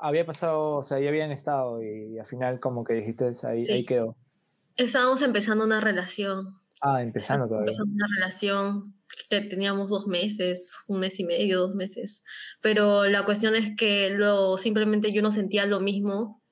había 0.00 0.26
pasado, 0.26 0.76
o 0.76 0.82
sea, 0.84 0.98
ya 1.00 1.08
habían 1.08 1.30
estado 1.30 1.82
y, 1.82 2.18
al 2.18 2.26
final 2.26 2.60
como 2.60 2.84
que 2.84 2.94
dijiste, 2.94 3.24
ahí, 3.46 3.64
Sí. 3.64 3.72
ahí 3.72 3.84
quedó. 3.84 4.16
estábamos 4.76 5.22
empezando 5.22 5.64
una 5.64 5.80
relación. 5.80 6.58
Ah, 6.82 7.00
empezando 7.02 7.44
Estábamos 7.46 7.48
todavía. 7.48 7.70
empezando 7.70 7.94
una 7.94 8.06
relación 8.16 8.94
que 9.30 9.40
teníamos 9.42 9.88
dos 9.88 10.06
meses, 10.06 10.76
un 10.88 11.00
mes 11.00 11.18
y 11.20 11.24
medio, 11.24 11.60
dos 11.60 11.74
meses. 11.74 12.22
Pero 12.60 13.04
la 13.06 13.24
cuestión 13.24 13.54
es 13.54 13.74
que 13.76 14.10
lo, 14.10 14.58
simplemente 14.58 15.12
yo 15.12 15.22
no 15.22 15.30
sentía 15.32 15.64
lo 15.66 15.80
mismo 15.80 16.42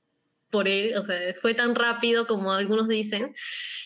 por 0.52 0.68
él, 0.68 0.96
o 0.96 1.02
sea, 1.02 1.18
fue 1.40 1.54
tan 1.54 1.74
rápido 1.74 2.26
como 2.28 2.52
algunos 2.52 2.86
dicen. 2.86 3.34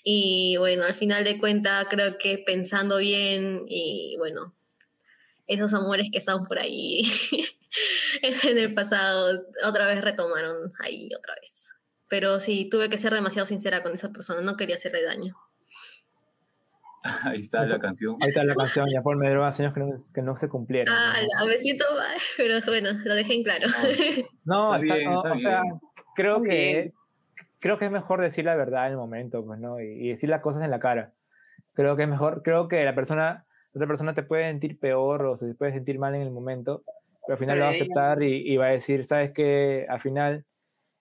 Y 0.05 0.57
bueno, 0.59 0.85
al 0.85 0.95
final 0.95 1.25
de 1.25 1.39
cuentas, 1.39 1.87
creo 1.89 2.19
que 2.19 2.39
pensando 2.45 2.99
bien 2.99 3.65
y 3.69 4.17
bueno, 4.19 4.55
esos 5.47 5.73
amores 5.73 6.09
que 6.13 6.19
estaban 6.19 6.45
por 6.45 6.59
ahí 6.59 7.03
en 8.23 8.59
el 8.59 8.75
pasado, 8.75 9.43
otra 9.65 9.87
vez 9.87 10.03
retomaron 10.03 10.73
ahí 10.81 11.09
otra 11.19 11.35
vez. 11.41 11.71
Pero 12.09 12.39
sí, 12.41 12.69
tuve 12.71 12.89
que 12.91 12.99
ser 12.99 13.13
demasiado 13.15 13.47
sincera 13.47 13.83
con 13.83 13.95
esa 13.95 14.11
persona, 14.11 14.41
no 14.43 14.57
quería 14.57 14.77
hacerle 14.77 15.03
daño. 15.03 15.35
Ahí 17.25 17.41
está 17.41 17.65
la 17.65 17.79
canción. 17.79 18.17
Ahí 18.21 18.29
está 18.31 18.43
la 18.45 18.55
canción, 18.57 18.87
ya 18.93 19.01
por 19.01 19.17
drogas 19.19 19.59
años 19.61 19.73
que 19.75 19.81
no, 19.81 19.97
que 20.13 20.23
no 20.23 20.37
se 20.37 20.49
cumplieron. 20.49 20.93
Ah, 20.93 21.15
¿no? 21.21 21.45
la- 21.45 21.51
me 21.51 21.59
siento 21.59 21.85
mal, 21.95 22.17
pero 22.37 22.61
bueno, 22.67 22.91
lo 23.05 23.15
dejé 23.15 23.35
en 23.35 23.43
claro. 23.45 23.69
No, 24.45 24.75
Está 24.75 24.87
está- 24.87 24.95
bien, 24.97 25.11
no, 25.13 25.19
está 25.19 25.33
o 25.33 25.39
sea, 25.41 25.63
bien. 25.63 25.81
Creo 26.17 26.39
Muy 26.41 26.49
que 26.49 26.57
bien. 26.73 26.95
creo 27.61 27.79
que 27.79 27.87
es 27.87 27.91
mejor 27.93 28.21
decir 28.21 28.45
la 28.45 28.57
verdad 28.57 28.87
en 28.87 28.93
el 28.93 28.99
momento, 28.99 29.45
pues, 29.45 29.61
¿no? 29.61 29.81
Y, 29.81 29.87
y 29.87 30.09
decir 30.11 30.29
las 30.31 30.43
cosas 30.43 30.63
en 30.65 30.71
la 30.71 30.81
cara. 30.81 31.13
Creo 31.75 31.97
que 31.97 32.05
es 32.05 32.09
mejor, 32.09 32.43
creo 32.43 32.69
que 32.69 32.85
la 32.85 32.95
persona, 32.95 33.47
la 33.73 33.79
otra 33.79 33.87
persona 33.89 34.15
te 34.15 34.23
puede 34.25 34.49
sentir 34.51 34.79
peor 34.81 35.25
o 35.27 35.37
se 35.39 35.55
puede 35.55 35.73
sentir 35.73 35.99
mal 35.99 36.15
en 36.15 36.23
el 36.23 36.31
momento, 36.31 36.83
pero 37.27 37.35
al 37.35 37.39
final 37.39 37.55
Pero 37.57 37.61
lo 37.61 37.65
va 37.67 37.71
a 37.71 37.75
ella- 37.75 37.85
aceptar 37.85 38.23
y, 38.23 38.53
y 38.53 38.57
va 38.57 38.67
a 38.67 38.71
decir, 38.71 39.07
sabes 39.07 39.33
que 39.33 39.87
al 39.89 40.01
final 40.01 40.45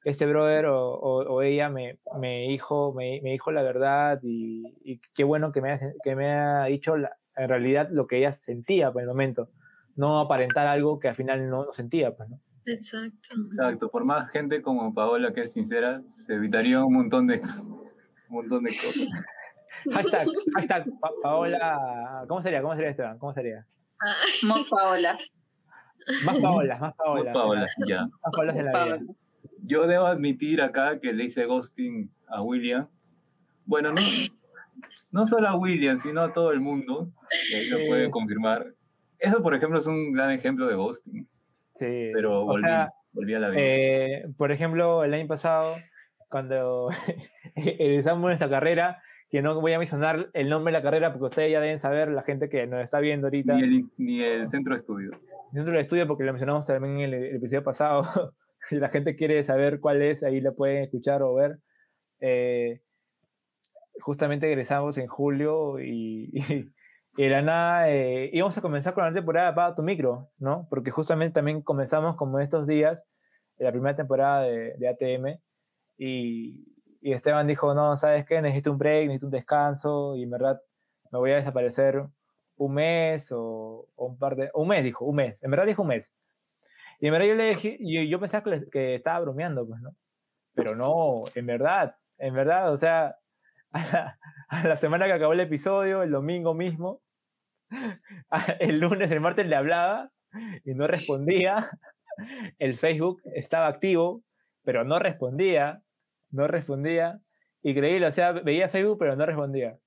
este 0.03 0.25
brother 0.27 0.67
o, 0.67 0.91
o- 0.93 1.23
o 1.33 1.41
ella 1.41 1.69
me, 1.69 1.97
me 2.19 2.47
dijo, 2.49 2.93
me, 2.93 3.21
me 3.23 3.31
dijo 3.31 3.51
la 3.51 3.63
verdad 3.63 4.19
y, 4.23 4.63
y 4.83 4.99
qué 5.15 5.23
bueno 5.23 5.51
que 5.51 5.61
me, 5.61 5.71
ha, 5.71 5.79
que 6.03 6.15
me 6.15 6.31
ha 6.31 6.65
dicho 6.65 6.97
la- 6.97 7.17
en 7.37 7.49
realidad 7.49 7.89
lo 7.91 8.07
que 8.07 8.17
ella 8.17 8.33
sentía 8.33 8.91
por 8.91 9.01
el 9.01 9.07
momento, 9.07 9.49
no 9.95 10.19
aparentar 10.19 10.67
algo 10.67 10.99
que 10.99 11.09
al 11.09 11.15
final 11.15 11.49
no, 11.49 11.65
no 11.65 11.73
sentía, 11.73 12.15
pues, 12.15 12.29
¿no? 12.29 12.39
Exacto. 12.65 13.29
Exacto. 13.47 13.89
Por 13.89 14.05
más 14.05 14.29
gente 14.31 14.61
como 14.61 14.93
Paola 14.93 15.33
que 15.33 15.43
es 15.43 15.51
sincera, 15.53 16.01
se 16.09 16.33
evitaría 16.33 16.83
un 16.83 16.93
montón 16.93 17.27
de, 17.27 17.39
un 17.39 17.89
montón 18.29 18.63
de 18.63 18.71
cosas. 18.71 19.07
Hashtag, 19.91 20.27
hashtag 20.55 20.85
Pa- 20.99 21.11
Paola, 21.21 22.25
¿cómo 22.27 22.41
sería? 22.41 22.61
¿Cómo 22.61 22.73
sería 22.75 22.89
Esteban? 22.89 23.19
¿Cómo 23.19 23.33
sería? 23.35 23.67
Ah, 24.01 24.15
Mo 24.43 24.55
Paola. 24.69 25.17
Más 26.25 26.37
Paolas, 26.39 26.79
más 26.81 26.93
Muy 26.97 27.23
Paolas. 27.23 27.33
Paola, 27.33 27.65
ya. 27.87 28.01
Más 28.01 28.31
Paolas 28.35 28.55
en 28.57 28.65
la 28.65 28.71
Paola. 28.71 28.97
vida. 28.97 29.13
Yo 29.63 29.85
debo 29.87 30.05
admitir 30.05 30.61
acá 30.61 30.99
que 30.99 31.13
le 31.13 31.25
hice 31.25 31.45
ghosting 31.45 32.11
a 32.27 32.41
William 32.41 32.87
Bueno, 33.65 33.91
no, 33.91 34.01
no 35.11 35.25
solo 35.27 35.47
a 35.49 35.55
William, 35.55 35.97
sino 35.99 36.21
a 36.21 36.33
todo 36.33 36.51
el 36.51 36.61
mundo, 36.61 37.11
y 37.51 37.53
ahí 37.55 37.67
lo 37.69 37.77
Sí. 37.77 37.85
pueden 37.87 38.11
confirmar. 38.11 38.73
Eso, 39.19 39.41
por 39.43 39.53
ejemplo, 39.55 39.77
es 39.79 39.87
un 39.87 40.11
gran 40.13 40.31
ejemplo 40.31 40.67
de 40.67 40.75
ghosting, 40.75 41.27
Sí. 41.75 42.11
pero 42.13 42.41
O 42.41 42.45
volví, 42.45 42.61
sea, 42.61 42.93
volví 43.11 43.33
a 43.33 43.39
la 43.39 43.49
vida. 43.49 43.61
Eh, 43.61 44.25
por 44.37 44.51
ejemplo, 44.51 45.03
el 45.03 45.13
año 45.13 45.27
pasado, 45.27 45.75
cuando 46.29 46.89
egresamos 47.55 48.23
nuestra 48.23 48.49
carrera, 48.49 49.01
que 49.29 49.41
no 49.41 49.59
voy 49.59 49.73
a 49.73 49.79
mencionar 49.79 50.29
el 50.33 50.49
nombre 50.49 50.71
de 50.71 50.79
la 50.79 50.83
carrera 50.83 51.11
porque 51.11 51.25
ustedes 51.25 51.51
ya 51.51 51.59
deben 51.59 51.79
saber, 51.79 52.09
la 52.09 52.23
gente 52.23 52.49
que 52.49 52.67
nos 52.67 52.83
está 52.83 52.99
viendo 52.99 53.27
ahorita, 53.27 53.53
ni, 53.55 53.61
el, 53.63 53.81
ni 53.97 54.21
el 54.21 54.49
centro 54.49 54.73
de 54.73 54.77
estudio. 54.77 55.11
dentro 55.51 55.73
del 55.73 55.81
estudio, 55.81 56.07
porque 56.07 56.23
lo 56.23 56.31
mencionamos 56.31 56.67
también 56.67 56.99
en 56.99 57.01
el, 57.01 57.13
el 57.13 57.35
episodio 57.35 57.63
pasado, 57.63 58.03
si 58.69 58.77
la 58.77 58.89
gente 58.89 59.15
quiere 59.15 59.43
saber 59.43 59.79
cuál 59.79 60.01
es, 60.01 60.23
ahí 60.23 60.41
la 60.41 60.51
pueden 60.51 60.83
escuchar 60.83 61.21
o 61.21 61.33
ver. 61.33 61.57
Eh, 62.21 62.81
justamente 64.01 64.47
egresamos 64.47 64.97
en 64.97 65.07
julio 65.07 65.79
y, 65.79 66.29
y, 66.33 66.71
y 67.17 67.23
de 67.23 67.29
la 67.29 67.41
nada 67.41 67.89
eh, 67.91 68.29
íbamos 68.33 68.57
a 68.57 68.61
comenzar 68.61 68.93
con 68.93 69.05
la 69.05 69.13
temporada 69.13 69.47
de 69.47 69.51
Apaga 69.53 69.75
tu 69.75 69.83
micro, 69.83 70.31
¿no? 70.37 70.67
Porque 70.69 70.91
justamente 70.91 71.33
también 71.33 71.61
comenzamos 71.61 72.15
como 72.17 72.39
estos 72.39 72.67
días, 72.67 73.05
la 73.57 73.71
primera 73.71 73.95
temporada 73.95 74.43
de, 74.43 74.73
de 74.77 74.87
ATM, 74.89 75.39
y, 75.97 76.65
y 77.01 77.13
Esteban 77.13 77.47
dijo, 77.47 77.73
no, 77.73 77.95
¿sabes 77.97 78.25
qué? 78.25 78.41
Necesito 78.41 78.71
un 78.71 78.77
break, 78.77 79.07
necesito 79.07 79.27
un 79.27 79.31
descanso, 79.31 80.15
y 80.15 80.23
en 80.23 80.29
verdad 80.31 80.61
me 81.11 81.19
voy 81.19 81.31
a 81.31 81.35
desaparecer 81.37 82.03
un 82.57 82.73
mes 82.73 83.31
o, 83.31 83.87
o 83.95 84.05
un 84.07 84.17
par 84.17 84.35
de... 84.35 84.49
Un 84.53 84.67
mes, 84.67 84.83
dijo, 84.83 85.05
un 85.05 85.15
mes. 85.15 85.37
En 85.41 85.51
verdad 85.51 85.65
dijo 85.65 85.81
un 85.83 85.89
mes. 85.89 86.13
Y 86.99 87.07
en 87.07 87.13
verdad 87.13 87.27
yo 87.27 87.35
le 87.35 87.49
dije, 87.49 87.77
yo, 87.81 88.01
yo 88.03 88.19
pensaba 88.19 88.43
que, 88.43 88.49
le- 88.49 88.69
que 88.69 88.95
estaba 88.95 89.19
bromeando, 89.21 89.67
pues, 89.67 89.81
¿no? 89.81 89.91
Pero 90.53 90.75
no, 90.75 91.23
en 91.35 91.45
verdad, 91.45 91.95
en 92.17 92.33
verdad, 92.33 92.73
o 92.73 92.77
sea, 92.77 93.17
a 93.71 93.79
la, 93.91 94.19
a 94.49 94.67
la 94.67 94.77
semana 94.77 95.05
que 95.05 95.13
acabó 95.13 95.33
el 95.33 95.41
episodio, 95.41 96.03
el 96.03 96.11
domingo 96.11 96.53
mismo, 96.53 97.01
el 98.59 98.79
lunes, 98.79 99.11
el 99.11 99.19
martes 99.19 99.47
le 99.47 99.55
hablaba 99.55 100.09
y 100.63 100.73
no 100.73 100.87
respondía. 100.87 101.69
El 102.59 102.77
Facebook 102.77 103.21
estaba 103.33 103.67
activo, 103.67 104.23
pero 104.63 104.83
no 104.83 104.99
respondía, 104.99 105.81
no 106.31 106.47
respondía. 106.47 107.19
Increíble, 107.61 108.07
o 108.07 108.11
sea, 108.11 108.31
veía 108.31 108.69
Facebook, 108.69 108.99
pero 108.99 109.15
no 109.15 109.25
respondía. 109.25 109.77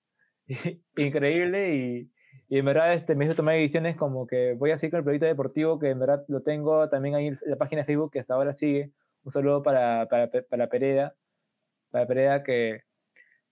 Increíble 0.97 1.75
y, 1.75 2.11
en 2.51 2.65
verdad 2.65 2.95
este, 2.95 3.15
me 3.15 3.27
hizo 3.27 3.35
tomar 3.35 3.55
decisiones 3.55 3.97
como 3.97 4.27
que 4.27 4.55
voy 4.55 4.71
a 4.71 4.79
seguir 4.79 4.93
con 4.93 4.99
el 4.99 5.05
proyecto 5.05 5.27
deportivo, 5.27 5.79
que 5.79 5.91
en 5.91 5.99
verdad 5.99 6.25
lo 6.29 6.43
tengo 6.43 6.89
también 6.89 7.15
ahí 7.15 7.27
en 7.29 7.39
la 7.47 7.57
página 7.57 7.83
de 7.83 7.87
Facebook 7.87 8.13
que 8.13 8.21
hasta 8.21 8.35
ahora 8.35 8.55
sigue. 8.55 8.93
Un 9.25 9.33
saludo 9.33 9.63
para, 9.63 10.07
para, 10.09 10.31
para 10.49 10.69
Pereda, 10.69 11.15
para 11.91 12.07
Pereda 12.07 12.43
que, 12.43 12.83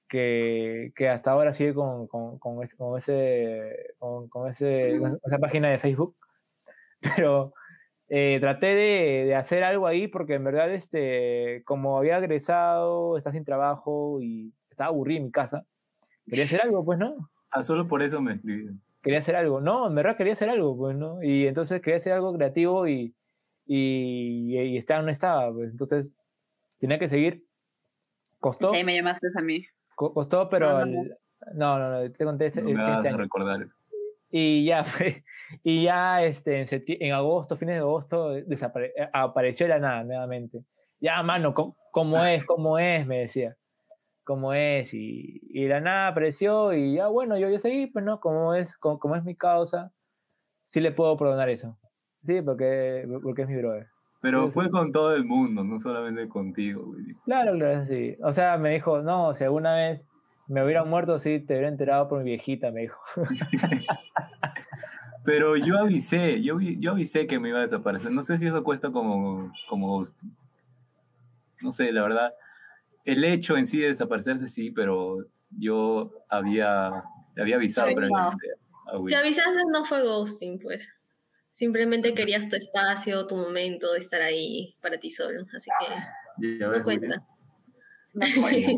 que, 0.09 0.93
que 0.97 1.09
hasta 1.09 1.33
ahora 1.33 1.53
sigue 1.53 1.75
con, 1.75 2.07
con, 2.09 2.39
con 2.39 2.63
ese, 2.65 2.77
con, 2.77 2.99
ese, 2.99 3.95
con, 3.99 4.29
con 4.29 4.51
ese- 4.51 4.99
con 5.01 5.19
esa 5.25 5.39
página 5.39 5.71
de 5.71 5.79
Facebook. 5.79 6.17
Pero 7.17 7.53
eh, 8.09 8.39
traté 8.41 8.67
de, 8.69 9.25
de 9.27 9.35
hacer 9.35 9.65
algo 9.65 9.87
ahí 9.87 10.09
porque 10.09 10.35
en 10.35 10.45
verdad, 10.45 10.73
este, 10.73 11.63
como 11.65 11.99
había 11.99 12.19
egresado, 12.19 13.19
estaba 13.19 13.35
sin 13.35 13.45
trabajo 13.45 14.21
y 14.23 14.53
estaba 14.71 14.89
aburrido 14.91 15.19
en 15.19 15.25
mi 15.27 15.31
casa, 15.33 15.65
quería 16.27 16.45
hacer 16.45 16.63
algo, 16.63 16.85
pues, 16.85 16.99
¿no? 16.99 17.31
Ah, 17.51 17.63
solo 17.63 17.89
por 17.89 18.03
eso 18.03 18.21
me 18.21 18.35
escribí. 18.35 18.71
quería 19.03 19.21
hacer 19.21 19.37
algo. 19.37 19.61
No, 19.61 19.87
en 19.89 19.95
verdad 19.95 20.17
quería 20.17 20.35
hacer 20.35 20.51
algo, 20.51 20.77
pues, 20.77 20.97
¿no? 20.97 21.23
Y 21.23 21.47
entonces 21.47 21.81
quería 21.81 21.99
hacer 21.99 22.13
algo 22.13 22.35
creativo 22.35 22.87
y, 22.89 23.15
y, 23.67 24.59
y 24.59 24.77
estaba, 24.77 25.03
no 25.03 25.11
estaba, 25.11 25.53
pues. 25.53 25.71
Entonces 25.71 26.15
tenía 26.79 26.99
que 26.99 27.09
seguir. 27.09 27.45
Costó, 28.41 28.73
Ahí 28.73 28.85
me 28.85 28.95
llamaste 28.95 29.29
a 29.37 29.41
mí. 29.43 29.65
Co- 29.97 30.15
costó, 30.15 30.49
pero. 30.49 30.69
No, 30.71 30.87
no, 30.87 31.01
al- 31.01 31.19
No, 31.55 31.79
no, 31.79 31.91
no, 31.91 32.13
te 32.13 32.25
conté 32.25 32.53
No 32.63 32.71
me 32.71 32.75
vas 32.75 33.05
a 33.05 33.17
recordar 33.17 33.63
eso. 33.63 33.75
Y 34.31 34.65
ya, 34.65 34.85
fue- 34.85 35.25
y 35.65 35.85
ya 35.85 36.23
este, 36.23 36.61
en, 36.61 36.67
en 36.87 37.13
agosto, 37.13 37.57
fines 37.57 37.75
de 37.77 37.81
agosto, 37.81 38.37
eh, 38.37 38.45
apareció 39.13 39.67
de 39.67 39.71
la 39.71 39.79
nada 39.81 40.05
nuevamente. 40.05 40.63
Ya, 41.01 41.23
mano, 41.23 41.53
¿cómo, 41.55 41.77
cómo 41.93 42.25
es? 42.25 42.47
¿Cómo 42.47 42.79
es? 42.79 43.07
Me 43.07 43.21
decía. 43.21 43.57
¿Cómo 44.25 44.55
es? 44.55 44.93
Y, 44.93 45.41
y 45.43 45.63
de 45.65 45.69
la 45.69 45.81
nada 45.81 46.09
apareció 46.09 46.73
y 46.73 46.95
ya, 46.97 47.07
bueno, 47.07 47.39
yo, 47.39 47.49
yo 47.49 47.59
seguí, 47.61 47.87
pues 47.87 48.05
no, 48.05 48.19
como 48.19 48.55
es, 48.55 48.77
como, 48.77 48.99
como 48.99 49.15
es 49.15 49.23
mi 49.23 49.37
causa, 49.37 49.93
sí 50.65 50.81
le 50.81 50.91
puedo 50.91 51.17
perdonar 51.17 51.49
eso. 51.49 51.79
Sí, 52.25 52.43
porque, 52.43 53.07
porque 53.23 53.43
es 53.43 53.49
mi 53.49 53.57
brother. 53.57 53.87
Pero 54.27 54.51
fue 54.51 54.71
con 54.71 54.91
todo 54.93 55.15
el 55.15 55.25
mundo, 55.25 55.63
no 55.63 55.79
solamente 55.79 56.29
contigo, 56.29 56.85
güey. 56.87 57.15
Claro, 57.25 57.55
claro, 57.55 57.87
sí. 57.87 58.17
O 58.23 58.33
sea, 58.33 58.59
me 58.59 58.71
dijo, 58.75 59.01
no, 59.03 59.35
si 59.35 59.45
alguna 59.45 59.75
vez 59.77 60.01
me 60.49 60.65
hubiera 60.65 60.85
muerto, 60.85 61.21
sí, 61.21 61.39
te 61.41 61.55
hubiera 61.55 61.69
enterado 61.69 62.09
por 62.09 62.19
mi 62.19 62.31
viejita, 62.31 62.71
me 62.73 62.83
dijo. 62.83 62.99
Pero 65.25 65.57
yo 65.57 65.79
avisé, 65.79 66.43
yo, 66.43 66.57
vi- 66.57 66.79
yo 66.81 66.93
avisé 66.93 67.27
que 67.27 67.41
me 67.41 67.49
iba 67.49 67.59
a 67.59 67.63
desaparecer. 67.63 68.11
No 68.13 68.23
sé 68.23 68.39
si 68.39 68.47
eso 68.47 68.63
cuesta 68.63 68.91
como, 68.93 69.53
como 69.69 69.89
ghosting. 69.89 70.37
No 71.63 71.73
sé, 71.73 71.91
la 71.91 72.03
verdad. 72.03 72.33
El 73.05 73.25
hecho 73.25 73.57
en 73.57 73.67
sí 73.67 73.79
de 73.79 73.89
desaparecerse 73.89 74.49
sí, 74.49 74.71
pero 74.71 75.25
yo 75.51 76.13
había, 76.29 77.05
le 77.35 77.43
había 77.43 77.57
avisado 77.57 77.89
Sí, 77.89 77.95
previamente 77.95 78.47
a 78.87 78.99
Si 79.09 79.15
avisaste 79.15 79.61
no 79.73 79.85
fue 79.85 80.03
ghosting, 80.03 80.59
pues. 80.61 80.89
Simplemente 81.57 82.13
querías 82.13 82.51
tu 82.51 82.57
espacio, 82.57 83.27
tu 83.27 83.35
momento 83.35 83.95
de 83.95 84.01
estar 84.01 84.21
ahí 84.21 84.77
para 84.83 85.01
ti 85.01 85.11
solo. 85.11 85.47
Así 85.57 85.71
que 85.81 86.59
Ya 86.59 86.67
no 86.69 86.83
cuenta. 86.85 87.23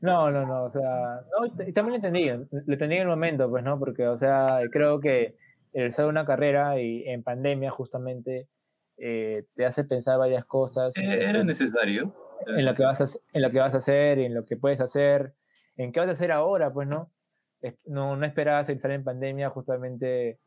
No, 0.00 0.30
no, 0.30 0.46
no, 0.46 0.64
o 0.64 0.70
sea, 0.70 1.22
no, 1.40 1.48
también 1.72 1.88
lo 1.88 1.94
entendí, 1.96 2.26
lo 2.28 2.72
entendí 2.72 2.96
en 2.96 3.02
el 3.02 3.08
momento, 3.08 3.48
pues, 3.50 3.64
¿no? 3.64 3.78
Porque, 3.80 4.06
o 4.06 4.16
sea, 4.16 4.60
creo 4.70 5.00
que 5.00 5.36
el 5.72 5.92
ser 5.92 6.04
una 6.06 6.24
carrera 6.24 6.80
y 6.80 7.02
en 7.08 7.22
pandemia 7.24 7.70
justamente 7.72 8.48
eh, 8.96 9.44
te 9.56 9.64
hace 9.66 9.82
pensar 9.84 10.18
varias 10.18 10.44
cosas 10.44 10.96
Eh, 10.96 11.24
Era 11.28 11.42
necesario. 11.42 12.14
en 12.46 12.64
lo 12.64 12.74
que 12.74 12.84
vas 12.84 13.00
a, 13.00 13.18
en 13.32 13.42
lo 13.42 13.50
que 13.50 13.58
vas 13.58 13.74
a 13.74 13.78
hacer, 13.78 14.18
en 14.20 14.34
lo 14.34 14.44
que 14.44 14.56
puedes 14.56 14.80
hacer, 14.80 15.32
en 15.76 15.90
qué 15.90 15.98
vas 16.00 16.08
a 16.08 16.12
hacer 16.12 16.30
ahora, 16.32 16.72
pues, 16.72 16.86
¿no? 16.88 17.10
Es- 17.60 17.74
No, 17.84 18.14
no 18.16 18.24
esperabas 18.26 18.68
estar 18.68 18.90
en 18.92 19.02
pandemia 19.04 19.50
justamente 19.50 20.38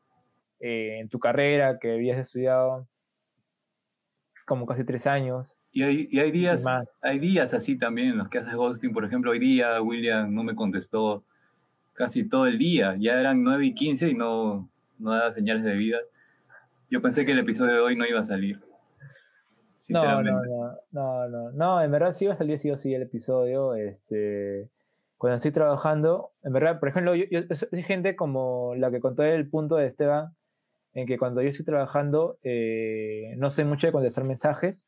eh, 0.62 1.00
en 1.00 1.10
tu 1.10 1.20
carrera 1.20 1.80
que 1.80 1.94
habías 1.94 2.18
estudiado 2.20 2.88
como 4.46 4.66
casi 4.66 4.84
tres 4.84 5.08
años. 5.08 5.58
Y 5.72 5.84
hay, 5.84 6.08
y 6.12 6.20
hay 6.20 6.32
días, 6.32 6.64
más. 6.64 6.86
hay 7.02 7.20
días 7.20 7.54
así 7.54 7.78
también 7.78 8.10
en 8.10 8.18
los 8.18 8.30
que 8.30 8.40
haces 8.40 8.54
ghosting. 8.56 8.94
Por 8.94 9.06
ejemplo, 9.06 9.32
hoy 9.32 9.40
día 9.40 9.82
William 9.82 10.34
no 10.34 10.44
me 10.44 10.56
contestó 10.56 11.24
casi 11.94 12.28
todo 12.28 12.48
el 12.48 12.58
día. 12.58 12.96
Ya 13.00 13.20
eran 13.20 13.44
9 13.44 13.66
y 13.68 13.74
15 13.74 14.10
y 14.10 14.14
no, 14.14 14.70
no 15.00 15.12
daba 15.12 15.32
señales 15.32 15.64
de 15.64 15.74
vida. 15.74 15.98
Yo 16.90 17.02
pensé 17.02 17.26
que 17.26 17.32
el 17.32 17.40
episodio 17.40 17.74
de 17.76 17.80
hoy 17.80 17.96
no 17.96 18.06
iba 18.06 18.20
a 18.20 18.24
salir. 18.26 18.60
No, 18.60 18.68
Sinceramente. 19.78 20.32
no, 20.48 20.72
no, 20.92 21.28
no, 21.28 21.30
no, 21.30 21.52
no, 21.52 21.82
en 21.82 21.92
verdad 21.92 22.14
sí 22.14 22.26
va 22.28 22.34
a 22.34 22.38
salir 22.38 22.60
sí 22.60 22.70
o 22.70 22.78
sí 22.78 22.94
el 22.94 23.02
episodio, 23.02 23.74
este, 23.76 24.70
cuando 25.18 25.38
estoy 25.38 25.52
trabajando, 25.52 26.32
en 26.44 26.54
verdad, 26.54 26.80
por 26.80 26.90
ejemplo, 26.90 27.16
yo, 27.16 27.26
yo- 27.32 27.44
soy 27.56 27.82
gente 27.82 28.16
como 28.16 28.76
la 28.76 28.92
que 28.92 29.00
contó 29.00 29.24
el 29.24 29.50
punto 29.50 29.76
de 29.78 29.88
Esteban, 29.88 30.36
en 30.94 31.08
que 31.08 31.18
cuando 31.18 31.42
yo 31.42 31.50
estoy 31.50 31.66
trabajando, 31.66 32.38
eh, 32.44 33.34
no 33.38 33.50
soy 33.50 33.66
mucho 33.66 33.88
de 33.88 33.94
contestar 33.94 34.24
mensajes, 34.24 34.84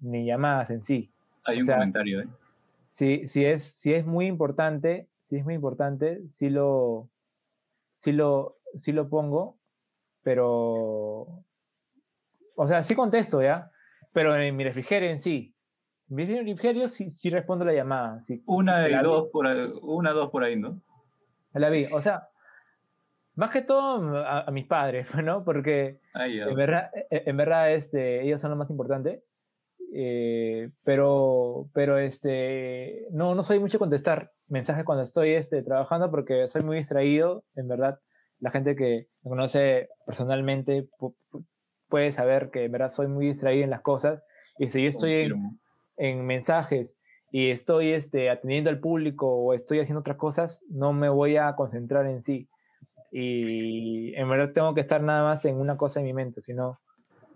ni 0.00 0.24
llamadas 0.26 0.70
en 0.70 0.82
sí. 0.82 1.12
Hay 1.44 1.58
o 1.58 1.60
un 1.60 1.66
sea, 1.66 1.76
comentario, 1.76 2.20
¿eh? 2.22 2.28
Si, 2.92 3.28
si, 3.28 3.44
es, 3.44 3.72
si 3.76 3.92
es 3.92 4.04
muy 4.06 4.26
importante, 4.26 5.08
si 5.28 5.36
es 5.36 5.44
muy 5.44 5.54
importante, 5.54 6.20
sí 6.30 6.50
lo, 6.50 7.08
sí 7.96 8.12
lo, 8.12 8.56
sí 8.74 8.92
lo 8.92 9.08
pongo, 9.08 9.58
pero, 10.22 11.44
o 12.56 12.66
sea, 12.66 12.82
sí 12.82 12.94
contesto, 12.94 13.42
¿ya? 13.42 13.70
Pero 14.12 14.34
en 14.40 14.56
mi 14.56 14.64
refrigerio 14.64 15.10
en 15.10 15.20
sí, 15.20 15.54
en 16.08 16.16
mi 16.16 16.24
refrigerio 16.24 16.88
sí, 16.88 17.10
sí 17.10 17.30
respondo 17.30 17.64
la 17.64 17.72
llamada, 17.74 18.22
sí, 18.24 18.42
Una 18.46 18.88
y 18.88 18.94
vi. 18.94 19.02
dos 19.02 19.28
por 19.30 19.46
ahí, 19.46 19.72
una, 19.82 20.12
dos 20.12 20.30
por 20.30 20.42
ahí, 20.42 20.56
¿no? 20.56 20.80
la 21.52 21.70
vi. 21.70 21.86
O 21.92 22.00
sea, 22.00 22.28
más 23.38 23.52
que 23.52 23.62
todo 23.62 24.18
a, 24.18 24.42
a 24.42 24.50
mis 24.50 24.66
padres, 24.66 25.06
¿no? 25.24 25.44
Porque 25.44 26.00
ya. 26.14 26.48
en 26.50 26.54
verdad, 26.56 26.90
e- 27.10 27.22
en 27.26 27.36
verdad 27.36 27.72
este, 27.72 28.22
ellos 28.24 28.40
son 28.40 28.50
lo 28.50 28.56
más 28.56 28.70
importante. 28.70 29.22
eh, 29.94 30.70
pero, 30.84 31.70
pero 31.72 31.98
este, 31.98 33.06
no, 33.12 33.34
no 33.34 33.42
soy 33.42 33.58
mucho 33.60 33.78
contestar 33.78 34.32
mensajes 34.48 34.84
cuando 34.84 35.04
estoy 35.04 35.30
este, 35.34 35.62
trabajando 35.62 36.10
porque 36.10 36.48
soy 36.48 36.62
muy 36.62 36.78
distraído. 36.78 37.44
En 37.54 37.68
verdad, 37.68 37.98
la 38.40 38.50
gente 38.50 38.76
que 38.76 39.08
me 39.22 39.30
conoce 39.30 39.88
personalmente 40.06 40.88
pu- 40.98 41.14
pu- 41.30 41.46
puede 41.88 42.12
saber 42.12 42.50
que 42.50 42.64
en 42.64 42.72
verdad 42.72 42.90
soy 42.90 43.06
muy 43.08 43.26
distraído 43.28 43.64
en 43.64 43.70
las 43.70 43.82
cosas. 43.82 44.22
Y 44.58 44.68
si 44.70 44.82
yo 44.82 44.90
estoy 44.90 45.12
en, 45.12 45.58
en 45.96 46.26
mensajes 46.26 46.96
y 47.30 47.50
estoy 47.50 47.92
este, 47.92 48.30
atendiendo 48.30 48.70
al 48.70 48.80
público 48.80 49.26
o 49.28 49.54
estoy 49.54 49.80
haciendo 49.80 50.00
otras 50.00 50.16
cosas, 50.18 50.64
no 50.68 50.92
me 50.92 51.08
voy 51.08 51.36
a 51.36 51.54
concentrar 51.56 52.06
en 52.06 52.22
sí. 52.22 52.48
Y 53.10 54.14
en 54.14 54.28
verdad 54.28 54.52
tengo 54.52 54.74
que 54.74 54.80
estar 54.82 55.02
nada 55.02 55.22
más 55.24 55.44
en 55.44 55.56
una 55.56 55.76
cosa 55.76 56.00
en 56.00 56.06
mi 56.06 56.12
mente, 56.12 56.40
si 56.42 56.52
no, 56.54 56.78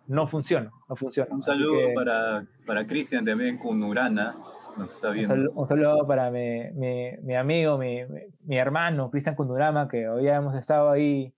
no 0.06 0.26
funciona, 0.26 0.70
no 0.88 0.96
funciona. 0.96 1.32
Un 1.34 1.42
saludo 1.42 1.88
que- 1.88 1.94
para, 1.94 2.44
para 2.66 2.86
Cristian 2.86 3.24
también 3.24 3.56
con 3.58 3.82
Urana, 3.82 4.34
nos 4.76 4.90
está 4.90 5.08
Un, 5.08 5.14
viendo. 5.14 5.50
un 5.52 5.66
saludo 5.66 6.06
para 6.06 6.30
mi, 6.30 6.70
mi- 6.72 7.16
mi 7.22 7.34
amigo, 7.36 7.78
mi, 7.78 8.00
mi- 8.44 8.58
hermano, 8.58 9.10
Cristian 9.10 9.34
Kundurama, 9.34 9.88
que 9.88 10.08
hoy 10.08 10.24
ya 10.24 10.36
hemos 10.36 10.54
estado 10.56 10.90
ahí 10.90 11.32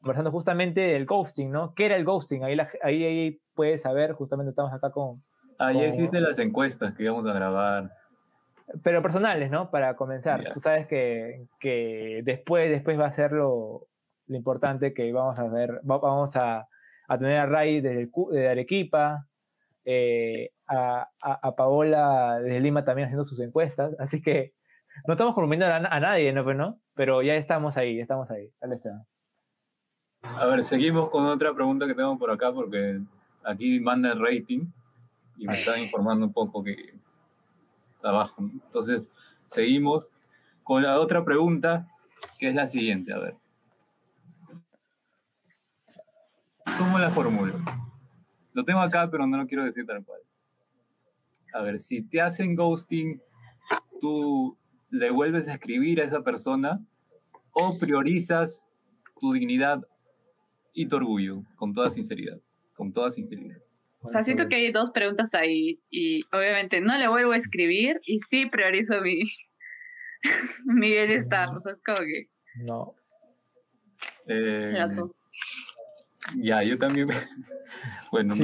conversando 0.00 0.30
justamente 0.30 0.80
del 0.80 1.06
ghosting, 1.06 1.50
¿no? 1.50 1.74
¿Qué 1.74 1.86
era 1.86 1.96
el 1.96 2.04
ghosting? 2.04 2.44
Ahí, 2.44 2.56
la- 2.56 2.68
ahí, 2.82 3.04
ahí 3.04 3.40
puedes 3.54 3.82
saber, 3.82 4.12
justamente 4.12 4.50
estamos 4.50 4.72
acá 4.72 4.90
con... 4.90 5.22
Ahí 5.58 5.74
como- 5.74 5.86
existen 5.86 6.22
las 6.22 6.38
encuestas 6.38 6.94
que 6.94 7.04
íbamos 7.04 7.26
a 7.26 7.32
grabar. 7.32 7.90
Pero 8.82 9.02
personales, 9.02 9.50
¿no? 9.50 9.70
Para 9.70 9.96
comenzar. 9.96 10.44
Ya. 10.44 10.52
Tú 10.52 10.60
sabes 10.60 10.86
que, 10.86 11.46
que 11.58 12.20
después, 12.24 12.70
después 12.70 12.98
va 12.98 13.06
a 13.06 13.12
ser 13.12 13.32
lo, 13.32 13.86
lo 14.26 14.36
importante 14.36 14.92
que 14.92 15.10
vamos 15.12 15.38
a 15.38 15.44
ver, 15.48 15.80
va- 15.90 15.98
vamos 15.98 16.36
a, 16.36 16.68
a 17.08 17.18
tener 17.18 17.38
a 17.38 17.46
Ray 17.46 17.80
desde, 17.80 18.02
el 18.02 18.10
Cu- 18.10 18.30
de 18.30 18.48
Arequipa, 18.48 19.26
eh, 19.84 20.50
a, 20.66 21.08
a- 21.22 21.40
a 21.48 21.56
Paola 21.56 22.40
desde 22.40 22.60
Lima 22.60 22.84
también 22.84 23.06
haciendo 23.06 23.24
sus 23.24 23.40
encuestas, 23.40 23.94
así 23.98 24.20
que 24.20 24.52
no 25.06 25.14
estamos 25.14 25.34
consumiendo 25.34 25.64
a, 25.66 25.76
a 25.76 26.00
nadie, 26.00 26.30
¿no? 26.32 26.44
Pues, 26.44 26.56
¿no? 26.56 26.78
Pero 26.94 27.22
ya 27.22 27.36
estamos 27.36 27.76
ahí, 27.78 27.96
ya 27.96 28.02
estamos 28.02 28.30
ahí. 28.30 28.50
Dale, 28.60 28.74
Esteban. 28.74 29.06
A 30.22 30.44
ver, 30.46 30.62
seguimos 30.64 31.08
con 31.10 31.24
otra 31.26 31.54
pregunta 31.54 31.86
que 31.86 31.94
tengo 31.94 32.18
por 32.18 32.30
acá 32.30 32.52
porque 32.52 32.98
aquí 33.44 33.80
manda 33.80 34.12
el 34.12 34.20
rating 34.20 34.66
y 35.38 35.46
me 35.46 35.54
están 35.54 35.80
informando 35.80 36.26
un 36.26 36.32
poco 36.32 36.62
que 36.62 36.74
abajo. 38.02 38.42
Entonces, 38.42 39.08
seguimos 39.48 40.08
con 40.62 40.82
la 40.82 41.00
otra 41.00 41.24
pregunta 41.24 41.88
que 42.38 42.48
es 42.48 42.54
la 42.54 42.68
siguiente. 42.68 43.12
A 43.12 43.18
ver. 43.18 43.36
¿Cómo 46.78 46.98
la 46.98 47.10
formulo? 47.10 47.54
Lo 48.52 48.64
tengo 48.64 48.80
acá, 48.80 49.10
pero 49.10 49.26
no 49.26 49.36
lo 49.36 49.46
quiero 49.46 49.64
decir 49.64 49.86
tal 49.86 50.04
cual. 50.04 50.20
A 51.54 51.62
ver, 51.62 51.80
si 51.80 52.02
te 52.02 52.20
hacen 52.20 52.54
ghosting, 52.54 53.20
¿tú 54.00 54.56
le 54.90 55.10
vuelves 55.10 55.48
a 55.48 55.54
escribir 55.54 56.00
a 56.00 56.04
esa 56.04 56.22
persona 56.22 56.80
o 57.52 57.76
priorizas 57.78 58.64
tu 59.18 59.32
dignidad 59.32 59.86
y 60.72 60.86
tu 60.86 60.96
orgullo, 60.96 61.42
con 61.56 61.72
toda 61.72 61.90
sinceridad, 61.90 62.40
con 62.74 62.92
toda 62.92 63.10
sinceridad. 63.10 63.58
O 64.08 64.12
sea, 64.12 64.24
siento 64.24 64.48
que 64.48 64.56
hay 64.56 64.72
dos 64.72 64.90
preguntas 64.90 65.34
ahí 65.34 65.80
y 65.90 66.22
obviamente 66.32 66.80
no 66.80 66.96
le 66.96 67.08
vuelvo 67.08 67.32
a 67.32 67.36
escribir 67.36 68.00
y 68.06 68.18
sí 68.20 68.46
priorizo 68.46 69.02
mi, 69.02 69.20
mi 70.66 70.90
bienestar. 70.90 71.50
O 71.54 71.60
sea, 71.60 71.74
es 71.74 71.82
como 71.82 71.98
que... 71.98 72.28
No. 72.64 72.94
Eh, 74.26 74.72
ya 74.74 74.94
tú. 74.94 75.14
ya, 76.36 76.62
yo 76.62 76.78
también. 76.78 77.08
bueno, 78.12 78.34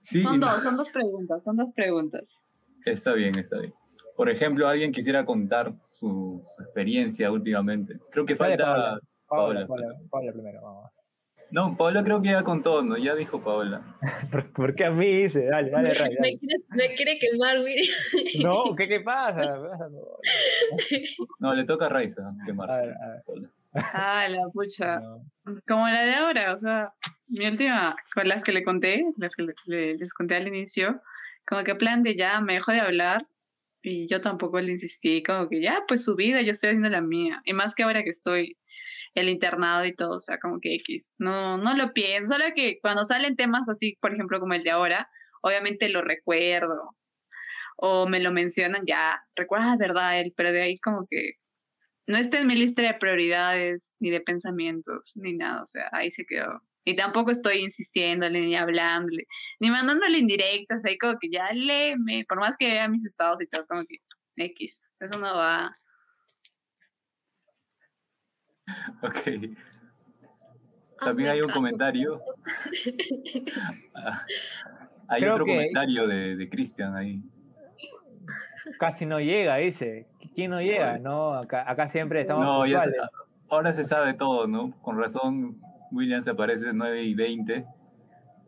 Sí, 0.00 0.22
Son 0.22 0.40
no, 0.40 0.46
dos, 0.46 0.62
son 0.64 0.76
dos 0.76 0.88
preguntas, 0.90 1.44
son 1.44 1.56
dos 1.56 1.72
preguntas. 1.76 2.42
está 2.84 3.12
bien, 3.12 3.38
está 3.38 3.60
bien. 3.60 3.72
Por 4.16 4.28
ejemplo, 4.28 4.66
alguien 4.66 4.90
quisiera 4.90 5.24
contar 5.24 5.74
su, 5.80 6.42
su 6.44 6.62
experiencia 6.62 7.30
últimamente. 7.30 8.00
Creo 8.10 8.26
que 8.26 8.34
falta. 8.34 8.98
Paola, 9.28 9.64
Paola. 9.64 9.66
Paola, 9.66 10.00
Paola 10.10 10.32
primero, 10.32 10.60
vamos. 10.60 11.01
No, 11.52 11.76
Paola 11.76 12.02
creo 12.02 12.22
que 12.22 12.30
ya 12.30 12.42
contó, 12.42 12.82
¿no? 12.82 12.96
Ya 12.96 13.14
dijo 13.14 13.42
Paola. 13.44 13.82
¿Por, 14.32 14.50
por 14.52 14.74
qué 14.74 14.86
a 14.86 14.90
mí 14.90 15.06
dice? 15.06 15.44
Dale, 15.46 15.70
dale, 15.70 15.92
Ray. 15.94 16.10
Me 16.10 16.16
dale. 16.16 16.38
quiere, 16.38 16.56
me 16.70 16.94
quiere 16.94 17.18
quemar, 17.18 17.58
William. 17.60 17.94
No, 18.42 18.74
¿qué, 18.74 18.88
qué 18.88 19.00
pasa? 19.00 19.42
No, 21.38 21.54
le 21.54 21.64
toca 21.64 21.86
a 21.86 21.88
Raiza 21.88 22.22
quemarse. 22.46 22.74
A 22.74 22.80
ver, 22.80 22.94
a 22.94 23.08
ver. 23.10 23.22
sola. 23.26 23.48
Ah, 23.74 24.26
la 24.28 24.48
pucha. 24.52 25.00
No. 25.00 25.24
Como 25.66 25.88
la 25.88 26.02
de 26.02 26.14
ahora, 26.14 26.52
o 26.54 26.58
sea, 26.58 26.92
mi 27.28 27.46
última, 27.46 27.94
con 28.14 28.28
las 28.28 28.44
que 28.44 28.52
le 28.52 28.62
conté, 28.64 29.04
las 29.16 29.34
que 29.34 29.42
le- 29.42 29.54
le- 29.66 29.92
les 29.94 30.12
conté 30.14 30.36
al 30.36 30.46
inicio, 30.48 30.94
como 31.46 31.64
que 31.64 31.74
plan 31.74 32.02
de 32.02 32.14
ya 32.16 32.40
me 32.40 32.54
dejó 32.54 32.72
de 32.72 32.80
hablar 32.80 33.26
y 33.82 34.06
yo 34.08 34.20
tampoco 34.20 34.60
le 34.60 34.72
insistí, 34.72 35.22
como 35.22 35.48
que 35.48 35.60
ya, 35.60 35.80
pues 35.88 36.04
su 36.04 36.14
vida, 36.14 36.40
yo 36.42 36.52
estoy 36.52 36.68
haciendo 36.70 36.90
la 36.90 37.00
mía. 37.00 37.40
Y 37.44 37.52
más 37.52 37.74
que 37.74 37.82
ahora 37.82 38.04
que 38.04 38.10
estoy 38.10 38.56
el 39.14 39.28
internado 39.28 39.84
y 39.84 39.94
todo, 39.94 40.16
o 40.16 40.20
sea, 40.20 40.38
como 40.38 40.58
que 40.60 40.74
X. 40.76 41.16
No, 41.18 41.58
no 41.58 41.74
lo 41.76 41.92
pienso, 41.92 42.34
solo 42.34 42.46
que 42.54 42.78
cuando 42.80 43.04
salen 43.04 43.36
temas 43.36 43.68
así, 43.68 43.96
por 44.00 44.12
ejemplo, 44.14 44.40
como 44.40 44.54
el 44.54 44.64
de 44.64 44.70
ahora, 44.70 45.08
obviamente 45.42 45.88
lo 45.88 46.02
recuerdo. 46.02 46.96
O 47.76 48.08
me 48.08 48.20
lo 48.20 48.32
mencionan, 48.32 48.84
ya, 48.86 49.20
recuerdas, 49.34 49.78
verdad, 49.78 50.20
él, 50.20 50.32
pero 50.36 50.52
de 50.52 50.62
ahí 50.62 50.78
como 50.78 51.06
que 51.10 51.32
no 52.06 52.18
está 52.18 52.38
en 52.40 52.46
mi 52.46 52.54
lista 52.56 52.82
de 52.82 52.94
prioridades, 52.94 53.96
ni 54.00 54.10
de 54.10 54.20
pensamientos, 54.20 55.12
ni 55.16 55.34
nada, 55.36 55.62
o 55.62 55.66
sea, 55.66 55.88
ahí 55.92 56.10
se 56.10 56.24
quedó. 56.24 56.62
Y 56.84 56.96
tampoco 56.96 57.30
estoy 57.30 57.58
insistiéndole, 57.58 58.40
ni 58.40 58.56
hablándole, 58.56 59.24
ni 59.60 59.70
mandándole 59.70 60.18
indirectas, 60.18 60.84
ahí 60.84 60.98
como 60.98 61.16
que 61.20 61.30
ya 61.30 61.52
léeme, 61.52 62.24
por 62.28 62.38
más 62.40 62.56
que 62.58 62.66
vea 62.66 62.88
mis 62.88 63.04
estados 63.04 63.40
y 63.40 63.46
todo, 63.46 63.66
como 63.66 63.84
que 63.86 63.98
X, 64.36 64.88
eso 65.00 65.18
no 65.18 65.34
va. 65.34 65.70
Ok. 69.02 69.56
También 71.04 71.30
hay 71.30 71.42
un 71.42 71.50
comentario. 71.50 72.20
Ah, 73.94 74.22
hay 75.08 75.20
Creo 75.20 75.34
otro 75.34 75.44
que- 75.44 75.52
comentario 75.52 76.06
de, 76.06 76.36
de 76.36 76.48
Cristian 76.48 76.96
ahí. 76.96 77.22
Casi 78.78 79.04
no 79.04 79.20
llega, 79.20 79.56
dice. 79.56 80.06
¿Quién 80.34 80.50
no 80.52 80.60
llega? 80.60 80.98
No, 80.98 81.34
acá, 81.34 81.68
acá 81.70 81.88
siempre 81.88 82.20
estamos 82.22 82.44
No, 82.44 82.64
ya 82.66 82.80
se- 82.80 82.94
ahora 83.50 83.72
se 83.72 83.84
sabe 83.84 84.14
todo, 84.14 84.46
¿no? 84.46 84.72
Con 84.80 84.98
razón, 84.98 85.60
William 85.90 86.22
se 86.22 86.30
aparece 86.30 86.72
9 86.72 87.02
y 87.02 87.14
20. 87.14 87.66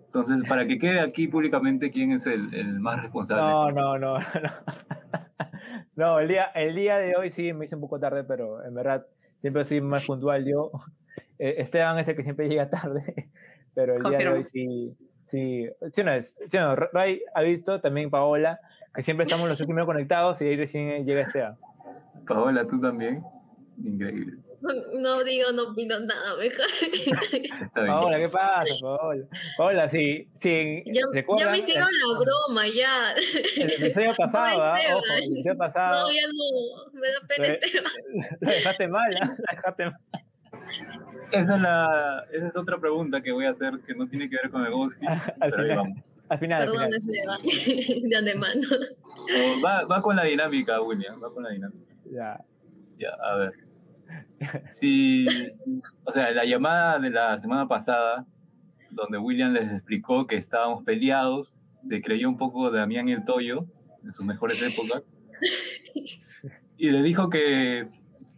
Entonces, 0.06 0.42
para 0.48 0.66
que 0.66 0.78
quede 0.78 1.00
aquí 1.00 1.26
públicamente 1.28 1.90
quién 1.90 2.12
es 2.12 2.24
el, 2.26 2.54
el 2.54 2.78
más 2.80 3.02
responsable. 3.02 3.42
No, 3.42 3.70
no, 3.72 3.98
no, 3.98 4.18
no. 4.42 4.50
No, 5.96 6.18
el 6.20 6.28
día, 6.28 6.44
el 6.54 6.74
día 6.74 6.96
de 6.98 7.16
hoy 7.16 7.30
sí 7.30 7.52
me 7.52 7.66
hice 7.66 7.74
un 7.74 7.80
poco 7.80 7.98
tarde, 8.00 8.24
pero 8.24 8.64
en 8.64 8.74
verdad 8.74 9.06
siempre 9.44 9.66
soy 9.66 9.82
más 9.82 10.06
puntual 10.06 10.46
yo. 10.46 10.70
Eh, 11.36 11.56
Esteban 11.58 11.98
es 11.98 12.06
el 12.06 12.14
que 12.14 12.22
siempre 12.22 12.48
llega 12.48 12.70
tarde, 12.70 13.28
pero 13.74 13.96
el 13.96 14.04
día 14.04 14.18
de 14.18 14.28
hoy 14.28 14.44
sí, 14.44 14.96
sí, 15.24 15.68
sí 15.92 16.04
no 16.04 16.12
es, 16.12 16.36
sí 16.46 16.56
o 16.58 16.60
no, 16.60 16.76
Ray 16.76 17.22
ha 17.34 17.42
visto, 17.42 17.80
también 17.80 18.08
Paola, 18.08 18.60
que 18.94 19.02
siempre 19.02 19.24
estamos 19.24 19.48
los 19.48 19.60
últimos 19.60 19.84
conectados 19.84 20.40
y 20.40 20.44
ahí 20.44 20.56
recién 20.56 21.04
llega 21.04 21.22
Esteban. 21.22 21.56
Paola, 22.28 22.64
tú 22.68 22.80
también. 22.80 23.24
Increíble. 23.82 24.38
No, 24.64 24.72
no 24.94 25.24
digo, 25.24 25.52
no 25.52 25.72
opino 25.72 26.00
nada, 26.00 26.36
mejor. 26.38 26.64
Paola, 27.74 28.18
¿qué 28.18 28.28
pasa, 28.30 28.74
Paola? 28.80 29.24
Paola, 29.58 29.88
sí, 29.90 30.26
sí, 30.38 30.82
ya, 30.86 31.02
ya 31.36 31.50
me 31.50 31.58
hicieron 31.58 31.86
la 31.90 32.18
broma, 32.18 32.66
ya. 32.68 33.12
El, 33.12 33.70
episodio 33.72 34.14
pasado, 34.18 34.62
¿ah? 34.62 34.74
Esteban. 34.78 34.96
ojo, 34.96 35.04
el 35.18 35.24
episodio 35.32 35.58
pasado, 35.58 36.06
No, 36.06 36.12
ya 36.14 36.22
no. 36.28 36.98
Me 36.98 37.08
da 37.08 37.20
pena 37.28 37.46
Re- 37.48 37.58
Esteban. 37.62 37.92
la 38.40 38.52
dejaste 38.52 38.88
mal, 38.88 39.10
¿ah? 39.20 39.36
La 39.36 39.56
dejaste 39.56 39.84
mal. 39.84 39.96
Esa, 41.30 41.56
es 41.56 41.60
la, 41.62 42.26
esa 42.32 42.46
es 42.46 42.56
otra 42.56 42.78
pregunta 42.78 43.20
que 43.20 43.32
voy 43.32 43.44
a 43.44 43.50
hacer 43.50 43.80
que 43.86 43.94
no 43.94 44.06
tiene 44.06 44.30
que 44.30 44.36
ver 44.36 44.50
con 44.50 44.64
el 44.64 44.72
ghosting. 44.72 45.08
Al 45.08 45.20
pero 45.40 45.56
ahí 45.62 45.68
final. 45.68 45.76
vamos. 45.76 46.10
Al 46.30 46.38
final, 46.38 46.62
al 46.62 46.68
Perdón, 46.70 46.90
final. 47.02 47.40
Esteban. 47.44 48.08
De 48.08 48.16
antemano. 48.16 48.68
O 49.58 49.60
va, 49.60 49.84
va 49.84 50.00
con 50.00 50.16
la 50.16 50.24
dinámica, 50.24 50.80
William. 50.80 51.22
Va 51.22 51.30
con 51.30 51.42
la 51.42 51.50
dinámica. 51.50 51.92
Ya. 52.10 52.40
Ya, 52.96 53.10
a 53.22 53.36
ver. 53.36 53.52
Sí, 54.70 55.26
o 56.04 56.12
sea, 56.12 56.30
la 56.32 56.44
llamada 56.44 56.98
de 56.98 57.10
la 57.10 57.38
semana 57.38 57.66
pasada, 57.68 58.26
donde 58.90 59.18
William 59.18 59.52
les 59.52 59.72
explicó 59.72 60.26
que 60.26 60.36
estábamos 60.36 60.84
peleados, 60.84 61.52
se 61.74 62.02
creyó 62.02 62.28
un 62.28 62.36
poco 62.36 62.70
de 62.70 62.78
Damián 62.78 63.08
el 63.08 63.24
Toyo, 63.24 63.66
en 64.02 64.12
sus 64.12 64.24
mejores 64.24 64.62
épocas, 64.62 65.02
y 66.76 66.90
le 66.90 67.02
dijo 67.02 67.30
que, 67.30 67.88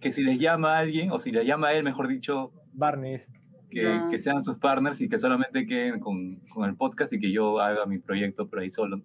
que 0.01 0.13
si 0.13 0.23
les 0.23 0.39
llama 0.39 0.77
a 0.77 0.79
alguien, 0.79 1.11
o 1.11 1.19
si 1.19 1.33
le 1.33 1.45
llama 1.45 1.69
a 1.69 1.75
él, 1.75 1.85
mejor 1.85 2.09
dicho, 2.09 2.53
Barney 2.73 3.13
dice. 3.15 3.27
que, 3.71 4.03
que 4.11 4.19
sean 4.19 4.43
sus 4.43 4.59
partners 4.59 5.01
y 5.01 5.09
que 5.09 5.19
solamente 5.19 5.67
queden 5.67 6.01
con, 6.01 6.37
con 6.53 6.69
el 6.69 6.77
podcast 6.77 7.13
y 7.13 7.19
que 7.19 7.33
yo 7.33 7.61
haga 7.61 7.87
mi 7.87 7.99
proyecto 7.99 8.49
por 8.49 8.61
ahí 8.61 8.71
solo. 8.71 9.01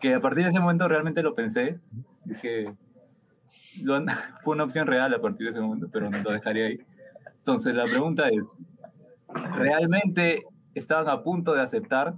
Que 0.00 0.14
a 0.14 0.20
partir 0.20 0.44
de 0.44 0.50
ese 0.50 0.60
momento 0.60 0.88
realmente 0.88 1.22
lo 1.22 1.34
pensé. 1.34 1.78
Dije, 2.24 2.74
lo- 3.82 4.04
fue 4.42 4.54
una 4.54 4.64
opción 4.64 4.86
real 4.86 5.12
a 5.14 5.20
partir 5.20 5.44
de 5.46 5.50
ese 5.50 5.60
momento, 5.60 5.88
pero 5.92 6.10
lo 6.10 6.30
dejaré 6.30 6.66
ahí. 6.66 6.78
Entonces 7.38 7.74
la 7.74 7.84
pregunta 7.84 8.28
es, 8.28 8.54
¿realmente 9.56 10.42
estaban 10.74 11.08
a 11.08 11.22
punto 11.22 11.52
de 11.54 11.60
aceptar 11.62 12.14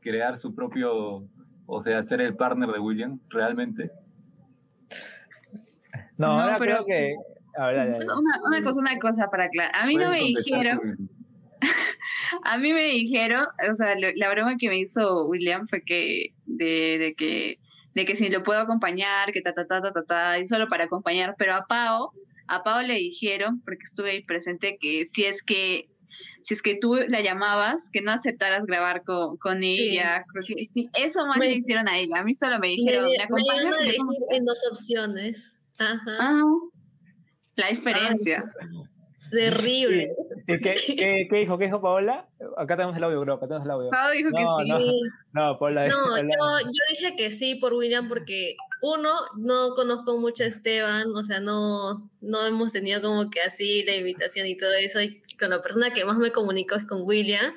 crear 0.00 0.36
su 0.38 0.54
propio, 0.54 1.24
o 1.66 1.82
sea, 1.82 2.02
ser 2.02 2.20
el 2.20 2.34
partner 2.36 2.70
de 2.70 2.78
William? 2.80 3.20
¿Realmente? 3.28 3.90
No, 6.16 6.26
No, 6.36 6.40
ahora 6.40 6.56
pero- 6.58 6.84
creo 6.84 6.86
que. 6.86 7.14
Una, 7.58 8.40
una 8.46 8.62
cosa, 8.62 8.80
una 8.80 8.98
cosa 8.98 9.28
para 9.28 9.44
aclarar. 9.44 9.72
A 9.74 9.84
mí 9.86 9.96
no 9.96 10.08
me 10.10 10.18
dijeron, 10.18 11.10
a 12.44 12.58
mí 12.58 12.72
me 12.72 12.84
dijeron, 12.84 13.44
o 13.70 13.74
sea, 13.74 13.94
lo- 13.98 14.12
la 14.14 14.30
broma 14.30 14.56
que 14.56 14.68
me 14.68 14.78
hizo 14.78 15.26
William 15.26 15.66
fue 15.68 15.82
que, 15.82 16.32
de, 16.46 16.96
de 16.98 17.14
que, 17.16 17.58
de 17.94 18.04
que 18.06 18.16
si 18.16 18.28
lo 18.28 18.42
puedo 18.42 18.60
acompañar, 18.60 19.32
que 19.32 19.40
ta, 19.40 19.52
ta, 19.52 19.66
ta, 19.66 19.80
ta, 19.82 19.92
ta, 19.92 20.02
ta, 20.04 20.38
y 20.38 20.46
solo 20.46 20.68
para 20.68 20.84
acompañar, 20.84 21.34
pero 21.38 21.54
a 21.54 21.66
Pau, 21.66 22.10
a 22.46 22.62
Pau 22.62 22.82
le 22.86 22.94
dijeron, 22.94 23.60
porque 23.64 23.82
estuve 23.84 24.10
ahí 24.12 24.22
presente, 24.22 24.76
que 24.80 25.06
si 25.06 25.24
es 25.24 25.42
que 25.42 25.86
si 26.42 26.54
es 26.54 26.62
que 26.62 26.78
tú 26.80 26.94
la 27.08 27.20
llamabas, 27.20 27.90
que 27.92 28.00
no 28.00 28.12
aceptaras 28.12 28.64
grabar 28.64 29.02
con, 29.04 29.36
con 29.36 29.62
ella. 29.62 30.24
Creo 30.32 30.42
que 30.46 30.64
sí, 30.64 30.88
eso 30.94 31.26
más 31.26 31.36
Me- 31.36 31.46
le 31.48 31.56
hicieron 31.56 31.86
a 31.86 31.98
ella. 31.98 32.20
A 32.20 32.24
mí 32.24 32.32
solo 32.32 32.54
me 32.58 32.68
Me, 32.68 32.68
dijeron, 32.68 33.04
me 33.10 33.18
¿me 33.18 33.22
acompañas? 33.24 33.80
elegir 33.82 34.00
en 34.30 34.44
dos 34.46 34.58
opciones. 34.70 35.54
Ajá. 35.78 36.16
Ah, 36.18 36.42
la 37.56 37.68
diferencia. 37.68 38.44
Terrible. 39.30 40.12
¿Y 40.46 40.60
qué, 40.60 40.74
qué, 40.74 41.26
qué 41.30 41.36
dijo? 41.38 41.56
¿Qué 41.58 41.66
dijo 41.66 41.80
Paola? 41.80 42.26
Acá 42.56 42.76
tenemos 42.76 42.96
el 42.96 43.04
audio, 43.04 43.20
bro. 43.20 43.34
Acá 43.34 43.46
tenemos 43.46 43.64
el 43.66 43.70
audio. 43.70 43.90
Pau 43.90 44.10
dijo 44.12 44.30
No, 44.30 44.58
que 44.58 44.64
sí. 44.64 44.70
no. 45.32 45.52
No, 45.52 45.58
Paola. 45.58 45.88
No, 45.88 45.94
Paola- 46.38 46.62
yo, 46.62 46.66
yo 46.66 46.82
dije 46.90 47.16
que 47.16 47.30
sí 47.30 47.54
por 47.56 47.72
William 47.74 48.08
porque 48.08 48.56
uno, 48.82 49.12
no 49.38 49.74
conozco 49.74 50.18
mucho 50.18 50.42
a 50.42 50.46
Esteban, 50.46 51.14
o 51.14 51.22
sea, 51.22 51.38
no, 51.40 52.08
no 52.20 52.46
hemos 52.46 52.72
tenido 52.72 53.00
como 53.02 53.30
que 53.30 53.40
así 53.42 53.82
la 53.84 53.94
invitación 53.96 54.46
y 54.46 54.56
todo 54.56 54.72
eso, 54.72 55.00
y 55.02 55.20
con 55.38 55.50
la 55.50 55.60
persona 55.60 55.90
que 55.92 56.04
más 56.04 56.16
me 56.16 56.32
comunico 56.32 56.74
es 56.76 56.86
con 56.86 57.02
William. 57.02 57.54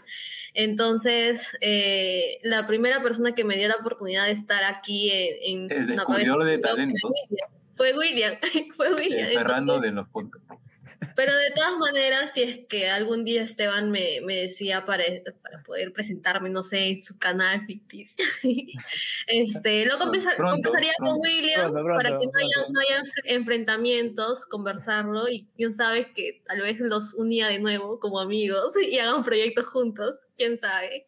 Entonces, 0.54 1.58
eh, 1.62 2.40
la 2.44 2.68
primera 2.68 3.02
persona 3.02 3.34
que 3.34 3.44
me 3.44 3.56
dio 3.58 3.68
la 3.68 3.76
oportunidad 3.78 4.26
de 4.26 4.34
estar 4.34 4.64
aquí 4.64 5.10
en... 5.12 5.64
en 5.70 5.72
El 5.72 5.86
no, 5.88 5.94
descubridor 5.96 6.44
de 6.44 6.60
fue 6.60 6.70
talentos. 6.70 7.02
William. 7.04 7.50
Fue 7.76 7.94
William, 7.98 8.36
fue 8.76 8.94
William. 8.94 9.30
El 9.30 9.38
Ferrando 9.38 9.74
Entonces, 9.76 9.92
de 9.92 9.96
los 9.96 10.08
podcasts. 10.10 10.48
Pero 11.16 11.36
de 11.36 11.51
todas 11.51 11.78
maneras, 11.78 12.32
si 12.34 12.43
es 12.43 12.59
que 12.68 12.89
algún 12.89 13.24
día 13.26 13.43
Esteban 13.43 13.91
me, 13.91 14.22
me 14.24 14.36
decía 14.36 14.86
para, 14.86 15.03
para 15.41 15.61
poder 15.64 15.93
presentarme, 15.93 16.49
no 16.49 16.64
sé, 16.64 16.88
en 16.89 17.01
su 17.01 17.18
canal 17.20 17.66
ficticio, 17.66 18.26
este, 19.28 19.86
lo 19.86 19.97
conversa- 19.99 20.36
Pronto, 20.36 20.55
conversaría 20.55 20.91
con 20.99 21.07
pronto, 21.07 21.22
William 21.22 21.72
pronto, 21.72 21.95
para 21.95 22.09
que 22.18 22.26
no 22.26 22.32
haya, 22.38 22.68
no 22.70 22.80
haya 22.80 23.01
enfre- 23.03 23.24
enfrentamientos, 23.26 24.45
conversarlo 24.45 25.30
y 25.30 25.47
quién 25.55 25.74
sabe 25.74 26.11
que 26.14 26.41
tal 26.45 26.61
vez 26.61 26.80
los 26.80 27.14
unía 27.14 27.47
de 27.47 27.59
nuevo 27.59 27.99
como 27.99 28.20
amigos 28.20 28.74
y 28.82 28.97
hagan 28.99 29.24
proyectos 29.24 29.66
juntos, 29.68 30.16
quién 30.38 30.57
sabe. 30.59 31.07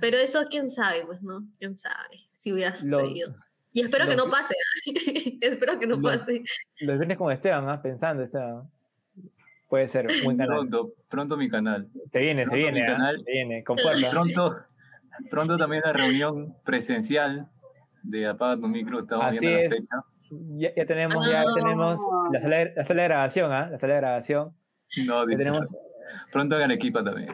Pero 0.00 0.18
eso, 0.18 0.44
quién 0.50 0.70
sabe, 0.70 1.04
pues, 1.06 1.22
¿no? 1.22 1.46
Quién 1.58 1.76
sabe 1.76 2.28
si 2.34 2.52
hubiera 2.52 2.74
sucedido. 2.74 3.34
Y 3.72 3.82
espero 3.82 4.06
que 4.08 4.16
no 4.16 4.30
pase, 4.30 4.54
espero 5.40 5.78
que 5.78 5.86
no 5.86 5.96
los- 5.96 6.16
pase. 6.18 6.42
Los 6.80 6.98
viernes 6.98 7.18
con 7.18 7.32
Esteban, 7.32 7.68
¿ah? 7.68 7.80
Pensando, 7.82 8.22
Esteban. 8.22 8.70
Puede 9.68 9.88
ser, 9.88 10.06
buen 10.24 10.36
canal. 10.38 10.56
Pronto, 10.68 10.92
pronto 11.08 11.36
mi 11.36 11.48
canal. 11.48 11.88
Se 12.10 12.20
viene, 12.20 12.42
se 12.44 12.50
Pronto 12.50 12.56
viene, 12.62 12.80
mi 12.80 12.86
¿ah? 12.86 12.92
canal. 12.92 13.16
Se 13.24 13.32
viene, 13.32 13.64
con 13.64 13.78
fuerza. 13.78 14.10
Pronto, 14.10 14.54
pronto 15.30 15.56
también 15.56 15.82
la 15.84 15.92
reunión 15.92 16.54
presencial 16.64 17.48
de 18.02 18.26
Apaga 18.26 18.56
tu 18.60 18.68
micro. 18.68 19.00
Estamos 19.00 19.26
Así 19.26 19.38
viendo 19.40 19.58
es. 19.60 19.70
la 19.70 19.76
fecha. 19.76 19.96
Ya, 20.56 20.74
ya 20.74 20.86
tenemos, 20.86 21.28
ya 21.30 21.44
tenemos 21.54 22.00
la 22.32 22.40
sala, 22.40 22.56
de, 22.56 22.72
la 22.74 22.84
sala 22.84 23.02
de 23.02 23.08
grabación, 23.08 23.52
¿ah? 23.52 23.68
La 23.70 23.78
sala 23.78 23.94
de 23.94 24.00
grabación. 24.00 24.52
No, 25.04 25.24
dice. 25.26 25.44
tenemos 25.44 25.74
Pronto 26.32 26.56
en 26.56 26.62
Arequipa 26.64 27.02
también. 27.04 27.28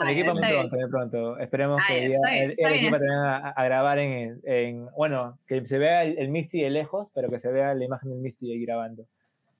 el 0.00 0.08
equipo 0.08 0.32
muy 0.34 0.42
pronto, 0.42 0.76
muy 0.76 0.90
pronto. 0.90 1.38
Esperemos 1.38 1.80
Ah, 1.82 1.86
que 1.88 2.06
está 2.14 2.36
el, 2.36 2.50
está 2.52 2.68
el 2.68 2.74
equipo 2.74 2.96
también 2.96 3.18
a, 3.18 3.48
a 3.50 3.64
grabar 3.64 3.98
en, 3.98 4.40
en, 4.44 4.86
bueno, 4.96 5.38
que 5.46 5.64
se 5.66 5.78
vea 5.78 6.04
el, 6.04 6.18
el 6.18 6.28
Misty 6.30 6.60
de 6.62 6.70
lejos, 6.70 7.08
pero 7.14 7.30
que 7.30 7.38
se 7.40 7.50
vea 7.50 7.74
la 7.74 7.84
imagen 7.84 8.10
del 8.10 8.20
Misty 8.20 8.50
ahí 8.52 8.64
grabando. 8.64 9.04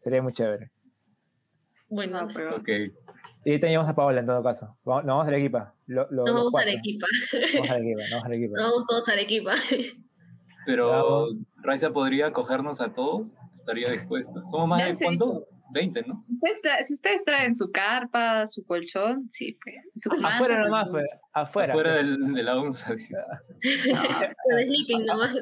Sería 0.03 0.21
muy 0.23 0.33
chévere. 0.35 0.71
Bueno, 1.95 2.21
No, 2.23 2.29
pero- 2.35 2.57
Ok. 2.57 2.69
Y 3.47 3.59
teníamos 3.61 3.87
a 3.89 3.95
Paola 3.95 4.21
en 4.21 4.27
todo 4.27 4.43
caso. 4.43 4.75
Vamos, 4.85 5.05
nos 5.05 5.17
vamos 5.17 5.29
al 5.29 5.35
equipo. 5.35 5.59
Lo, 5.87 6.07
lo- 6.11 6.25
nos 6.25 6.35
los 6.35 6.45
vamos 6.53 6.55
a. 6.57 6.61
Arequipa, 6.63 7.07
Vamos 7.55 7.71
al 7.71 7.83
equipo, 7.83 8.01
nos 8.01 8.11
vamos 8.11 8.25
al 8.25 8.33
equipo. 8.33 8.57
nos 8.57 8.63
vamos 8.71 8.87
todos 8.87 9.09
a 9.09 9.13
Arequipa. 9.13 9.55
Pero. 10.67 11.29
Raiza 11.63 11.91
podría 11.93 12.33
cogernos 12.33 12.81
a 12.81 12.93
todos. 12.95 13.33
Estaría 13.55 13.91
dispuesta. 13.91 14.33
Somos 14.51 14.69
más 14.69 14.85
de 14.87 14.97
cuánto? 15.05 15.47
20, 15.73 16.03
¿no? 16.07 16.21
Si 16.23 16.33
ustedes, 16.33 16.59
tra- 16.63 16.83
si 16.85 16.93
ustedes 16.95 17.25
traen 17.25 17.55
su 17.57 17.71
carpa, 17.73 18.47
su 18.47 18.65
colchón, 18.65 19.29
sí, 19.31 19.59
pues. 19.63 19.77
Su 19.97 20.11
manta, 20.11 20.29
Afuera 20.37 20.59
nomás, 20.65 20.89
pues. 20.91 21.05
Afuera. 21.33 21.73
Afuera 21.73 21.95
del- 21.97 22.33
de 22.35 22.43
la 22.43 22.59
onza. 22.59 22.87
Con 22.95 24.59
el 24.59 24.67
sleeping 24.67 25.05
nomás. 25.07 25.37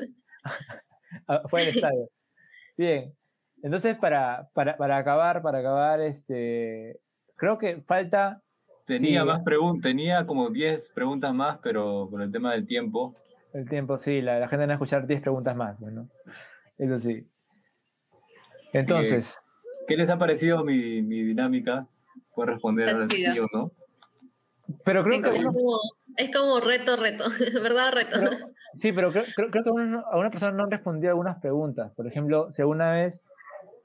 afuera 1.27 1.67
del 1.67 1.75
estadio. 1.77 2.09
Bien. 2.77 3.15
Entonces, 3.63 3.97
para, 3.97 4.49
para, 4.55 4.77
para 4.77 4.97
acabar, 4.99 5.41
para 5.43 5.59
acabar, 5.61 6.01
este. 6.01 7.01
Creo 7.37 7.59
que 7.59 7.81
falta. 7.83 8.43
Tenía 8.85 9.21
Sí. 9.21 9.27
más 9.27 9.43
preguntas, 9.45 9.83
tenía 9.91 10.27
como 10.27 10.51
10 10.51 10.91
preguntas 10.91 11.33
más, 11.33 11.59
pero 11.63 12.09
por 12.11 12.21
el 12.21 12.33
tema 12.33 12.53
del 12.53 12.67
tiempo. 12.67 13.15
El 13.55 13.69
tiempo, 13.69 13.97
sí, 13.99 14.21
la, 14.21 14.41
la 14.41 14.49
gente 14.49 14.67
va 14.67 14.73
a 14.73 14.75
escuchar 14.75 15.07
10 15.07 15.21
preguntas 15.21 15.55
más, 15.55 15.79
bueno. 15.79 16.09
Eso 16.79 16.99
sí. 16.99 17.27
Entonces, 18.73 19.39
¿Qué 19.87 19.97
les 19.97 20.09
ha 20.11 20.19
parecido 20.19 20.65
mi, 20.65 21.03
mi 21.03 21.23
dinámica? 21.23 21.87
Pueden 22.35 22.55
responder 22.55 22.89
al 22.89 23.11
sí 23.11 23.27
o 23.39 23.47
no. 23.53 23.71
pero 24.85 25.05
creo 25.05 25.17
sí, 25.19 25.23
que 25.23 25.29
Es 25.31 25.45
como, 25.45 25.79
es 26.17 26.31
como 26.37 26.61
reto, 26.61 26.97
reto, 26.97 27.25
¿verdad? 27.63 27.93
Reto. 27.93 28.11
pero- 28.21 28.31
sí, 28.75 28.93
pero 28.93 29.11
creo, 29.13 29.25
creo, 29.37 29.51
creo 29.51 29.65
que 29.65 29.71
uno- 29.71 30.05
algunas 30.11 30.33
personas 30.33 30.55
no 30.57 30.65
han 30.65 30.71
respondido 30.71 31.11
algunas 31.11 31.41
preguntas. 31.41 31.93
Por 31.95 32.07
ejemplo, 32.07 32.53
si 32.53 32.63
alguna 32.63 32.93
vez 32.93 33.23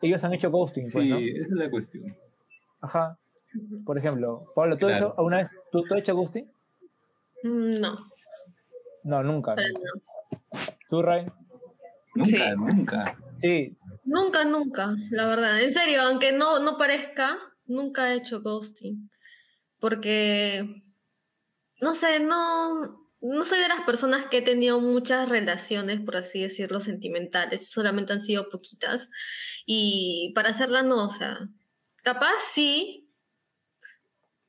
ellos 0.02 0.24
han 0.24 0.34
hecho 0.34 0.50
ghosting, 0.52 0.84
pues, 0.92 1.06
Sí, 1.06 1.10
¿no? 1.10 1.18
esa 1.18 1.42
es 1.42 1.50
la 1.52 1.70
cuestión. 1.70 2.16
Ajá. 2.82 3.18
Por 3.86 3.98
ejemplo, 3.98 4.46
Pablo, 4.56 4.78
¿tú 4.78 4.86
has 4.86 4.92
Claro. 4.92 5.08
hecho 5.08 5.16
alguna 5.18 5.38
vez 5.38 5.50
tú, 5.72 5.84
tú 5.84 5.94
has 5.94 6.02
hecho 6.02 6.16
ghosting? 6.16 6.52
No, 7.44 8.12
No, 9.04 9.24
nunca. 9.24 9.56
para 9.56 9.68
nunca. 9.68 9.90
no. 9.96 10.60
¿Tú, 10.90 11.02
Ray? 11.02 11.26
Nunca, 12.16 12.26
Sí. 12.26 12.56
nunca. 12.58 13.18
Sí, 13.40 13.78
Nunca, 14.04 14.46
nunca, 14.46 14.96
la 15.12 15.28
verdad. 15.28 15.62
En 15.62 15.74
serio, 15.74 16.02
aunque 16.02 16.32
no, 16.32 16.60
no 16.60 16.78
parezca, 16.78 17.38
nunca 17.66 18.12
he 18.12 18.18
hecho 18.18 18.42
ghosting. 18.42 19.10
Porque, 19.80 20.82
no 21.82 21.94
sé, 21.94 22.20
no, 22.22 23.07
no 23.22 23.44
soy 23.44 23.60
de 23.60 23.68
las 23.68 23.82
personas 23.82 24.26
que 24.26 24.38
he 24.38 24.42
tenido 24.42 24.80
muchas 24.80 25.28
relaciones, 25.28 26.02
por 26.02 26.18
así 26.18 26.42
decirlo, 26.42 26.80
sentimentales. 26.80 27.70
Solamente 27.70 28.14
han 28.14 28.22
sido 28.22 28.50
poquitas. 28.50 29.10
Y 29.66 30.32
para 30.36 30.50
hacerla 30.50 30.84
no, 30.84 31.06
o 31.06 31.10
sea, 31.10 31.50
capaz 32.04 32.36
sí. 32.52 33.10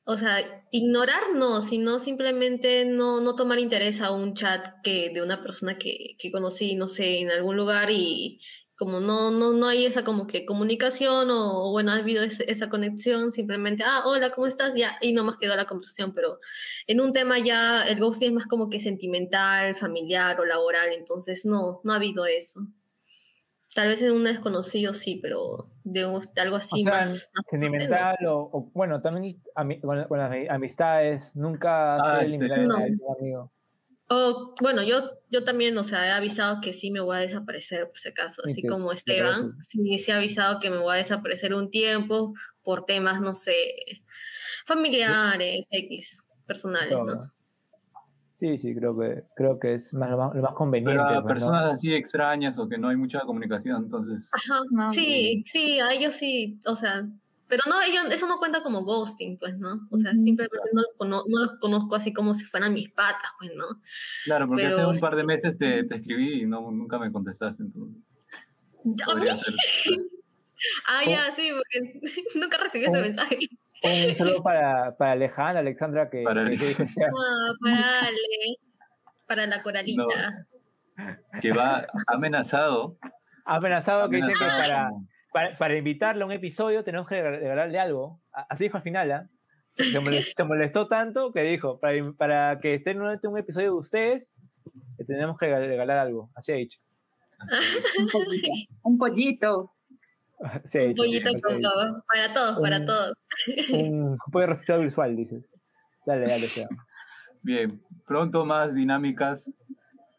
O 0.03 0.17
sea, 0.17 0.65
ignorar 0.71 1.35
no, 1.35 1.61
sino 1.61 1.99
simplemente 1.99 2.83
no, 2.85 3.21
no 3.21 3.35
tomar 3.35 3.59
interés 3.59 4.01
a 4.01 4.11
un 4.11 4.33
chat 4.33 4.67
que, 4.83 5.11
de 5.13 5.21
una 5.21 5.43
persona 5.43 5.77
que, 5.77 6.15
que 6.17 6.31
conocí, 6.31 6.75
no 6.75 6.87
sé, 6.87 7.19
en 7.19 7.29
algún 7.29 7.57
lugar 7.57 7.91
y 7.91 8.41
como 8.79 9.01
no, 9.01 9.29
no, 9.29 9.51
no 9.53 9.67
hay 9.67 9.85
esa 9.85 10.03
como 10.05 10.25
que 10.25 10.45
comunicación 10.45 11.29
o, 11.29 11.67
o 11.67 11.71
bueno, 11.71 11.91
ha 11.91 11.95
habido 11.97 12.23
ese- 12.23 12.49
esa 12.49 12.69
conexión, 12.69 13.31
simplemente, 13.33 13.83
ah, 13.85 14.03
hola, 14.05 14.31
¿cómo 14.31 14.47
estás? 14.47 14.73
Ya, 14.75 14.97
y 15.01 15.11
nomás 15.13 15.35
quedó 15.37 15.55
la 15.57 15.65
conversación, 15.65 16.13
pero 16.15 16.39
en 16.87 17.01
un 17.01 17.11
tema 17.13 17.37
ya 17.39 17.83
el 17.87 17.99
ghosting 17.99 18.29
es 18.29 18.33
más 18.35 18.47
como 18.47 18.69
que 18.69 18.79
sentimental, 18.79 19.75
familiar 19.75 20.39
o 20.39 20.45
laboral, 20.45 20.89
entonces 20.93 21.45
no, 21.45 21.81
no 21.83 21.91
ha 21.93 21.97
habido 21.97 22.25
eso. 22.25 22.61
Tal 23.75 23.89
vez 23.89 24.01
en 24.01 24.13
un 24.13 24.23
desconocido 24.23 24.93
sí, 24.95 25.19
pero 25.21 25.69
de, 25.83 26.05
un- 26.07 26.27
de 26.33 26.41
algo 26.41 26.55
o 26.55 26.59
así 26.59 26.83
sea, 26.83 26.91
más, 26.99 27.29
más 27.35 27.45
sentimental 27.51 28.15
o, 28.27 28.49
o, 28.51 28.71
bueno, 28.73 29.01
también 29.01 29.39
ami- 29.55 29.79
las 29.83 30.09
ami- 30.31 30.47
amistades, 30.49 31.35
nunca 31.35 31.97
Ah, 31.97 32.25
se 32.25 32.33
este, 32.35 32.47
no. 32.47 32.75
a 32.75 32.77
un 32.79 32.99
amigo. 33.19 33.51
O, 34.09 34.55
bueno, 34.59 34.81
yo, 34.81 35.11
yo 35.29 35.43
también, 35.43 35.77
o 35.77 35.83
sea, 35.83 36.07
he 36.07 36.11
avisado 36.11 36.61
que 36.61 36.73
sí 36.73 36.89
me 36.89 36.99
voy 36.99 37.17
a 37.17 37.19
desaparecer, 37.19 37.87
por 37.87 37.97
si 37.99 38.09
acaso, 38.09 38.41
Sí, 38.45 38.51
así 38.51 38.63
como 38.67 38.91
Esteban, 38.91 39.53
sí, 39.61 39.97
sí 39.99 40.11
he 40.11 40.15
avisado 40.15 40.59
que 40.59 40.71
me 40.71 40.77
voy 40.77 40.95
a 40.95 40.97
desaparecer 40.97 41.53
un 41.53 41.69
tiempo 41.69 42.33
por 42.63 42.85
temas, 42.85 43.21
no 43.21 43.35
sé, 43.35 43.53
familiares, 44.65 45.67
X, 45.69 46.23
personales, 46.47 46.91
¿no? 46.91 47.31
Sí, 48.33 48.57
sí, 48.57 48.73
creo 48.73 48.97
que, 48.97 49.23
creo 49.35 49.59
que 49.59 49.75
es 49.75 49.93
más, 49.93 50.09
lo, 50.09 50.17
más, 50.17 50.33
lo 50.33 50.41
más 50.41 50.53
conveniente. 50.53 50.93
Pero 50.93 51.03
a 51.03 51.21
pues, 51.21 51.23
¿no? 51.23 51.27
personas 51.27 51.65
así 51.73 51.93
extrañas 51.93 52.57
o 52.57 52.69
que 52.69 52.77
no 52.77 52.87
hay 52.87 52.95
mucha 52.95 53.19
comunicación, 53.21 53.83
entonces. 53.83 54.31
Ajá, 54.33 54.61
No, 54.71 54.93
sí, 54.93 55.43
sí, 55.43 55.79
a 55.81 55.91
ellos 55.91 56.15
sí, 56.15 56.57
o 56.65 56.75
sea, 56.75 57.05
pero 57.49 57.63
no, 57.67 57.81
ellos, 57.81 58.05
eso 58.13 58.27
no 58.27 58.37
cuenta 58.37 58.61
como 58.63 58.83
ghosting, 58.83 59.37
pues, 59.39 59.57
¿no? 59.57 59.87
O 59.91 59.97
sea, 59.97 60.11
simplemente 60.13 60.57
no 60.71 60.81
los, 61.09 61.25
no 61.27 61.39
los 61.39 61.59
conozco 61.59 61.95
así 61.95 62.13
como 62.13 62.33
si 62.35 62.45
fueran 62.45 62.73
mis 62.73 62.89
patas, 62.91 63.31
pues, 63.39 63.51
¿no? 63.55 63.65
Claro, 64.25 64.47
porque 64.47 64.67
hace 64.67 64.85
un 64.85 64.99
par 64.99 65.15
de 65.15 65.23
meses 65.23 65.57
te, 65.57 65.83
te 65.83 65.95
escribí 65.95 66.43
y 66.43 66.45
no, 66.45 66.71
nunca 66.71 66.97
me 66.99 67.11
contestaste, 67.11 67.63
entonces. 67.63 68.01
Podría 69.05 69.35
ser. 69.35 69.53
Ah, 70.89 71.01
ya, 71.07 71.31
sí, 71.31 71.51
porque 71.53 72.01
nunca 72.35 72.57
recibí 72.57 72.83
ese 72.83 72.97
Oh. 72.97 73.01
mensaje. 73.01 73.37
Un 73.81 74.13
saludo 74.13 74.43
para, 74.43 74.93
para 74.97 75.13
Alejandra, 75.13 75.61
Alexandra, 75.61 76.09
que, 76.09 76.21
Para 76.23 76.43
que- 76.49 76.57
Ah, 76.57 77.53
para 77.63 77.99
Ale, 78.01 78.57
para 79.25 79.47
la 79.47 79.63
coralita. 79.63 80.45
Que 81.41 81.53
va 81.53 81.87
amenazado. 82.07 82.97
ha 83.45 83.55
amenazado 83.55 84.09
que 84.09 84.17
dice 84.17 84.27
que 84.27 84.33
amenazado 84.43 84.61
para, 84.61 84.89
para, 85.31 85.55
para 85.57 85.77
invitarle 85.77 86.23
a 86.23 86.25
un 86.25 86.31
episodio 86.31 86.83
tenemos 86.83 87.07
que 87.07 87.21
regalarle 87.21 87.79
algo. 87.79 88.19
Así 88.31 88.65
dijo 88.65 88.77
al 88.77 88.83
final, 88.83 89.11
¿ah? 89.11 89.27
Se 89.75 89.99
molestó, 89.99 90.31
se 90.35 90.43
molestó 90.43 90.87
tanto 90.87 91.31
que 91.31 91.41
dijo, 91.41 91.79
para, 91.79 91.93
para 92.17 92.59
que 92.59 92.75
esté 92.75 92.91
en 92.91 93.01
un, 93.01 93.19
un 93.23 93.37
episodio 93.37 93.67
de 93.73 93.77
ustedes, 93.79 94.29
tenemos 95.07 95.37
que 95.37 95.45
regal- 95.47 95.67
regalar 95.67 95.97
algo. 95.99 96.29
Así 96.35 96.51
ha 96.51 96.55
dicho. 96.55 96.79
Un 97.99 98.07
pollito. 98.09 98.47
Un 98.83 98.97
pollito. 98.97 99.71
Ha 100.41 100.55
Un 100.55 100.61
dicho, 100.89 100.95
pollito 101.03 101.29
con 101.41 101.61
todo, 101.61 102.03
para 102.11 102.33
todos, 102.33 102.59
para 102.61 102.77
Un- 102.79 102.85
todos. 102.85 103.13
Un 103.73 104.17
pollo 104.31 104.47
rostizado 104.47 104.81
visual, 104.81 105.15
dices. 105.15 105.45
Dale, 106.05 106.27
dale, 106.27 106.47
Seba. 106.47 106.69
Bien, 107.41 107.81
pronto 108.05 108.45
más 108.45 108.73
dinámicas. 108.73 109.47
El 109.47 109.53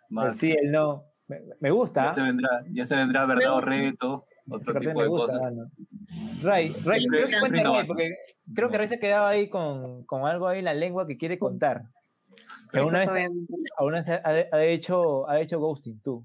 Más, 0.09 0.39
sí, 0.39 0.53
el 0.53 0.71
no. 0.73 1.05
Me, 1.29 1.41
me 1.61 1.71
gusta. 1.71 2.07
ya, 2.07 2.15
se 2.15 2.21
vendrá, 2.23 2.65
ya 2.71 2.85
se 2.87 2.97
vendrá 2.97 3.27
verdad 3.27 3.53
o 3.55 3.61
reto, 3.61 4.27
otro 4.51 4.73
Porque 4.73 4.87
tipo 4.89 4.99
me 4.99 5.03
de 5.05 5.09
gusta, 5.09 5.33
cosas. 5.35 5.53
mano. 5.55 5.71
Ray, 6.43 6.75
Ray, 6.85 7.07
creo 7.07 7.27
que 7.29 7.39
cuenta 7.39 7.49
Ray, 7.49 7.61
innovando. 7.61 7.87
porque 7.89 8.15
creo 8.55 8.69
que 8.71 8.79
Ray 8.79 8.89
se 8.89 8.99
quedaba 8.99 9.29
ahí 9.31 9.49
con, 9.49 10.05
con 10.05 10.27
algo 10.27 10.49
ahí 10.49 10.59
en 10.61 10.65
la 10.67 10.75
lengua 10.75 11.07
que 11.07 11.17
quiere 11.17 11.39
contar. 11.39 11.83
Que 12.73 12.79
alguna 12.79 13.01
vez, 13.01 13.11
Obviamente. 13.11 13.53
alguna 13.79 13.99
vez 14.03 14.09
ha, 14.09 14.57
ha 14.57 14.65
hecho, 14.65 15.29
ha 15.29 15.41
hecho 15.41 15.59
ghosting, 15.61 16.01
tú. 16.03 16.25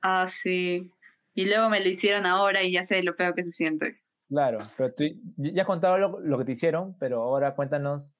Ah, 0.00 0.26
sí. 0.28 0.90
Y 1.34 1.46
luego 1.46 1.68
me 1.70 1.80
lo 1.80 1.88
hicieron 1.88 2.26
ahora 2.26 2.62
y 2.62 2.72
ya 2.72 2.82
sé 2.84 3.02
lo 3.02 3.14
peor 3.16 3.34
que 3.34 3.44
se 3.44 3.52
siente. 3.52 4.00
Claro, 4.28 4.58
pero 4.76 4.92
tú 4.94 5.04
ya 5.36 5.62
has 5.62 5.66
contado 5.66 5.98
lo, 5.98 6.20
lo 6.20 6.38
que 6.38 6.44
te 6.44 6.52
hicieron, 6.52 6.96
pero 6.98 7.22
ahora 7.22 7.54
cuéntanos 7.54 8.14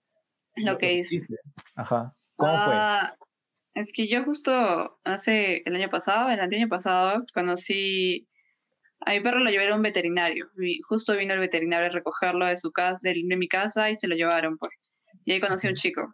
Lo 0.56 0.76
que 0.78 0.92
hice. 0.94 1.16
hiciste. 1.16 1.36
Ajá. 1.74 2.14
¿Cómo 2.36 2.52
fue? 2.52 2.74
Ah, 2.74 3.14
Es 3.74 3.90
que 3.94 4.06
yo 4.08 4.22
justo 4.24 4.52
hace 5.04 5.62
el 5.64 5.74
año 5.74 5.88
pasado, 5.88 6.28
el 6.30 6.40
año 6.40 6.68
pasado, 6.68 7.22
conocí 7.34 8.28
a 9.06 9.12
mi 9.12 9.20
perro 9.20 9.40
lo 9.40 9.50
llevé 9.50 9.68
a 9.68 9.76
un 9.76 9.82
veterinario. 9.82 10.48
justo 10.88 11.16
vino 11.16 11.34
el 11.34 11.40
veterinario 11.40 11.86
a 11.86 11.92
recogerlo 11.92 12.46
de 12.46 12.56
su 12.56 12.72
casa, 12.72 12.98
de, 13.02 13.14
mi 13.36 13.48
casa 13.48 13.90
y 13.90 13.96
se 13.96 14.08
lo 14.08 14.14
llevaron, 14.14 14.56
pues. 14.58 14.72
Y 15.24 15.32
ahí 15.32 15.40
conocí 15.40 15.66
a 15.66 15.70
un 15.70 15.76
chico. 15.76 16.12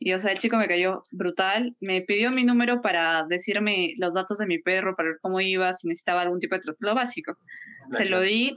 Y 0.00 0.12
o 0.12 0.18
sea, 0.18 0.32
el 0.32 0.38
chico 0.38 0.56
me 0.56 0.68
cayó 0.68 1.00
brutal. 1.12 1.74
Me 1.80 2.02
pidió 2.02 2.30
mi 2.30 2.44
número 2.44 2.82
para 2.82 3.24
decirme 3.24 3.94
los 3.98 4.14
datos 4.14 4.38
de 4.38 4.46
mi 4.46 4.58
perro, 4.58 4.94
para 4.94 5.10
ver 5.10 5.18
cómo 5.22 5.40
iba, 5.40 5.72
si 5.72 5.88
necesitaba 5.88 6.22
algún 6.22 6.38
tipo 6.40 6.54
de 6.56 6.62
lo 6.80 6.94
básico. 6.94 7.36
Se 7.96 8.04
lo 8.04 8.20
di 8.20 8.56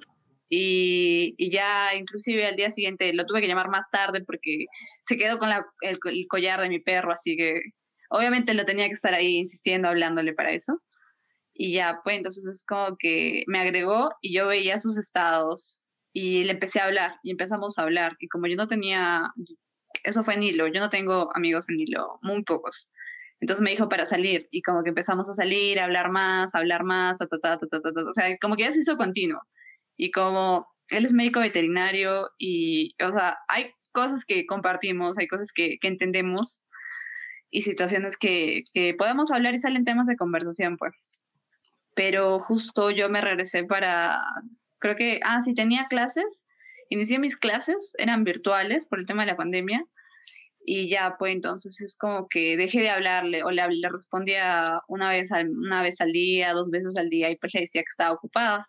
y, 0.50 1.36
y 1.38 1.52
ya 1.52 1.94
inclusive 1.96 2.48
al 2.48 2.56
día 2.56 2.72
siguiente 2.72 3.14
lo 3.14 3.26
tuve 3.26 3.42
que 3.42 3.48
llamar 3.48 3.70
más 3.70 3.90
tarde 3.92 4.24
porque 4.26 4.66
se 5.04 5.16
quedó 5.18 5.38
con 5.38 5.50
la- 5.50 5.66
el, 5.82 6.00
el 6.04 6.26
collar 6.28 6.60
de 6.62 6.70
mi 6.70 6.80
perro, 6.80 7.12
así 7.12 7.38
que 7.38 7.62
obviamente 8.10 8.56
lo 8.56 8.66
tenía 8.66 8.88
que 8.88 8.94
estar 8.94 9.14
ahí 9.14 9.38
insistiendo, 9.38 9.88
hablándole 9.88 10.34
para 10.34 10.52
eso. 10.52 10.82
Y 11.62 11.74
ya, 11.74 12.00
pues 12.06 12.16
entonces 12.16 12.46
es 12.46 12.66
como 12.66 12.96
que 12.98 13.44
me 13.48 13.60
agregó 13.60 14.12
y 14.22 14.34
yo 14.34 14.48
veía 14.48 14.80
sus 14.80 14.98
estados 14.98 15.86
y 16.14 16.46
le 16.46 16.54
empecé 16.54 16.80
a 16.80 16.86
hablar 16.86 17.16
y 17.22 17.32
empezamos 17.32 17.78
a 17.78 17.82
hablar. 17.82 18.16
Y 18.22 18.30
como 18.30 18.48
yo 18.48 18.56
no 18.56 18.68
tenía, 18.68 19.30
eso 20.06 20.24
fue 20.24 20.36
en 20.36 20.44
hilo, 20.44 20.68
yo 20.68 20.80
no 20.80 20.90
tengo 20.90 21.30
amigos 21.36 21.70
en 21.70 21.82
hilo, 21.82 22.18
muy 22.22 22.44
pocos. 22.44 22.94
Entonces 23.42 23.62
me 23.62 23.72
dijo 23.72 23.90
para 23.90 24.06
salir 24.06 24.48
y 24.52 24.62
como 24.62 24.84
que 24.84 24.90
empezamos 24.92 25.30
a 25.30 25.34
salir, 25.34 25.82
a 25.82 25.84
hablar 25.84 26.10
más, 26.12 26.56
a 26.56 26.60
hablar 26.60 26.86
más, 26.86 27.20
ta, 27.20 27.28
ta, 27.28 27.40
ta, 27.42 27.60
ta, 27.60 27.68
ta, 27.68 27.82
ta, 27.82 27.92
ta, 27.92 28.10
o 28.10 28.14
sea, 28.14 28.38
como 28.38 28.56
que 28.56 28.64
ya 28.64 28.72
se 28.72 28.80
hizo 28.80 28.96
continuo. 28.96 29.42
Y 29.98 30.12
como 30.12 30.66
él 30.88 31.06
es 31.06 31.12
médico 31.12 31.42
veterinario 31.42 32.30
y, 32.38 32.96
o 33.04 33.12
sea, 33.12 33.38
hay 33.50 33.66
cosas 33.92 34.24
que 34.24 34.46
compartimos, 34.46 35.18
hay 35.18 35.28
cosas 35.28 35.52
que, 35.52 35.78
que 35.82 35.90
entendemos 35.90 36.66
y 37.52 37.64
situaciones 37.64 38.16
que, 38.16 38.64
que 38.74 38.94
podemos 38.94 39.30
hablar 39.30 39.56
y 39.56 39.60
salen 39.60 39.84
temas 39.84 40.08
de 40.08 40.16
conversación, 40.16 40.78
pues. 40.78 41.22
Pero 42.00 42.40
justo 42.40 42.92
yo 42.92 43.10
me 43.10 43.20
regresé 43.20 43.66
para, 43.66 44.22
creo 44.80 44.96
que, 44.96 45.20
ah, 45.22 45.42
sí, 45.42 45.54
tenía 45.54 45.88
clases, 45.90 46.48
inicié 46.88 47.20
mis 47.20 47.36
clases, 47.36 47.94
eran 47.98 48.24
virtuales 48.24 48.88
por 48.88 49.00
el 49.00 49.06
tema 49.06 49.24
de 49.24 49.32
la 49.32 49.36
pandemia, 49.36 49.84
y 50.62 50.90
ya, 50.90 51.18
pues 51.20 51.34
entonces 51.34 51.82
es 51.82 51.98
como 51.98 52.30
que 52.30 52.56
dejé 52.56 52.80
de 52.80 52.90
hablarle, 52.90 53.44
o 53.44 53.52
le, 53.52 53.68
le 53.68 53.90
respondía 53.90 54.64
una 54.88 55.10
vez, 55.10 55.34
al, 55.34 55.50
una 55.50 55.82
vez 55.82 56.00
al 56.00 56.14
día, 56.14 56.54
dos 56.54 56.70
veces 56.70 56.96
al 56.96 57.10
día, 57.10 57.32
y 57.32 57.36
pues 57.36 57.54
le 57.54 57.60
decía 57.60 57.82
que 57.82 57.92
estaba 57.92 58.14
ocupada. 58.14 58.66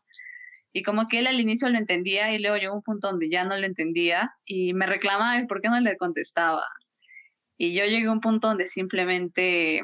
Y 0.72 0.82
como 0.82 1.06
que 1.06 1.20
él 1.20 1.28
al 1.28 1.38
inicio 1.38 1.68
lo 1.68 1.78
entendía 1.78 2.34
y 2.34 2.40
luego 2.40 2.56
llegó 2.56 2.74
un 2.74 2.82
punto 2.82 3.10
donde 3.10 3.30
ya 3.30 3.44
no 3.44 3.56
lo 3.56 3.64
entendía 3.64 4.32
y 4.44 4.74
me 4.74 4.86
reclamaba 4.86 5.38
el 5.38 5.46
por 5.46 5.60
qué 5.60 5.68
no 5.68 5.78
le 5.78 5.96
contestaba. 5.96 6.64
Y 7.56 7.74
yo 7.74 7.84
llegué 7.84 8.08
a 8.08 8.12
un 8.12 8.20
punto 8.20 8.48
donde 8.48 8.66
simplemente 8.66 9.82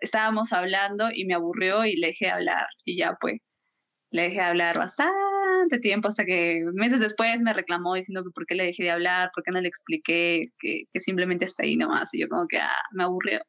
estábamos 0.00 0.52
hablando 0.52 1.08
y 1.12 1.24
me 1.24 1.34
aburrió 1.34 1.84
y 1.84 1.96
le 1.96 2.08
dejé 2.08 2.26
de 2.26 2.32
hablar. 2.32 2.66
Y 2.84 2.98
ya 2.98 3.16
pues, 3.20 3.40
le 4.10 4.22
dejé 4.22 4.36
de 4.36 4.42
hablar 4.42 4.78
bastante 4.78 5.78
tiempo 5.80 6.08
hasta 6.08 6.24
que 6.24 6.64
meses 6.72 7.00
después 7.00 7.40
me 7.42 7.52
reclamó 7.52 7.94
diciendo 7.94 8.24
que 8.24 8.30
por 8.30 8.46
qué 8.46 8.54
le 8.54 8.66
dejé 8.66 8.84
de 8.84 8.90
hablar, 8.90 9.30
por 9.34 9.44
qué 9.44 9.52
no 9.52 9.60
le 9.60 9.68
expliqué, 9.68 10.48
que, 10.58 10.84
que 10.92 11.00
simplemente 11.00 11.44
está 11.44 11.64
ahí 11.64 11.76
nomás. 11.76 12.12
Y 12.14 12.20
yo 12.20 12.28
como 12.28 12.46
que, 12.48 12.58
ah, 12.58 12.82
me 12.92 13.04
aburrió. 13.04 13.40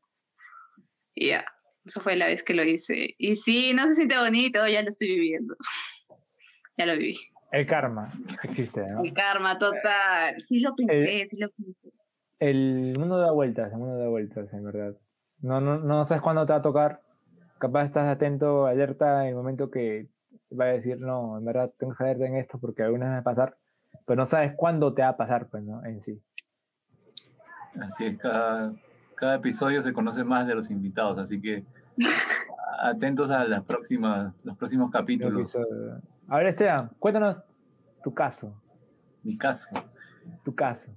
Y 1.15 1.29
ya, 1.29 1.45
eso 1.85 2.01
fue 2.01 2.15
la 2.15 2.27
vez 2.27 2.43
que 2.43 2.53
lo 2.53 2.63
hice. 2.63 3.15
Y 3.17 3.35
sí, 3.35 3.73
no 3.73 3.87
se 3.87 3.95
siente 3.95 4.17
bonito, 4.17 4.67
ya 4.67 4.81
lo 4.81 4.89
estoy 4.89 5.09
viviendo. 5.09 5.55
ya 6.77 6.85
lo 6.85 6.97
viví. 6.97 7.19
El 7.51 7.65
karma 7.65 8.13
existe, 8.43 8.81
¿no? 8.87 9.03
El 9.03 9.13
karma 9.13 9.57
total. 9.57 10.41
Sí 10.41 10.59
lo 10.59 10.73
pensé, 10.75 11.27
sí 11.29 11.37
lo 11.37 11.49
pensé. 11.49 11.91
El 12.39 12.95
mundo 12.97 13.17
da 13.17 13.31
vueltas, 13.31 13.71
el 13.71 13.77
mundo 13.77 13.97
da 13.97 14.07
vueltas, 14.07 14.51
en 14.53 14.63
verdad. 14.63 14.97
No, 15.41 15.59
no, 15.59 15.79
no 15.79 16.05
sabes 16.05 16.21
cuándo 16.21 16.45
te 16.45 16.53
va 16.53 16.59
a 16.59 16.61
tocar. 16.61 17.01
Capaz 17.59 17.85
estás 17.85 18.07
atento, 18.07 18.65
alerta 18.65 19.23
en 19.23 19.29
el 19.29 19.35
momento 19.35 19.69
que 19.69 20.09
va 20.57 20.65
a 20.65 20.67
decir, 20.69 20.97
no, 20.99 21.37
en 21.37 21.45
verdad 21.45 21.71
tengo 21.77 21.93
que 21.95 22.03
alerta 22.03 22.25
en 22.25 22.35
esto 22.37 22.57
porque 22.59 22.83
alguna 22.83 23.05
vez 23.07 23.15
va 23.15 23.19
a 23.19 23.23
pasar, 23.23 23.57
pero 24.05 24.17
no 24.17 24.25
sabes 24.25 24.53
cuándo 24.55 24.93
te 24.93 25.01
va 25.01 25.09
a 25.09 25.17
pasar, 25.17 25.47
pues, 25.47 25.63
¿no? 25.63 25.83
En 25.85 26.01
sí. 26.01 26.21
Así 27.79 28.05
es, 28.05 28.17
cada, 28.17 28.73
cada 29.15 29.35
episodio 29.35 29.81
se 29.81 29.93
conoce 29.93 30.23
más 30.23 30.47
de 30.47 30.55
los 30.55 30.69
invitados, 30.69 31.17
así 31.19 31.39
que 31.39 31.63
atentos 32.79 33.31
a 33.31 33.45
las 33.45 33.63
próximas, 33.63 34.33
los 34.43 34.57
próximos 34.57 34.91
capítulos. 34.91 35.55
A 36.27 36.37
ver, 36.37 36.47
Esteban, 36.47 36.91
cuéntanos 36.99 37.37
tu 38.03 38.13
caso, 38.13 38.53
Mi 39.23 39.37
caso. 39.37 39.69
tu 40.43 40.53
caso. 40.55 40.89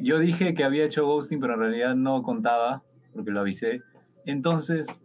Yo 0.00 0.18
dije 0.18 0.54
que 0.54 0.64
había 0.64 0.84
hecho 0.84 1.06
ghosting, 1.06 1.40
pero 1.40 1.54
en 1.54 1.60
realidad 1.60 1.94
no 1.94 2.22
contaba, 2.22 2.82
porque 3.14 3.30
lo 3.30 3.40
avisé. 3.40 3.82
Entonces, 4.26 5.00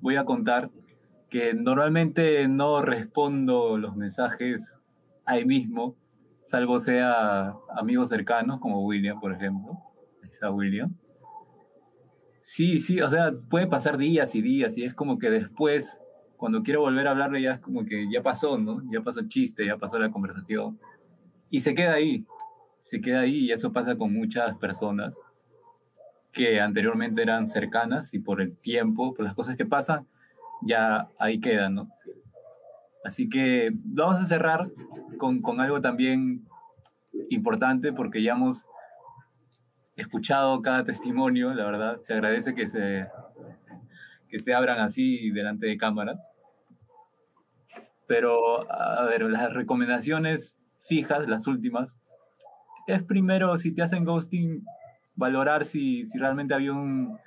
voy 0.00 0.16
a 0.16 0.24
contar 0.24 0.70
que 1.30 1.54
normalmente 1.54 2.46
no 2.48 2.82
respondo 2.82 3.78
los 3.78 3.96
mensajes 3.96 4.78
ahí 5.24 5.46
mismo, 5.46 5.96
salvo 6.42 6.78
sea 6.78 7.54
amigos 7.74 8.10
cercanos, 8.10 8.60
como 8.60 8.84
William, 8.84 9.18
por 9.20 9.32
ejemplo. 9.32 9.78
Ahí 10.22 10.28
está 10.28 10.50
William. 10.50 10.94
Sí, 12.40 12.80
sí, 12.80 13.00
o 13.00 13.08
sea, 13.08 13.32
puede 13.48 13.66
pasar 13.66 13.96
días 13.96 14.34
y 14.34 14.42
días, 14.42 14.76
y 14.76 14.82
es 14.82 14.94
como 14.94 15.18
que 15.18 15.30
después, 15.30 15.98
cuando 16.36 16.62
quiero 16.62 16.80
volver 16.80 17.06
a 17.06 17.12
hablarle, 17.12 17.40
ya 17.40 17.52
es 17.52 17.60
como 17.60 17.84
que 17.84 18.10
ya 18.12 18.22
pasó, 18.22 18.58
¿no? 18.58 18.82
Ya 18.90 19.00
pasó 19.00 19.20
el 19.20 19.28
chiste, 19.28 19.64
ya 19.64 19.76
pasó 19.78 19.98
la 19.98 20.10
conversación. 20.10 20.78
Y 21.48 21.60
se 21.60 21.74
queda 21.74 21.94
ahí, 21.94 22.26
se 22.80 23.00
queda 23.00 23.20
ahí 23.20 23.46
y 23.46 23.52
eso 23.52 23.72
pasa 23.72 23.96
con 23.96 24.12
muchas 24.12 24.56
personas 24.58 25.18
que 26.32 26.60
anteriormente 26.60 27.22
eran 27.22 27.46
cercanas 27.46 28.14
y 28.14 28.18
por 28.18 28.40
el 28.40 28.56
tiempo, 28.56 29.14
por 29.14 29.24
las 29.24 29.34
cosas 29.34 29.56
que 29.56 29.66
pasan, 29.66 30.06
ya 30.62 31.08
ahí 31.18 31.40
quedan, 31.40 31.74
¿no? 31.74 31.90
Así 33.04 33.28
que 33.28 33.70
vamos 33.74 34.16
a 34.16 34.24
cerrar 34.24 34.70
con, 35.18 35.42
con 35.42 35.60
algo 35.60 35.80
también 35.80 36.46
importante 37.30 37.92
porque 37.92 38.22
ya 38.22 38.32
hemos 38.32 38.64
escuchado 39.96 40.62
cada 40.62 40.84
testimonio, 40.84 41.52
la 41.54 41.64
verdad, 41.64 42.00
se 42.00 42.14
agradece 42.14 42.54
que 42.54 42.68
se, 42.68 43.06
que 44.28 44.40
se 44.40 44.54
abran 44.54 44.80
así 44.80 45.30
delante 45.30 45.66
de 45.66 45.76
cámaras. 45.76 46.28
Pero, 48.06 48.70
a 48.70 49.04
ver, 49.04 49.22
las 49.22 49.52
recomendaciones 49.52 50.56
fijas, 50.80 51.28
las 51.28 51.46
últimas, 51.46 51.96
es 52.86 53.02
primero, 53.02 53.56
si 53.58 53.72
te 53.72 53.82
hacen 53.82 54.04
ghosting, 54.04 54.64
valorar 55.14 55.64
si, 55.64 56.06
si 56.06 56.18
realmente 56.18 56.54
había 56.54 56.72
un, 56.72 57.18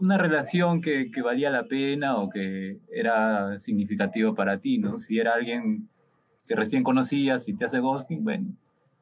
una 0.00 0.16
relación 0.18 0.80
que, 0.80 1.10
valía 1.22 1.50
la 1.50 1.64
pena 1.64 2.16
o 2.18 2.28
que 2.28 2.78
era 2.90 3.58
significativo 3.58 4.34
para 4.34 4.60
ti, 4.60 4.78
¿no? 4.78 4.98
Si 4.98 5.18
era 5.18 5.34
alguien 5.34 5.88
que 6.46 6.54
recién 6.54 6.82
conocías 6.82 7.48
y 7.48 7.54
te 7.54 7.64
hace 7.64 7.80
ghosting, 7.80 8.24
bueno, 8.24 8.54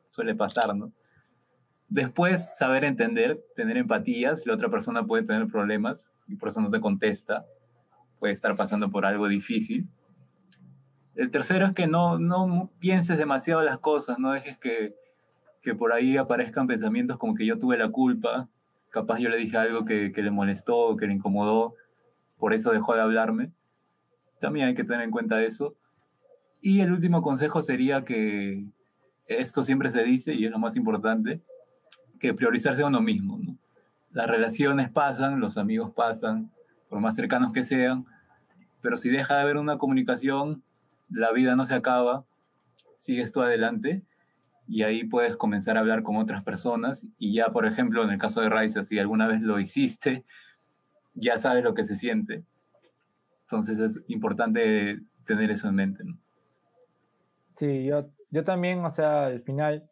suele 0.09 0.35
pasar, 0.35 0.75
¿no? 0.75 0.93
Después, 1.89 2.57
saber 2.57 2.85
entender, 2.85 3.45
tener 3.55 3.77
empatía, 3.77 4.35
si 4.35 4.49
la 4.49 4.55
otra 4.55 4.69
persona 4.69 5.07
puede 5.07 5.23
tener 5.23 5.47
problemas 5.47 6.11
y 6.27 6.37
por 6.37 6.49
eso 6.49 6.61
no 6.61 6.71
te 6.71 6.81
contesta, 6.81 7.47
puede 8.19 8.33
estar 8.33 8.57
pasando 8.57 8.91
por 8.91 9.07
algo 9.07 9.29
difícil. 9.29 9.87
El 11.15 11.31
tercero 11.31 11.67
es 11.67 11.73
que 11.75 11.87
no, 11.87 12.19
no 12.19 12.71
pienses 12.81 13.19
demasiado 13.19 13.63
las 13.63 13.79
cosas, 13.79 14.19
no 14.19 14.33
dejes 14.33 14.59
que, 14.59 14.95
que 15.67 15.75
por 15.75 15.93
ahí 15.93 16.17
aparezcan 16.17 16.69
pensamientos 16.69 17.19
como 17.19 17.35
que 17.35 17.45
yo 17.45 17.59
tuve 17.59 17.77
la 17.77 17.89
culpa, 17.89 18.49
capaz 18.91 19.19
yo 19.19 19.29
le 19.29 19.37
dije 19.37 19.57
algo 19.57 19.85
que, 19.85 20.13
le 20.15 20.31
molestó, 20.31 20.97
que 20.97 21.09
le 21.09 21.15
incomodó, 21.15 21.75
por 22.39 22.55
eso 22.55 22.71
dejó 22.71 22.95
de 22.95 23.01
hablarme. 23.01 23.51
También 24.41 24.69
hay 24.69 24.75
que 24.77 24.85
tener 24.85 25.01
en 25.01 25.11
cuenta 25.11 25.43
eso. 25.43 25.75
Y 26.61 26.83
el 26.83 26.93
último 26.93 27.21
consejo 27.21 27.63
sería 27.63 28.05
que 28.05 28.65
esto 29.27 29.65
siempre 29.65 29.91
se 29.91 30.05
dice 30.05 30.35
y 30.35 30.45
es 30.45 30.53
lo 30.53 30.61
más 30.61 30.77
importante, 30.77 31.41
que 32.21 32.33
priorizarse 32.33 32.85
a 32.85 32.87
uno 32.87 33.01
mismo. 33.01 33.41
Las 34.13 34.29
relaciones 34.29 34.89
pasan, 34.89 35.41
los 35.41 35.59
amigos 35.59 35.91
pasan, 35.97 36.53
por 36.89 37.01
más 37.01 37.17
cercanos 37.17 37.53
que 37.53 37.65
sean, 37.65 38.07
pero 38.83 38.97
si 38.97 39.11
deja 39.11 39.35
de 39.35 39.41
haber 39.41 39.57
una 39.57 39.79
comunicación, 39.79 40.63
la 41.11 41.33
vida 41.33 41.57
no 41.57 41.67
se 41.67 41.75
acaba, 41.75 42.25
sigues 42.99 43.33
tú 43.33 43.43
adelante 43.43 44.05
y 44.69 44.83
ahí 44.83 45.05
puedes 45.05 45.37
comenzar 45.37 45.77
a 45.77 45.81
hablar 45.81 46.03
con 46.03 46.17
otras 46.17 46.43
personas 46.43 47.07
y 47.19 47.35
ya, 47.35 47.51
por 47.51 47.67
ejemplo, 47.67 48.03
en 48.03 48.11
el 48.11 48.19
caso 48.19 48.41
de 48.41 48.49
Raiza, 48.49 48.85
si 48.85 48.99
alguna 48.99 49.27
vez 49.27 49.41
lo 49.41 49.61
hiciste, 49.61 50.25
ya 51.15 51.39
sabes 51.39 51.63
lo 51.65 51.75
que 51.75 51.85
se 51.85 51.95
siente. 51.95 52.45
Entonces 53.43 53.79
es 53.79 54.05
importante 54.09 55.01
tener 55.25 55.51
eso 55.51 55.69
en 55.69 55.75
mente. 55.77 56.05
¿no? 56.05 56.19
Sí, 57.57 57.85
yo, 57.85 58.09
yo 58.31 58.45
también, 58.45 58.85
o 58.85 58.91
sea, 58.91 59.27
al 59.27 59.43
final, 59.43 59.89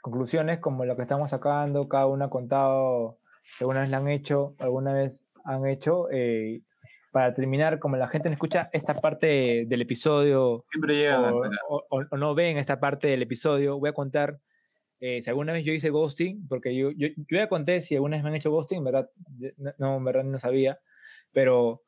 conclusiones 0.00 0.60
como 0.60 0.84
lo 0.84 0.96
que 0.96 1.02
estamos 1.02 1.30
sacando, 1.30 1.88
cada 1.88 2.06
uno 2.06 2.24
ha 2.24 2.30
contado, 2.30 3.18
alguna 3.60 3.80
vez 3.80 3.90
la 3.90 3.98
han 3.98 4.08
hecho, 4.08 4.54
alguna 4.58 4.92
vez 4.92 5.24
han 5.44 5.66
hecho, 5.66 6.10
eh, 6.10 6.62
para 7.16 7.32
terminar, 7.32 7.78
como 7.78 7.96
la 7.96 8.08
gente 8.08 8.28
no 8.28 8.34
escucha 8.34 8.68
esta 8.74 8.94
parte 8.94 9.64
del 9.66 9.80
episodio 9.80 10.60
Siempre 10.70 10.96
llegan 10.96 11.32
o, 11.66 11.82
o- 11.88 12.04
o- 12.10 12.16
no 12.18 12.34
ven 12.34 12.58
esta 12.58 12.78
parte 12.78 13.08
del 13.08 13.22
episodio, 13.22 13.78
voy 13.78 13.88
a 13.88 13.94
contar 13.94 14.38
eh, 15.00 15.22
si 15.22 15.30
alguna 15.30 15.54
vez 15.54 15.64
yo 15.64 15.72
hice 15.72 15.88
ghosting, 15.88 16.46
porque 16.46 16.76
yo, 16.76 16.90
yo, 16.90 17.08
yo 17.16 17.38
ya 17.38 17.48
conté 17.48 17.80
si 17.80 17.94
alguna 17.94 18.18
vez 18.18 18.22
me 18.22 18.28
han 18.28 18.36
hecho 18.36 18.50
ghosting, 18.50 18.84
verdad, 18.84 19.08
no, 19.78 19.96
en 19.96 20.04
verdad 20.04 20.24
no 20.24 20.38
sabía, 20.38 20.78
pero 21.32 21.84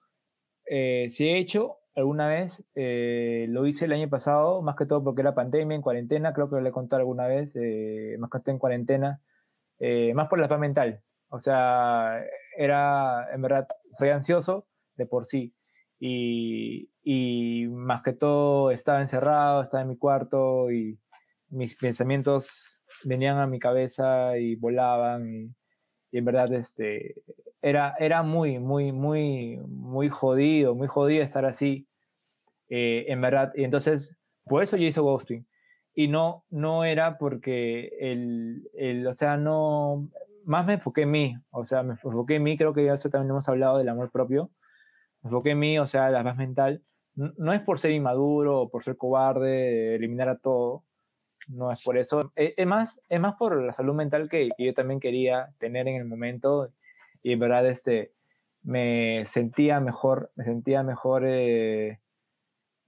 eh, 0.66 1.08
si 1.10 1.28
he 1.28 1.36
hecho 1.38 1.76
alguna 1.94 2.26
vez, 2.28 2.64
eh, 2.74 3.44
lo 3.50 3.66
hice 3.66 3.84
el 3.84 3.92
año 3.92 4.08
pasado, 4.08 4.62
más 4.62 4.76
que 4.76 4.86
todo 4.86 5.04
porque 5.04 5.20
era 5.20 5.34
pandemia, 5.34 5.74
en 5.74 5.82
cuarentena, 5.82 6.32
creo 6.32 6.48
que 6.48 6.62
le 6.62 6.70
he 6.70 6.72
contado 6.72 7.00
alguna 7.00 7.26
vez, 7.26 7.54
eh, 7.56 8.16
más 8.18 8.30
que 8.30 8.40
todo 8.40 8.52
en 8.52 8.58
cuarentena, 8.58 9.20
eh, 9.80 10.14
más 10.14 10.28
por 10.28 10.38
la 10.40 10.48
paz 10.48 10.60
mental, 10.60 11.02
o 11.28 11.40
sea, 11.40 12.24
era, 12.56 13.28
en 13.34 13.42
verdad, 13.42 13.68
soy 13.92 14.10
ansioso 14.10 14.66
de 14.98 15.06
por 15.06 15.26
sí. 15.26 15.54
Y, 15.98 16.90
y 17.02 17.66
más 17.68 18.02
que 18.02 18.12
todo 18.12 18.70
estaba 18.70 19.00
encerrado, 19.00 19.62
estaba 19.62 19.82
en 19.82 19.88
mi 19.88 19.96
cuarto 19.96 20.70
y 20.70 20.98
mis 21.48 21.74
pensamientos 21.76 22.78
venían 23.04 23.38
a 23.38 23.46
mi 23.46 23.58
cabeza 23.58 24.36
y 24.38 24.54
volaban 24.56 25.28
y, 25.32 25.54
en 26.12 26.24
verdad 26.24 26.52
este, 26.52 27.16
era, 27.62 27.94
era 27.98 28.22
muy, 28.22 28.58
muy, 28.58 28.92
muy, 28.92 29.58
muy 29.66 30.08
jodido, 30.08 30.74
muy 30.74 30.88
jodido 30.88 31.24
estar 31.24 31.44
así, 31.44 31.86
eh, 32.68 33.06
en 33.08 33.20
verdad. 33.20 33.52
Y 33.54 33.64
entonces, 33.64 34.16
por 34.44 34.62
eso 34.62 34.76
yo 34.76 34.86
hice 34.86 35.00
ghosting. 35.00 35.46
Y 35.94 36.08
no, 36.08 36.44
no 36.48 36.84
era 36.84 37.18
porque 37.18 37.90
el, 38.00 38.68
el, 38.74 39.06
o 39.06 39.14
sea, 39.14 39.36
no, 39.36 40.08
más 40.44 40.64
me 40.64 40.74
enfoqué 40.74 41.02
en 41.02 41.10
mí, 41.10 41.36
o 41.50 41.64
sea, 41.64 41.82
me 41.82 41.92
enfoqué 41.92 42.36
en 42.36 42.44
mí, 42.44 42.56
creo 42.56 42.72
que 42.72 42.84
ya 42.84 42.94
eso 42.94 43.10
también 43.10 43.30
hemos 43.30 43.48
hablado 43.48 43.78
del 43.78 43.88
amor 43.88 44.10
propio, 44.10 44.50
me 45.22 45.28
enfoqué 45.28 45.50
en 45.50 45.58
mí, 45.58 45.78
o 45.78 45.86
sea, 45.86 46.10
la 46.10 46.24
paz 46.24 46.36
mental, 46.36 46.82
no 47.14 47.52
es 47.52 47.60
por 47.60 47.80
ser 47.80 47.90
inmaduro 47.90 48.60
o 48.62 48.70
por 48.70 48.84
ser 48.84 48.96
cobarde, 48.96 49.96
eliminar 49.96 50.28
a 50.28 50.38
todo, 50.38 50.84
no 51.48 51.70
es 51.70 51.82
por 51.82 51.96
eso, 51.98 52.32
es, 52.36 52.54
es 52.56 52.66
más, 52.66 53.00
es 53.08 53.20
más 53.20 53.34
por 53.36 53.60
la 53.60 53.72
salud 53.72 53.94
mental 53.94 54.28
que, 54.28 54.48
que 54.56 54.66
yo 54.66 54.74
también 54.74 55.00
quería 55.00 55.48
tener 55.58 55.88
en 55.88 55.96
el 55.96 56.04
momento 56.04 56.72
y 57.22 57.32
en 57.32 57.38
verdad 57.40 57.66
este, 57.66 58.12
me 58.62 59.24
sentía 59.26 59.80
mejor, 59.80 60.30
me 60.36 60.44
sentía 60.44 60.82
mejor, 60.82 61.24
eh, 61.26 62.00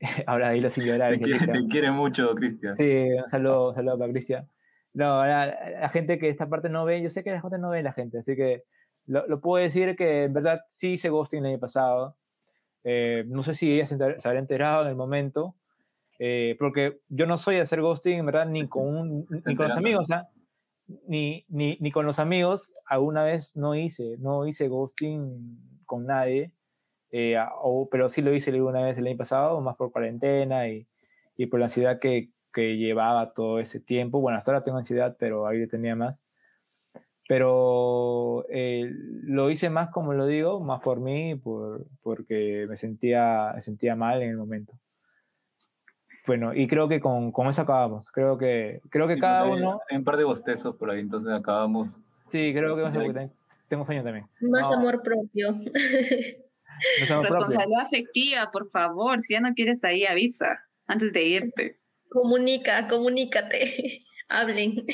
ahora 0.26 0.51
dilo 0.51 0.70
sin 0.70 0.85
llorar, 0.85 1.14
Te 1.14 1.20
quiere, 1.20 1.47
te 1.47 1.66
quiere 1.68 1.91
mucho, 1.91 2.35
Cristian. 2.35 2.76
Sí, 2.76 3.12
un 3.12 3.31
saludo, 3.31 3.68
un 3.70 3.74
saludo 3.74 3.99
para 3.99 4.12
Cristian. 4.12 4.49
No, 4.93 5.24
la, 5.24 5.47
la 5.47 5.89
gente 5.89 6.18
que 6.18 6.28
esta 6.28 6.49
parte 6.49 6.68
no 6.68 6.85
ve, 6.85 7.01
yo 7.01 7.11
sé 7.11 7.22
que 7.22 7.31
la 7.31 7.41
gente 7.41 7.59
no 7.59 7.70
ve 7.70 7.83
la 7.83 7.93
gente, 7.93 8.18
así 8.18 8.35
que 8.35 8.64
lo, 9.07 9.26
lo 9.26 9.41
puedo 9.41 9.62
decir 9.62 9.97
que 9.97 10.24
en 10.24 10.33
verdad 10.33 10.61
sí 10.68 10.93
hice 10.93 11.09
ghosting 11.09 11.41
el 11.41 11.53
año 11.53 11.61
pasado. 11.61 12.16
Eh, 12.85 13.24
no 13.28 13.43
sé 13.43 13.55
si 13.55 13.72
ella 13.72 13.87
se, 13.87 13.95
enter- 13.97 14.18
se 14.20 14.28
habrá 14.28 14.41
enterado 14.41 14.83
en 14.85 14.89
el 14.89 14.97
momento, 14.97 15.57
eh, 16.18 16.57
porque 16.59 17.01
yo 17.09 17.26
no 17.26 17.39
soy 17.39 17.57
de 17.57 17.62
hacer 17.62 17.81
ghosting, 17.83 18.18
en 18.20 18.26
verdad, 18.26 18.47
ni 18.47 18.66
con, 18.68 18.87
un- 18.89 19.24
ni 19.47 19.55
con 19.57 19.66
los 19.66 19.76
amigos, 19.76 20.11
¿ah? 20.12 20.28
ni, 21.07 21.45
ni, 21.49 21.76
ni 21.81 21.91
con 21.93 22.07
los 22.07 22.18
amigos, 22.18 22.72
alguna 22.87 23.24
vez 23.24 23.57
no 23.57 23.74
hice, 23.74 24.16
no 24.18 24.47
hice 24.47 24.68
ghosting 24.68 25.59
con 25.87 26.07
nadie, 26.07 26.53
eh, 27.12 27.37
o- 27.62 27.89
pero 27.91 28.11
sí 28.11 28.22
lo 28.22 28.35
hice 28.35 28.51
alguna 28.51 28.83
vez 28.83 28.99
el 28.99 29.07
año 29.07 29.16
pasado, 29.16 29.61
más 29.61 29.76
por 29.76 29.93
cuarentena 29.93 30.68
y, 30.68 30.87
y 31.37 31.47
por 31.47 31.61
la 31.61 31.66
ansiedad 31.66 31.99
que, 32.01 32.31
que 32.53 32.76
llevaba 32.76 33.33
todo 33.35 33.61
ese 33.61 33.81
tiempo. 33.81 34.20
Bueno, 34.20 34.39
hasta 34.39 34.53
ahora 34.53 34.64
tengo 34.64 34.78
ansiedad, 34.78 35.16
pero 35.18 35.47
ahí 35.47 35.66
tenía 35.68 35.97
más. 35.97 36.24
Pero 37.31 38.45
eh, 38.49 38.91
lo 39.22 39.53
hice 39.53 39.70
más, 39.70 39.91
como 39.91 40.14
lo 40.14 40.26
digo, 40.26 40.59
más 40.59 40.81
por 40.81 40.99
mí, 40.99 41.37
por, 41.37 41.87
porque 42.03 42.66
me 42.68 42.76
sentía, 42.76 43.53
me 43.55 43.62
sentía 43.62 43.95
mal 43.95 44.20
en 44.20 44.31
el 44.31 44.37
momento. 44.37 44.72
Bueno, 46.26 46.53
y 46.53 46.66
creo 46.66 46.89
que 46.89 46.99
con, 46.99 47.31
con 47.31 47.47
eso 47.47 47.62
acabamos. 47.62 48.11
Creo 48.11 48.37
que, 48.37 48.81
creo 48.91 49.07
que 49.07 49.14
Sí, 49.14 49.20
cada 49.20 49.45
hay- 49.45 49.51
uno... 49.53 49.81
Hay 49.89 49.99
un 49.99 50.03
par 50.03 50.16
de 50.16 50.24
bostezos 50.24 50.74
por 50.74 50.91
ahí, 50.91 50.99
entonces 50.99 51.33
acabamos. 51.33 51.97
Sí, 52.31 52.53
creo 52.53 52.74
que 52.74 52.83
también 52.83 53.31
tengo 53.68 53.87
sueño 53.87 54.03
también. 54.03 54.26
Más 54.41 54.68
No. 54.68 54.78
amor 54.78 55.01
propio. 55.01 55.51
Somos 55.53 55.68
propios. 57.07 57.22
Responsabilidad 57.31 57.87
afectiva, 57.87 58.51
por 58.51 58.68
favor. 58.70 59.20
Si 59.20 59.35
ya 59.35 59.41
no 59.41 59.55
quieres 59.55 59.85
ahí, 59.85 60.05
avisa 60.05 60.59
antes 60.89 61.12
de 61.12 61.22
irte. 61.22 61.78
Comunica, 62.09 62.89
comunícate. 62.89 64.01
Hablen. 64.28 64.85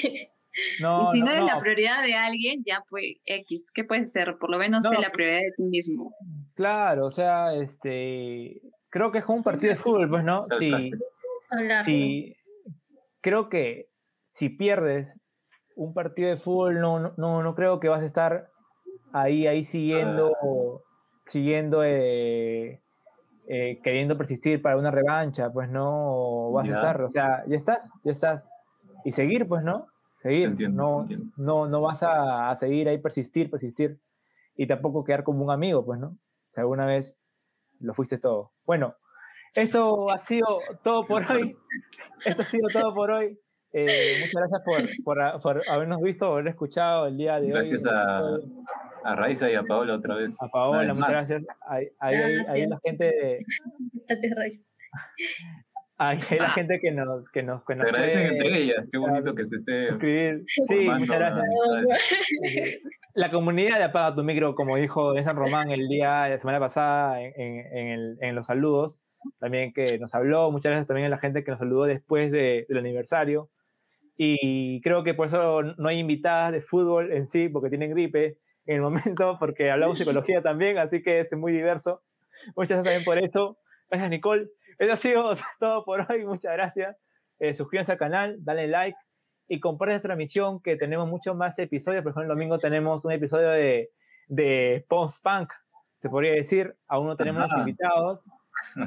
No, 0.80 1.02
y 1.02 1.06
si 1.06 1.20
no, 1.20 1.26
no, 1.26 1.32
eres 1.32 1.40
no. 1.42 1.54
la 1.54 1.60
prioridad 1.60 2.02
de 2.02 2.14
alguien, 2.14 2.62
ya 2.64 2.82
pues 2.88 3.04
X. 3.26 3.70
¿Qué 3.74 3.84
puede 3.84 4.06
ser? 4.06 4.38
Por 4.38 4.50
lo 4.50 4.58
menos 4.58 4.84
No. 4.84 4.90
sé 4.90 4.98
la 4.98 5.10
prioridad 5.10 5.40
de 5.40 5.52
ti 5.56 5.62
mismo. 5.64 6.14
Claro, 6.54 7.06
o 7.06 7.10
sea, 7.10 7.54
este, 7.54 8.60
creo 8.90 9.12
que 9.12 9.18
es 9.18 9.24
como 9.24 9.38
un 9.38 9.44
partido 9.44 9.72
de 9.72 9.78
fútbol, 9.78 10.08
pues, 10.08 10.24
¿no? 10.24 10.46
Tal 10.46 10.58
Si, 11.84 12.34
creo 13.20 13.48
que 13.48 13.88
si 14.26 14.48
pierdes 14.48 15.18
un 15.74 15.92
partido 15.92 16.30
de 16.30 16.38
fútbol, 16.38 16.80
no, 16.80 16.98
no- 17.00 17.14
no, 17.16 17.42
no 17.42 17.54
creo 17.54 17.80
que 17.80 17.88
vas 17.88 18.02
a 18.02 18.06
estar 18.06 18.48
ahí, 19.12 19.46
ahí 19.46 19.62
siguiendo, 19.62 20.82
siguiendo, 21.26 21.82
eh, 21.84 22.80
eh, 23.48 23.80
queriendo 23.84 24.16
persistir 24.16 24.62
para 24.62 24.76
una 24.76 24.90
revancha, 24.90 25.50
pues, 25.52 25.68
¿no? 25.68 26.50
Vas 26.52 26.66
Ya. 26.66 26.72
a 26.72 26.76
estar, 26.76 27.02
o 27.02 27.08
sea, 27.08 27.44
ya 27.46 27.56
estás, 27.56 27.90
ya 28.04 28.12
estás. 28.12 28.44
Y 29.04 29.12
seguir, 29.12 29.46
pues, 29.46 29.62
¿no? 29.62 29.86
Seguir, 30.28 30.48
entiendo, 30.48 30.82
no, 30.82 31.06
no, 31.36 31.66
no 31.68 31.80
vas 31.80 32.02
a, 32.02 32.50
a 32.50 32.56
seguir 32.56 32.88
ahí, 32.88 32.98
persistir, 32.98 33.50
persistir. 33.50 33.98
Y 34.56 34.66
tampoco 34.66 35.04
quedar 35.04 35.22
como 35.24 35.44
un 35.44 35.50
amigo, 35.50 35.84
pues, 35.84 36.00
¿no? 36.00 36.16
Si 36.50 36.60
alguna 36.60 36.86
vez 36.86 37.18
lo 37.80 37.92
fuiste 37.94 38.18
todo. 38.18 38.52
Bueno, 38.64 38.94
esto 39.54 40.10
ha 40.10 40.18
sido 40.18 40.58
todo 40.82 41.04
por 41.04 41.22
hoy. 41.30 41.56
Esto 42.24 42.42
ha 42.42 42.46
sido 42.46 42.68
todo 42.72 42.94
por 42.94 43.10
hoy. 43.10 43.38
Eh, 43.72 44.16
muchas 44.20 44.32
gracias 44.34 44.62
por, 44.64 45.04
por, 45.04 45.20
a- 45.22 45.38
por 45.38 45.62
habernos 45.68 46.00
visto, 46.00 46.26
haber 46.32 46.48
escuchado 46.48 47.06
el 47.08 47.18
día 47.18 47.38
de 47.38 47.48
Gracias 47.48 47.84
hoy. 47.84 47.92
el 47.92 47.96
a, 49.04 49.10
a 49.12 49.16
Raiza 49.16 49.50
y 49.50 49.54
a 49.54 49.62
Paola 49.64 49.94
otra 49.96 50.14
vez. 50.14 50.34
a 50.40 50.48
Paola, 50.48 50.78
vez 50.80 50.94
muchas 50.94 50.98
más. 51.00 51.10
gracias. 51.10 51.42
Ahí, 51.68 51.86
ahí, 51.98 52.14
ahí- 52.16 52.22
ahí 52.22 52.36
Gracias. 52.44 52.70
la 52.70 52.78
gente, 52.82 53.04
de- 53.04 53.44
Gracias, 54.08 54.34
Raiza. 54.36 54.60
hay 55.98 56.18
la 56.38 56.50
gente 56.50 56.78
que 56.80 56.90
nos, 56.92 57.30
que 57.30 57.42
nos, 57.42 57.64
que 57.64 57.72
Se 57.74 57.78
nos 57.78 57.86
agradecen 57.88 58.20
puede 58.28 58.36
entre 58.36 58.58
ellas. 58.62 58.84
Qué 58.92 58.98
bonito 58.98 59.34
que 59.34 59.46
se 59.46 59.56
esté 59.56 59.88
suscribir. 59.88 60.44
Sí, 60.46 60.88
muchas 60.88 61.18
gracias. 61.18 61.44
amistad. 61.74 62.62
La 63.14 63.30
comunidad 63.30 63.78
de 63.78 63.84
Apaga 63.84 64.14
tu 64.14 64.22
Micro, 64.22 64.54
como 64.54 64.76
dijo 64.76 65.14
San 65.22 65.36
Román 65.36 65.70
el 65.70 65.88
día, 65.88 66.28
la 66.28 66.38
semana 66.38 66.60
pasada 66.60 67.22
en, 67.22 67.32
en- 67.36 67.76
en 67.78 67.86
el- 67.88 68.16
en 68.20 68.34
los 68.34 68.46
saludos, 68.46 69.02
también 69.40 69.72
que 69.72 69.96
nos 69.98 70.14
habló, 70.14 70.50
muchas 70.50 70.70
gracias 70.70 70.86
también 70.88 71.06
a 71.06 71.10
la 71.10 71.18
gente 71.18 71.42
que 71.42 71.50
nos 71.50 71.58
saludó 71.58 71.84
después 71.84 72.30
de- 72.30 72.66
del 72.68 72.78
aniversario. 72.78 73.48
Y 74.18 74.80
creo 74.82 75.02
que 75.04 75.14
por 75.14 75.28
eso 75.28 75.62
no 75.62 75.88
hay 75.88 75.98
invitadas 75.98 76.52
de 76.52 76.60
fútbol 76.62 77.12
en 77.12 77.26
sí, 77.26 77.48
porque 77.48 77.68
tienen 77.70 77.90
gripe 77.90 78.38
en 78.66 78.76
el 78.76 78.80
momento, 78.82 79.36
porque 79.40 79.70
hablamos 79.70 79.98
psicología 79.98 80.42
también, 80.42 80.78
así 80.78 81.02
que 81.02 81.20
es 81.20 81.32
muy 81.32 81.52
diverso. 81.52 82.02
Muchas 82.54 82.82
gracias 82.82 82.84
también 82.84 83.04
por 83.04 83.18
eso. 83.18 83.58
Gracias, 83.90 84.10
Nicole. 84.10 84.48
Eso 84.78 84.92
ha 84.92 84.96
sido 84.96 85.34
todo 85.60 85.84
por 85.84 86.06
hoy, 86.10 86.24
muchas 86.24 86.52
gracias. 86.52 86.96
Eh, 87.38 87.54
suscríbanse 87.54 87.92
al 87.92 87.98
canal, 87.98 88.36
dale 88.40 88.66
like 88.66 88.98
y 89.48 89.60
compartan 89.60 89.96
esta 89.96 90.08
transmisión 90.08 90.60
que 90.60 90.76
tenemos 90.76 91.08
muchos 91.08 91.36
más 91.36 91.58
episodios. 91.58 92.02
Por 92.02 92.10
ejemplo, 92.10 92.32
el 92.32 92.38
domingo 92.38 92.58
tenemos 92.58 93.04
un 93.04 93.12
episodio 93.12 93.50
de, 93.50 93.90
de 94.28 94.84
Post 94.88 95.22
Punk, 95.22 95.52
se 96.00 96.08
podría 96.08 96.32
decir. 96.32 96.74
Aún 96.88 97.06
no 97.06 97.16
tenemos 97.16 97.48
los 97.48 97.58
invitados, 97.58 98.20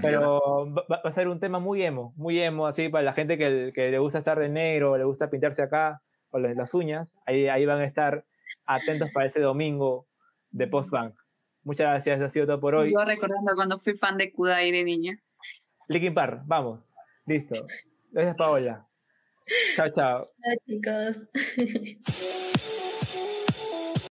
pero 0.02 0.74
va, 0.74 1.02
va 1.04 1.10
a 1.10 1.14
ser 1.14 1.28
un 1.28 1.40
tema 1.40 1.60
muy 1.60 1.84
emo, 1.84 2.14
muy 2.18 2.40
emo, 2.40 2.68
así 2.68 2.90
para 2.90 3.04
la 3.04 3.14
gente 3.14 3.38
que, 3.38 3.72
que 3.74 3.92
le 3.92 4.00
gusta 4.00 4.20
estar 4.20 4.40
de 4.40 4.50
negro, 4.50 4.98
le 4.98 5.04
gusta 5.04 5.30
pintarse 5.30 5.62
acá 5.62 6.02
o 6.32 6.40
las, 6.40 6.56
las 6.56 6.74
uñas. 6.74 7.14
Ahí, 7.26 7.48
ahí 7.48 7.66
van 7.66 7.80
a 7.80 7.86
estar 7.86 8.26
atentos 8.66 9.10
para 9.14 9.28
ese 9.28 9.40
domingo 9.40 10.08
de 10.52 10.68
Post 10.68 10.90
Punk. 10.90 11.16
Muchas 11.64 11.88
gracias, 11.88 12.18
eso 12.18 12.26
ha 12.26 12.30
sido 12.30 12.46
todo 12.48 12.60
por 12.60 12.76
hoy. 12.76 12.92
Yo 12.92 13.04
recordando 13.04 13.54
cuando 13.56 13.78
fui 13.80 13.96
fan 13.96 14.18
de 14.18 14.32
Kudai 14.32 14.72
de 14.72 14.84
niña. 14.84 15.20
Linkin 15.90 16.14
Park, 16.14 16.44
vamos. 16.46 16.80
Listo. 17.26 17.66
Gracias, 18.12 18.36
Paola. 18.38 18.88
Chao, 19.76 19.92
chao. 19.92 20.22
Chao, 20.22 20.56
chicos. 20.66 21.24